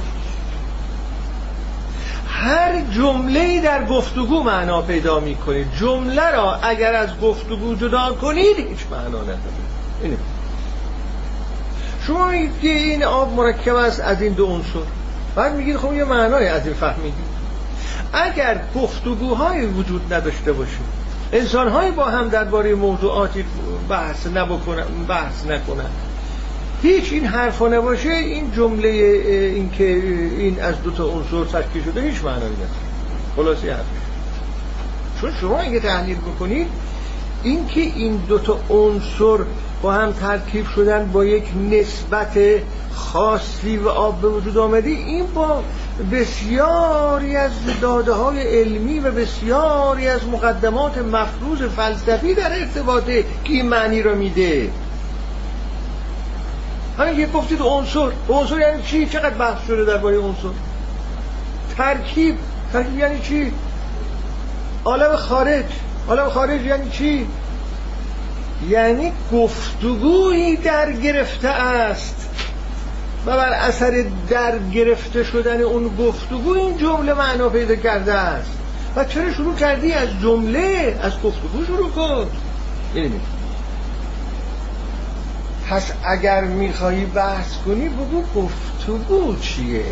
[2.27, 8.79] هر جمله در گفتگو معنا پیدا می‌کنید جمله را اگر از گفتگو جدا کنید هیچ
[8.91, 9.70] معنا نداره.
[10.03, 10.17] اینه.
[12.07, 14.79] شما میگید این آب مرکب است از این دو عنصر.
[15.35, 17.31] بعد میگید خب یه معنای از این فهمیدید
[18.13, 20.77] اگر گفتگوهای وجود نداشته باشه
[21.33, 23.45] انسانهایی با هم درباره موضوعاتی
[23.89, 25.89] بحث نبکنن بحث نکنن.
[26.81, 29.83] هیچ این حرفا نباشه این جمله این که
[30.37, 32.69] این از دو تا عنصر تشکیل شده هیچ معنایی نداره.
[33.35, 33.85] خلاصی حرف
[35.21, 36.67] چون شما اگه تحلیل بکنید
[37.43, 39.37] اینکه این دوتا عنصر
[39.81, 42.37] با هم ترکیب شدن با یک نسبت
[42.93, 45.63] خاصی و آب به وجود آمده این با
[46.11, 47.51] بسیاری از
[47.81, 54.15] داده های علمی و بسیاری از مقدمات مفروض فلسفی در ارتباطه که این معنی را
[54.15, 54.69] میده.
[56.97, 60.49] همین که گفتید عنصر عنصر یعنی چی؟ چقدر بحث شده در باره عنصر؟
[61.77, 62.37] ترکیب
[62.73, 63.53] ترکیب یعنی چی؟
[64.85, 65.65] عالم خارج.
[66.07, 67.27] عالم خارج یعنی چی؟
[68.69, 72.27] یعنی گفتگویی در گرفته است.
[73.25, 78.51] و بر اثر در گرفته شدن اون گفتگو این جمله معنا پیدا کرده است.
[78.95, 82.27] و چرا شروع کردی؟ از جمله از گفتگو شروع کن.
[82.95, 83.21] یعنی
[85.69, 89.83] پس اگر میخوایی بحث کنی بگو گفتگو چیه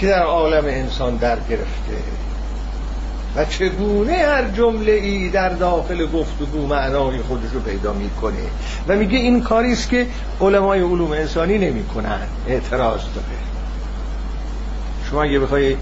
[0.00, 1.96] که در عالم انسان در گرفته؟
[3.36, 8.44] و چگونه هر جمله ای در داخل گفتگو معنای خودش رو پیدا می‌کنه؟
[8.88, 10.06] و میگه این کاری است که
[10.40, 12.20] علمای علوم انسانی نمی‌کنن.
[12.46, 13.38] اعتراض داره.
[15.10, 15.76] شما اگه بخوای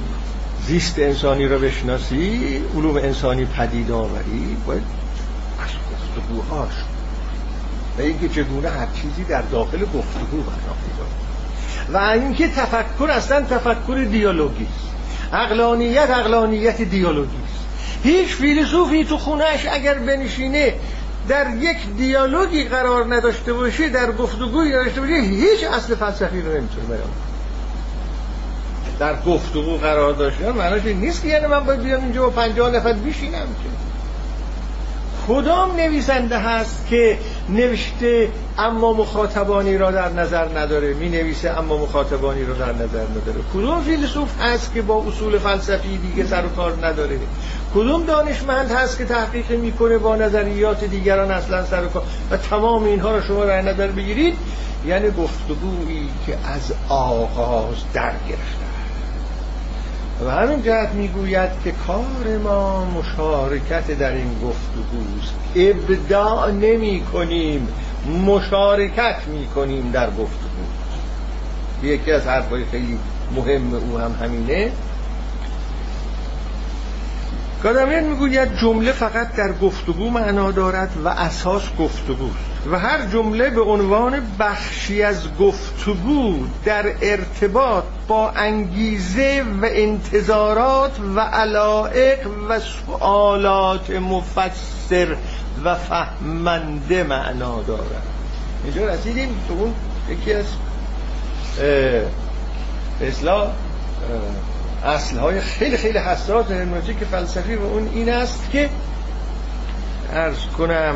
[0.67, 2.41] زیست انسانی رو بشناسی
[2.77, 4.83] علوم انسانی پدید آوری باید
[5.65, 6.75] از گفتگوهاش.
[7.99, 11.07] و اینکه چگونه هر چیزی در داخل گفتگو معنا پیدا
[11.93, 14.67] و اینکه تفکر اصلا تفکر دیالوگی
[15.33, 17.37] اقلانیت اقلانیت دیالوگی
[18.03, 20.75] هیچ فیلسوفی تو خونهش اگر بنشینه
[21.29, 26.87] در یک دیالوگی قرار نداشته باشه در گفتگوی نداشته باشه هیچ اصل فلسفی رو نمی‌تونه
[26.87, 27.11] بیان
[28.99, 32.93] در گفتگو قرار داشته معناش نیست که یعنی من باید بیام اینجا با پنجاه نفر
[32.93, 33.69] بشینم که.
[35.29, 37.19] کدام نویسنده هست که
[37.49, 38.29] نوشته
[38.59, 40.95] اما مخاطبانی را در نظر نداره.
[40.95, 43.41] می نویسه اما مخاطبانی را در نظر نداره.
[43.55, 47.19] کدام فیلسوف هست که با اصول فلسفی دیگه سر و کار نداره؟
[47.75, 52.85] کدوم دانشمند هست که تحقیق می‌کنه با نظریات دیگران اصلا سر و کار؟ و تمام
[52.85, 54.35] اینها رو شما در نظر بگیرید.
[54.87, 58.72] یعنی گفتگویی که از آغاز در گرفته
[60.27, 67.69] و همین جهت می‌گوید که کار ما مشارکت در این گفتگوست ابداع نمی کنیم
[68.27, 70.63] مشارکت می کنیم در گفتگو.
[71.83, 72.99] یکی از حرفای خیلی
[73.37, 74.71] مهم او هم همینه.
[77.63, 82.37] گادامین می‌گوید جمله فقط در گفتگو معنا دارد و اساس گفتگوست
[82.71, 91.21] و هر جمله به عنوان بخشی از گفتگو در ارتباط با انگیزه و انتظارات و
[91.21, 92.19] علائق
[92.49, 95.17] و سوالات مفسر
[95.65, 98.03] و فهمنده معنا دارد.
[98.65, 99.75] اینجا رسیدیم تو اون
[100.09, 100.47] یکی از
[103.01, 103.51] اصلاح
[104.85, 108.71] اصلهای خیلی خیلی حساس هرمنوتیک فلسفی و اون این است که
[110.13, 110.95] ارز کنم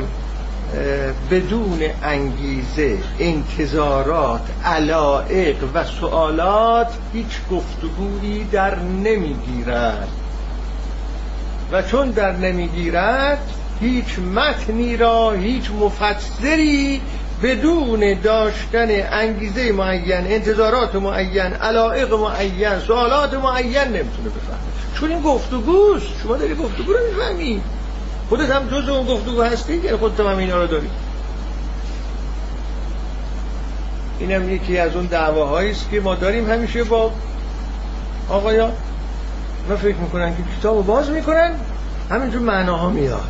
[1.30, 10.08] بدون انگیزه انتظارات علائق و سوالات هیچ گفتگویی در نمی‌گیرد.
[11.72, 13.38] و چون در نمی‌گیرد
[13.80, 17.00] هیچ متنی را هیچ مفسری
[17.42, 24.58] بدون داشتن انگیزه معین انتظارات معین علائق معین سوالات معین نمی‌تونه بفهمه.
[24.94, 26.06] چون این گفتگوست.
[26.22, 27.60] شما داری گفتگو رو می‌فهمی.
[28.28, 30.90] خودت هم جز اون گفتگو هستی که خودت هم اینا رو داری.
[34.18, 37.10] اینم یکی از اون دعواهایی است که ما داریم همیشه با
[38.28, 38.72] آقایا
[39.68, 41.50] ما فکر می‌کنن که کتاب باز می‌کنن.
[42.10, 43.20] همینجور معناها میاد.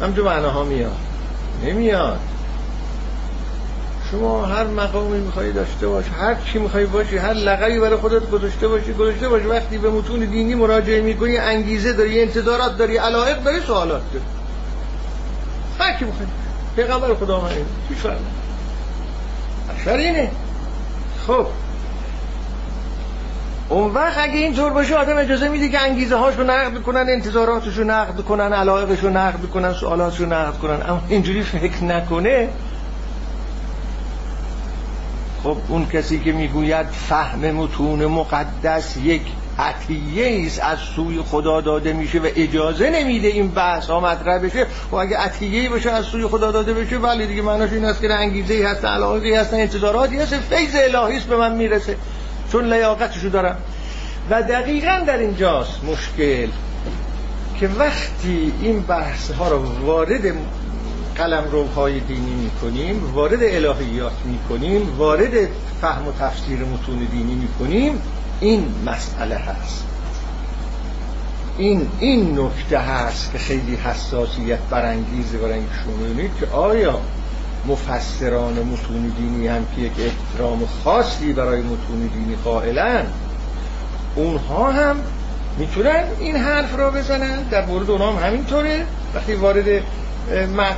[0.00, 0.96] همینجور معناها میاد.
[1.64, 2.18] نمیاد.
[4.10, 8.68] شما هر مقامی میخوایی داشته باش هر چی می‌خوای باشی هر لقبی برای خودت گذاشته
[8.68, 9.46] باشی گذاشته باشی.
[9.46, 14.24] وقتی به متون دینی مراجعه می‌کنی انگیزه داری انتظارات داری علایق داری سوالات داری.
[15.80, 16.26] هر کی می‌خوای
[16.76, 17.48] پیغمبر خدا من
[17.88, 18.16] چی فرمه
[19.86, 20.30] اینه
[21.26, 21.46] خب.
[23.68, 28.20] اون وقت اگه اینطور باشه آدم اجازه میده که انگیزه هاشو نقد کنن انتظاراتشو نقد
[28.20, 30.82] کنن علایقشو نقد کنن سوالاتشو نقد کنن.
[30.88, 32.48] اما اینجوری فکر نکنه
[35.42, 39.22] خب اون کسی که می‌گوید فهم متون مقدس یک
[39.58, 44.66] عطیه است از سوی خدا داده میشه و اجازه نمیده این بحث ها مطرح بشه.
[44.90, 48.14] و اگه عطیه باشه از سوی خدا داده بشه ولی دیگه معناش این است که
[48.14, 50.34] انگیزه هست علاقه هست انتظاراتی هست.
[50.34, 51.96] فیض الهی است به من می‌رسه.
[52.52, 53.56] چون لیاقتشو دارم.
[54.30, 56.48] و دقیقا در اینجاست مشکل
[57.60, 60.26] که وقتی این بحث ها رو وارد
[61.20, 65.48] قلم روهای دینی می‌کنیم وارد الهیات می‌کنیم وارد
[65.80, 68.02] فهم و تفسیر متون دینی می‌کنیم
[68.40, 69.84] این مسئله هست.
[71.58, 77.00] این این نکته هست که خیلی حساسیت برانگیزه برای شما که آیا
[77.66, 83.06] مفسران متون دینی هم که یک احترام خاصی برای متون دینی قائلن
[84.16, 84.96] اونها هم
[85.58, 88.86] می‌تونن این حرف را بزنن؟ در مورد اونها هم همینطوره.
[89.14, 89.82] وقتی وارد
[90.56, 90.76] متن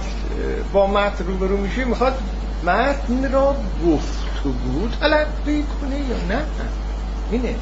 [0.72, 2.18] با متن روبرو میشه می‌خواد
[2.62, 3.56] متن را
[3.86, 6.42] گفتگو تلقی کنه یا نه؟
[7.30, 7.54] اینه.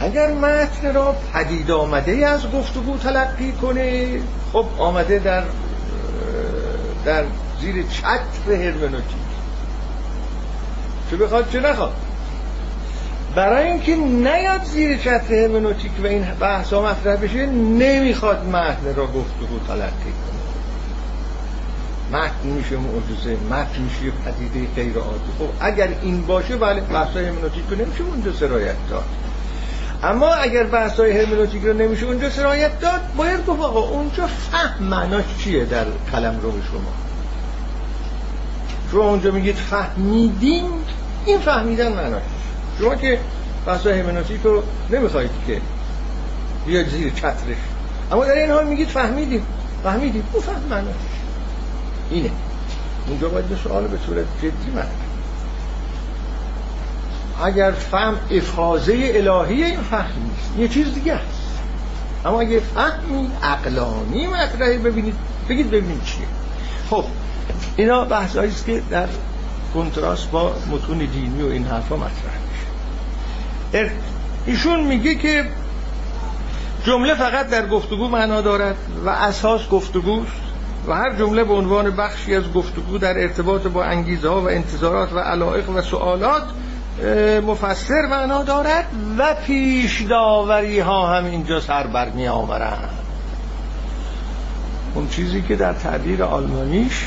[0.00, 4.18] اگر متن را پدید آمده از گفتگو تلقی کنه
[4.52, 5.42] خب آمده در
[7.04, 7.24] در
[7.60, 9.24] زیر چتر هرمنوتیک.
[11.10, 11.92] چه بخواد چه نخواد.
[13.34, 19.06] برای اینکه نیاد زیر چتر هرمنوتیک و این بحث ها مطرح بشه نمی‌خواد متن را
[19.06, 20.44] گفتگو تلقی کنه.
[22.12, 25.32] متن میشه معجزه متن میشه پدیده غیر عادی.
[25.38, 29.04] خب اگر این باشه بله بحث های هرمنوتیک رو نمیشه اونجا سرایت داد.
[30.02, 34.84] اما اگر بحث های هرمنوتیک رو نمیشه اونجا سرایت داد باید گفت آقا اونجا فهم
[34.84, 36.92] معناش چیه در قلم رو شما؟
[38.92, 40.64] شما اونجا میگید فهمیدیم
[41.26, 42.22] این فهمیدن معناش
[42.78, 43.18] شما که
[43.66, 45.60] بحث های هرمنوتیک رو نمی‌خواید که
[46.66, 47.56] بیاد زیر چترش.
[48.12, 49.46] اما در این حال میگید فهمیدیم
[49.82, 50.28] فهمیدیم.
[50.32, 50.94] اون فهم معناش
[52.10, 52.30] اینه.
[53.08, 54.88] اونجا باید به سوال به صورت جدی معنی
[57.44, 61.58] اگر فهم افاظه الهی این فهم نیست یه چیز دیگه است.
[62.24, 65.14] اما اگه فهمی عقلانی مطرحی ببینید
[65.48, 66.26] بگید ببینید چیه.
[66.90, 67.04] خب
[67.76, 69.08] اینا بحث است که در
[69.74, 72.43] کنتراست با متون دینی و این حرفا مطرح
[74.46, 75.44] ایشون میگه که
[76.84, 80.32] جمله فقط در گفتگو معنا دارد و اساس گفتگوست
[80.86, 85.12] و هر جمله به عنوان بخشی از گفتگو در ارتباط با انگیزه ها و انتظارات
[85.12, 86.42] و علائق و سوالات
[87.46, 88.86] مفسر معنا دارد
[89.18, 92.90] و پیش داوری ها هم اینجا سر بر می آورند.
[94.94, 97.04] اون چیزی که در تعبیر آلمانیش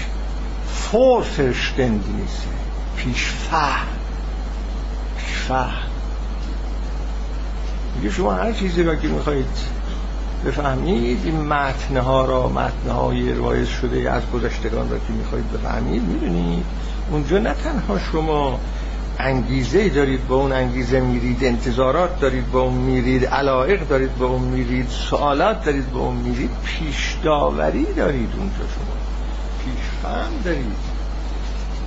[0.74, 2.48] فورفرشتندنیسه
[2.98, 3.88] پیش فهم
[5.18, 5.87] پیش فهم
[7.98, 9.46] میگه شما هر چیزی را که می‌خواهید
[10.46, 16.66] بفهمید این متنها را متنهای روایت شده از گذشتگان را که می‌خواهید بفهمید می‌دونید
[17.12, 18.60] اونجا نه تنها شما
[19.20, 24.42] انگیزه دارید با اون انگیزه میرید انتظارات دارید با اون میرید علائق دارید با اون
[24.42, 28.96] میرید سوالات دارید با اون میرید پیش داوری دارید اونجا شما
[29.66, 30.98] پیش فهم دارید.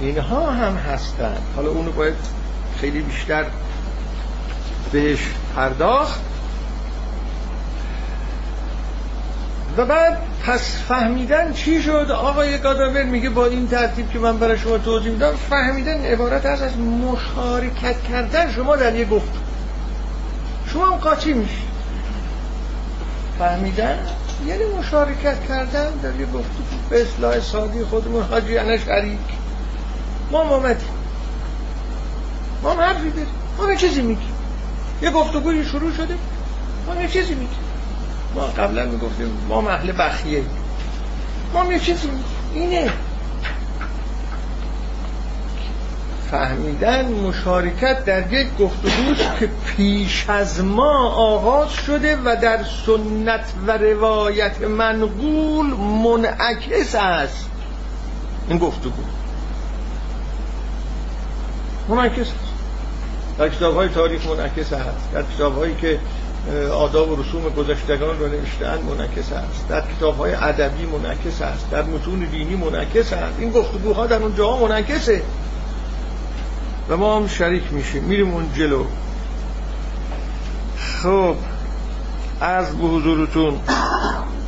[0.01, 1.37] اینها هم هستن.
[1.57, 2.15] حالا اونو باید
[2.81, 3.45] خیلی بیشتر
[4.93, 5.19] بهش
[5.57, 6.21] پرداخت.
[9.77, 14.59] و بعد پس فهمیدن چی شد؟ آقای گاداور میگه با این ترتیب که من برای
[14.59, 18.53] شما توضیح میدم فهمیدن عبارت از از مشارکت کردن.
[18.53, 19.33] شما در یه گفت.
[20.73, 21.63] شما هم قاطی میشی.
[23.39, 23.99] فهمیدن؟
[24.47, 26.51] یعنی مشارکت کردن در یه گفت.
[26.91, 29.19] به اصلاح سادی خودمون حاجی انا شریک.
[30.31, 30.89] ما مامدیم
[32.63, 33.27] ما هم حرفی داریم.
[33.59, 34.40] ما چیزی میگیم.
[35.03, 36.15] یه گفتگوی شروع شده.
[36.87, 37.59] ما چیزی میگیم.
[38.35, 40.45] ما قبلا می‌گفتیم ما محل بخیه.
[41.55, 42.09] ما یه چیزی
[42.55, 42.93] اینه.
[46.31, 53.79] فهمیدن مشارکت در یک گفتگوست که پیش از ما آغاز شده و در سنت و
[53.79, 57.47] روایت منقول منعکس است.
[58.49, 59.03] این گفتگو.
[61.89, 62.50] منعکس است.
[63.41, 65.13] در کتاب های تاریخ منعکس است.
[65.13, 65.99] در کتاب هایی که
[66.73, 69.69] آداب و رسوم گذشتگان رو نوشتن منعکس است.
[69.69, 71.71] در کتاب های ادبی منعکس است.
[71.71, 73.35] در متون دینی منعکس است.
[73.39, 75.23] این گفتگوها در اون جاها منعکسه.
[76.89, 78.05] و ما هم شریک میشیم.
[78.05, 78.85] میریم اون جلو.
[81.03, 81.35] خب
[82.41, 83.61] از به حضورتون.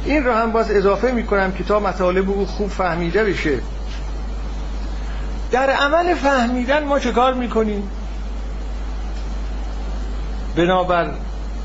[0.05, 3.59] این رو هم باز اضافه می‌کنم که تا مطالب او خوب فهمیده بشه.
[5.51, 7.91] در عمل فهمیدن ما چه کار می‌کنیم؟
[10.57, 11.11] بنابر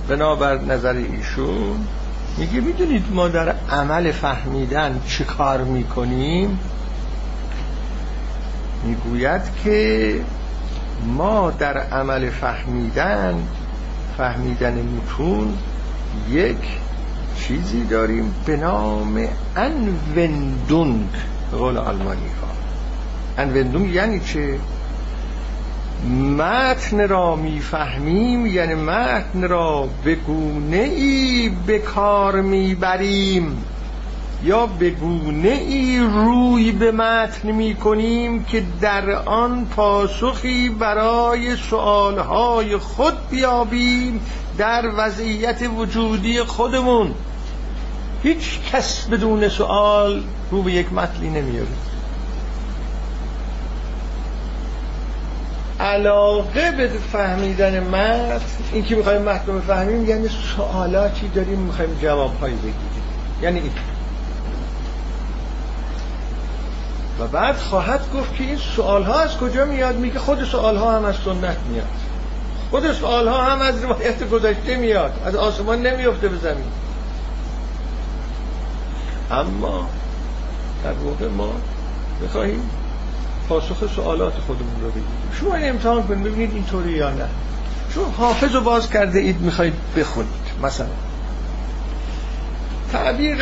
[0.07, 1.87] بنابر نظر ایشون
[2.37, 6.59] میگه می‌دونید ما در عمل فهمیدن چه کار می‌کنیم؟
[8.83, 10.21] می‌گوید که
[11.05, 13.35] ما در عمل فهمیدن
[14.17, 15.57] فهمیدن متون
[16.29, 16.57] یک
[17.39, 21.09] چیزی داریم به نام انوندونگ
[21.51, 22.47] قول آلمانی ها.
[23.37, 24.59] انوندونگ یعنی چه؟
[26.37, 33.63] متن را می‌فهمیم یعنی متن را به گونه ای به کار می‌بریم
[34.43, 42.77] یا به گونه ای روی به متن می کنیم که در آن پاسخی برای سؤالهای
[42.77, 44.21] خود بیابیم
[44.57, 47.13] در وضعیت وجودی خودمون.
[48.23, 51.67] هیچ کس بدون سوال رو به یک مطلی نمیاره
[55.79, 58.41] علاقه به فهمیدن متن
[58.73, 63.03] این که می‌خوایم متن رو بفهمیم یعنی سوالاتی داریم می‌خوایم جوابهایی بگیریم.
[63.41, 63.71] یعنی این.
[67.19, 70.97] و بعد خواهد گفت که این سوال ها از کجا میاد؟ میگه خود سوال ها
[70.97, 71.87] هم از سنت میاد.
[72.71, 75.21] خود سوال ها هم از روایت گذشته میاد.
[75.25, 76.71] از آسمان نمیفته به زمین.
[79.31, 79.89] اما
[80.83, 81.51] در واقع ما
[82.23, 82.69] بخواهیم
[83.49, 87.25] پاسخ سوالات خودمون رو بگیریم شما این امتحان کنید ببینید اینطوری یا نه.
[87.93, 90.31] شما حافظ رو باز کرده اید می‌خواید بخونید
[90.63, 90.87] مثلا.
[92.91, 93.37] تعبیر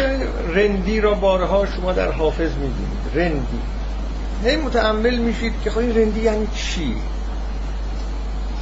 [0.55, 3.05] رندی را بارها شما در حافظ می‌بینید.
[3.15, 3.59] رندی.
[4.43, 6.95] هی متعمل میشید که خب این رندی یعنی چی؟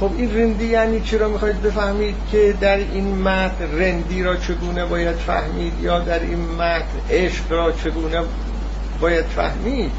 [0.00, 4.84] خب این رندی یعنی چی را می‌خواید بفهمید که در این متن رندی را چگونه
[4.84, 8.22] باید فهمید یا در این متن عشق را چگونه
[9.00, 9.90] باید فهمید؟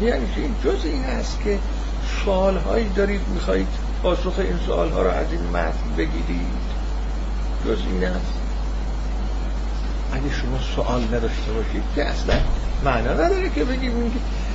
[0.00, 1.58] یعنی این جز این است که
[2.24, 3.66] سوالهایی دارید می‌خواید
[4.02, 6.66] پاسخ این سوالها را از این متن بگیرید.
[7.66, 8.32] جز این است.
[10.12, 12.34] اگه شما سوال نداشته باشید که اصلا
[12.84, 14.12] معنا نداره که بگیم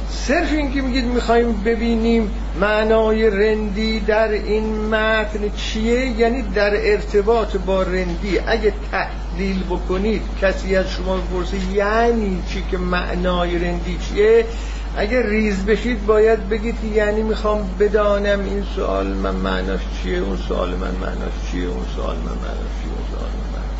[0.10, 2.32] صرف این که میگید می‌خوایم ببینیم
[2.62, 8.40] معنای رندی در این متن چیه؟ یعنی در ارتباط با رندی.
[8.40, 14.46] اگه تحلیل بکنید کسی از شما بپرسه یعنی چی که معنای رندی چیه؟
[14.96, 20.70] اگه ریز بشید باید بگید یعنی می‌خوام بدانم این سوال من معناش چیه اون سوال
[20.70, 23.72] من معناش چیه اون سوال من معناش چیه اون سوال من معناش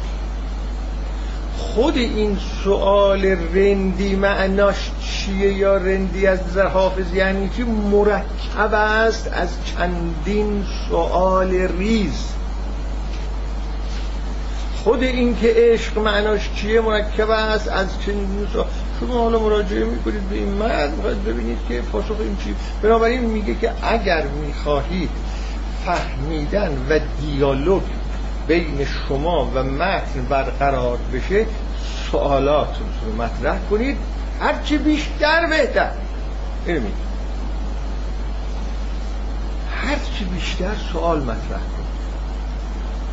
[1.58, 9.30] خود این سوال رندی معناش چیه یا رندی از نظر حافظ؟ یعنی که مرکب است
[9.34, 12.28] از چندین سوال ریز.
[14.84, 18.66] خود این که عشق معناش چیه مرکب است از چندین سوال.
[19.02, 20.30] شما حالا مراجعه می‌کنید.
[20.30, 22.56] به این مرد می‌خواید ببینید که پاسخ این چی.
[22.82, 25.10] بنابراین میگه که اگر می‌خواهید
[25.86, 27.82] فهمیدن و دیالوگ
[28.48, 31.46] بین شما و متن برقرار بشه
[32.12, 33.98] سوالاتون رو مطرح کنید.
[34.40, 35.92] هرچی بیشتر بهتر.
[36.66, 36.96] اینو میگه.
[39.72, 41.81] هرچی بیشتر سوال مطرح کنید.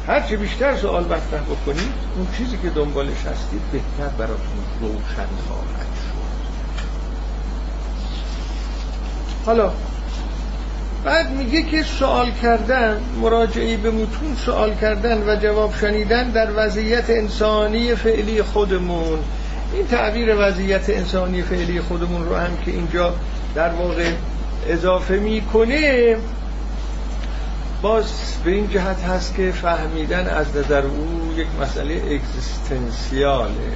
[0.09, 6.19] هرچی بیشتر سوال مطرح بکنید اون چیزی که دنبالش هستید بهتر براتون روشن خواهد شد.
[9.47, 9.73] حالا
[11.05, 17.11] بعد میگه که سوال کردن مراجعی به متون سوال کردن و جواب شنیدن در وضعیت
[17.11, 19.19] انسانی فعلی خودمون.
[19.73, 23.15] این تعبیر وضعیت انسانی فعلی خودمون رو هم که اینجا
[23.55, 24.11] در واقع
[24.69, 26.17] اضافه می‌کنه
[27.83, 33.75] باز به این جهت هست که فهمیدن از نظر او یک مسئله اگزیستنسیاله.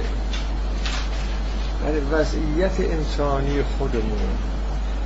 [1.83, 4.37] در وضعیت انسانی خودمون.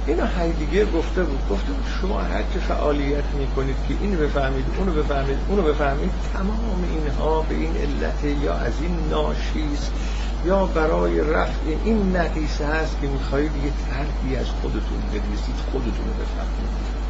[0.07, 1.39] اینو هایدگر گفته بود.
[1.49, 6.83] گفته بود شما هر چه فعالیت می‌کنید که اینو بفهمید اونو بفهمید اونو بفهمید تمام
[6.91, 9.91] اینها به این علت یا از این ناشیست
[10.45, 16.13] یا برای رفع این نقیصه هست که می‌خواهید یه ترکی از خودتون بریزید خودتون رو
[16.13, 17.06] بفهمید.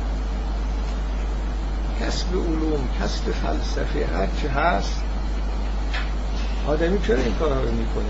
[2.02, 5.02] کسب علوم کسب فلسفه هرچه هست
[6.68, 8.06] آدمی چرا این کارها رو می‌کنه؟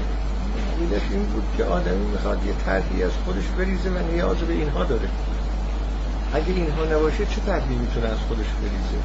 [0.77, 4.83] دلیلش این بود که آدمی می‌خواد یه طرحی از خودش بریزه و نیاز به اینها
[4.83, 5.09] داره.
[6.33, 9.01] اگه اینها نباشه چه طرحی می‌تونه از خودش بریزه؟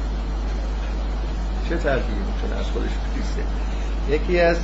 [1.69, 3.43] چه طرحی می‌تونه از خودش بریزه؟
[4.09, 4.57] یکی از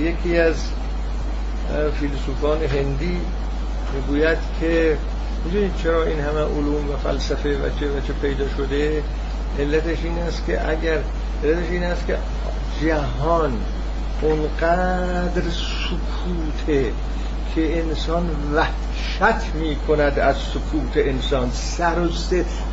[0.00, 0.56] یکی از
[2.00, 3.20] فیلسوفان هندی
[3.94, 4.98] می‌گوید که
[5.44, 9.02] می‌دونید چرا این همه علوم و فلسفه و چه و چه پیدا شده؟
[9.58, 10.98] علتش این است که اگر
[11.44, 12.18] علتش این است که
[12.82, 13.52] جهان
[14.22, 16.92] اونقدر سکوته
[17.54, 21.50] که انسان وحشت می کند از سکوت انسان.
[21.52, 22.08] سر و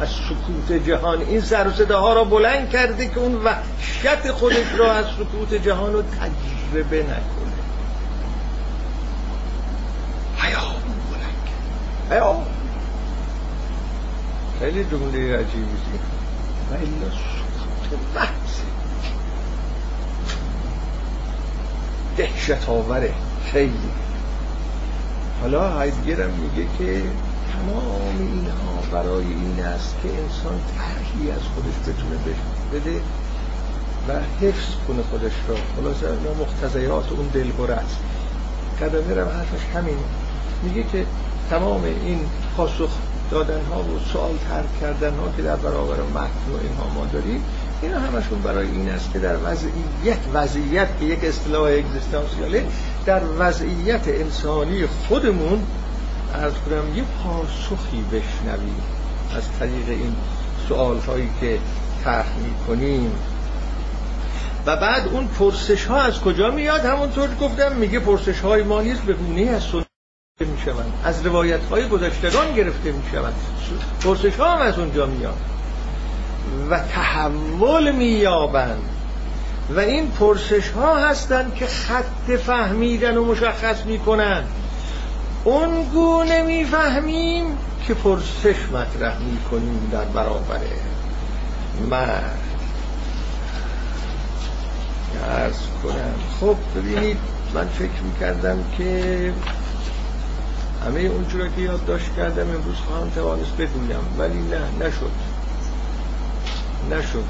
[0.01, 1.21] از سکوت جهان.
[1.21, 5.93] این سر و ها را بلند کرده که اون وحشت خودش را از سکوت جهان
[5.93, 7.19] رو تجربه نکنه.
[10.37, 10.98] حیا بلند
[12.10, 12.36] حیا
[14.60, 15.77] خیلی جمله عجیبی
[16.72, 18.60] و الا سکوت محض
[22.18, 23.14] دهشت آوره
[23.52, 23.90] خیلی
[25.41, 27.02] حالا هایدگر میگه که
[27.52, 32.15] تمام اینها برای این است که انسان طرحی از خودش بتونه
[32.73, 33.02] بده
[34.07, 34.11] و
[34.41, 37.98] حفظ کنه خودش را خلاصه ما مقتضیات اون دلبر است
[38.81, 39.98] قدمی هم حرفش همینه
[40.64, 41.06] میگه که
[41.49, 42.19] تمام این
[42.57, 42.89] پاسخ
[43.31, 47.43] دادن ها و سوال ترک کردن ها که در برابر متن و اینها ما داریم
[47.81, 52.65] اینا همشون برای این است که در وضعیت وضعیت که یک اصطلاح اگزیستانسیاله
[53.05, 55.63] در وضعیت انسانی خودمون
[56.34, 58.81] از کنم یه پاسخی بشنویم.
[59.38, 60.15] از طریق این
[60.67, 61.59] سوال هایی که
[62.03, 62.26] طرح
[62.67, 63.11] کنیم
[64.65, 69.01] و بعد اون پرسش ها از کجا میاد؟ همونطور گفتم میگه پرسش های ما نیست
[69.01, 69.61] به گونه از
[70.45, 70.94] می‌شوند.
[71.03, 73.34] از روایت های گذشتگان گرفته می‌شوند.
[74.03, 75.38] پرسش ها هم از اونجا میاد.
[76.70, 78.84] و تحول مییابند.
[79.76, 84.44] و این پرسش ها هستند که خط فهمیدن و مشخص می‌کنن
[85.44, 87.57] اون گونه می‌فهمیم
[87.88, 90.60] که پرسش مطرح می‌کنیم در برابر
[91.90, 92.40] مرد.
[95.30, 96.16] ارز کنم.
[96.40, 97.18] خب ببینید
[97.53, 99.34] من فکر می‌کردم که
[100.85, 103.99] همه اون که یادداشت کردم امروز خواهم توانست بگویم.
[104.18, 105.11] ولی نه نشد.
[106.91, 107.23] نشد.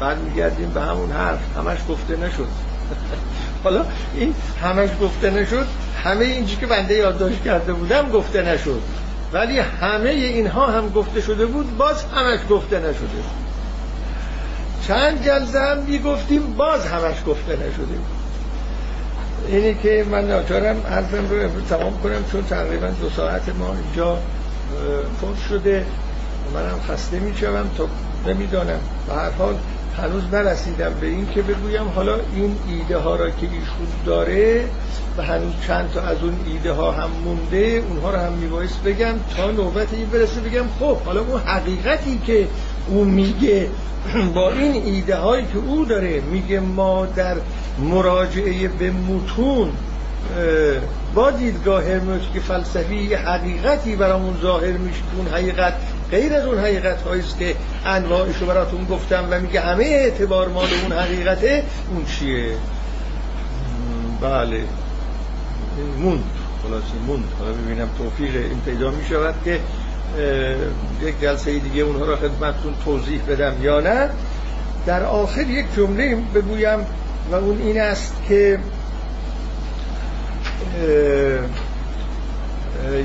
[0.00, 1.56] بعد میگردیم به همون حرف.
[1.56, 2.48] همش گفته نشد.
[3.64, 3.84] حالا
[4.14, 5.66] این همش گفته نشد
[6.04, 8.80] همه اینجی که بنده یادداشت کرده بودم گفته نشد.
[9.32, 13.22] ولی همه اینها هم گفته شده بود باز همش گفته نشده.
[14.88, 18.19] چند جلسه هم گفتیم باز همش گفته نشده
[19.50, 24.18] اینی که من ناچارم حرفم رو امروز تمام کنم چون تقریبا دو ساعت ما اینجا
[25.20, 25.86] فوت شده.
[26.54, 27.88] منم خسته می‌شوم تا
[28.26, 28.80] نمی‌دانم.
[29.06, 29.54] به هر حال
[29.96, 31.88] هنوز نرسیدم به این که بگویم.
[31.94, 34.64] حالا این ایده ها را که ایشون داره
[35.18, 39.14] و هنوز چند تا از اون ایده ها هم مونده اونها رو هم میبایست بگم.
[39.36, 42.48] تا نوبت این برسه بگم خب حالا اون حقیقتی که
[42.88, 43.68] او میگه
[44.34, 47.36] با این ایده هایی که او داره میگه ما در
[47.78, 49.72] مراجعه به متون
[51.14, 55.72] با دیدگاه هرمنوتیک فلسفی حقیقتی برامون ظاهر میشه اون حقیقت
[56.10, 57.54] غیر از اون حقیقت هاییست که
[57.86, 62.54] انواعش رو براتون گفتم و میگه همه اعتبار مال اون حقیقته اون چیه؟
[64.20, 64.60] بله.
[65.98, 66.24] موند.
[66.62, 67.24] خلاصی موند.
[67.38, 69.60] حالا ببینم توفیق این پیدا می‌شود که
[71.02, 74.08] یک جلسه دیگه اونها را خدمتتون توضیح بدم یا نه.
[74.86, 76.78] در آخر یک جمله بگویم
[77.32, 78.58] و اون این است که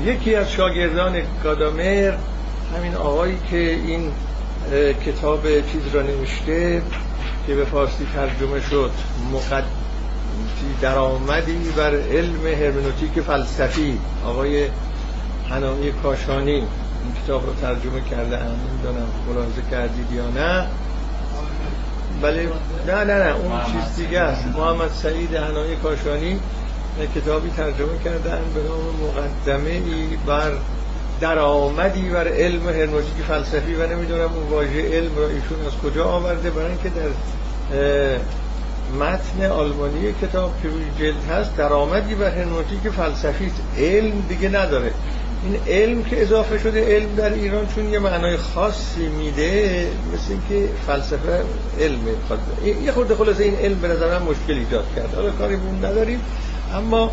[0.04, 2.14] یکی از شاگردان گادامر
[2.76, 4.12] همین آقایی که این
[5.06, 6.82] کتاب چیز را نوشته
[7.46, 8.90] که به فارسی ترجمه شد
[9.32, 9.64] مقد
[10.80, 14.68] درآمدی بر علم هرمنوتیک فلسفی آقای
[15.50, 16.66] حنامی کاشانی.
[17.26, 20.66] کتاب رو ترجمه کرده هم نمی‌دونم ملاحظه کردید یا نه.
[22.22, 22.48] بله
[22.86, 24.46] نه نه نه اون چیز دیگه است.
[24.46, 26.40] محمد سعید حنامی کاشانی
[27.14, 30.52] کتابی ترجمه کردن به نام مقدمه ای بر
[31.20, 36.50] درآمدی بر علم هرمنوتیک فلسفی و نمی‌دونم اون واژه علم را ایشون از کجا آورده.
[36.50, 37.10] برای اینکه در
[39.00, 44.92] متن آلمانی کتاب که روی جلد هست درآمدی بر هرمنوتیک فلسفی علم دیگه نداره.
[45.46, 50.72] این علم که اضافه شده علم در ایران چون یه معنای خاصی میده مثل اینکه
[50.86, 51.42] فلسفه
[51.80, 51.98] علم
[52.84, 55.14] یه خورده خلاصه این علم به نظر من مشکل ایجاد کرد.
[55.14, 56.20] حالا کاری بون نداریم.
[56.74, 57.10] اما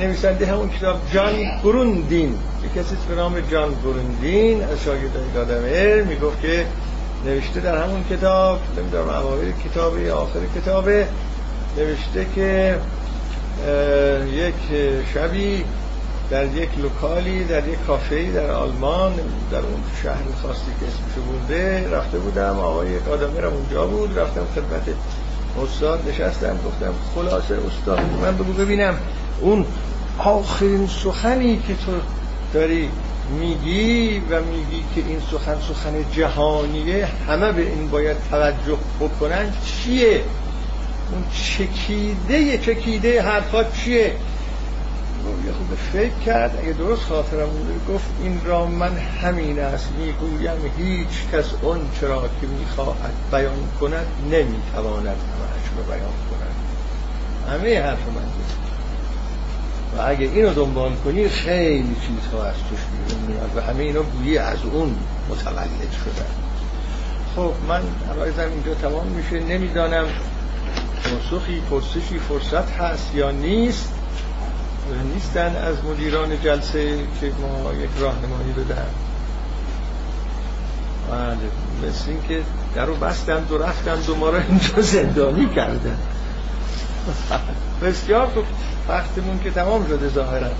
[0.00, 6.42] نویسنده همون کتاب جان گروندین یک کسی به نام جان گروندین از شاگردای گادمر می‌گفت
[6.42, 6.66] که
[7.26, 10.88] نوشته در همون کتاب نمی‌دونم اوایل کتاب یا آخر کتاب
[11.78, 12.78] نوشته که
[14.32, 14.54] یک
[15.14, 15.64] شبی
[16.30, 19.12] در یک لوکالی در یک کافه‌ای در آلمان
[19.50, 22.58] در اون شهر خاصی که اسمشو بوده رفته بودم.
[22.58, 24.18] آقای قادمرم اونجا بود.
[24.18, 24.96] رفتم خدمت
[25.62, 28.98] استاد نشستم گفتم خلاصه استاد من بگو ببینم
[29.40, 29.66] اون
[30.18, 31.92] آخرین سخنی که تو
[32.54, 32.88] داری
[33.40, 40.22] میگی و میگی که این سخن سخن جهانیه همه به این باید توجه بکنن چیه؟
[41.12, 44.12] اون چکیده چکیده حرفات چیه؟
[45.46, 50.72] یه خوب فکر کرد اگه درست خاطرم بوده گفت این را من همین است می‌گویم
[50.78, 56.00] هیچ کس اون چرا که می‌خواهد بیان کند نمی‌تواند همش رو بیان
[56.30, 56.54] کند.
[57.50, 58.28] همه حرف من
[59.96, 64.38] و اگه اینو دنبال کنی خیلی چیزها از توش بیرون میاد و همه اینا گویی
[64.38, 64.96] از اون
[65.30, 66.30] متولد شدن.
[67.36, 69.40] خب من عرایزم اینجا تمام میشه.
[69.40, 70.06] نمی‌دانم
[71.04, 73.92] پاسخی پرسشی فرصت هست یا نیست.
[75.14, 78.86] نیستن از مدیران جلسه که ما یک راهنمایی بدن
[81.10, 81.36] بله
[81.88, 82.42] مثل این که
[82.74, 85.98] در رو بستند و رفتند و ما اینجا زندانی کردن.
[87.82, 88.44] بسیار خوب.
[88.88, 90.50] وقتمون که تمام شده ظاهرا.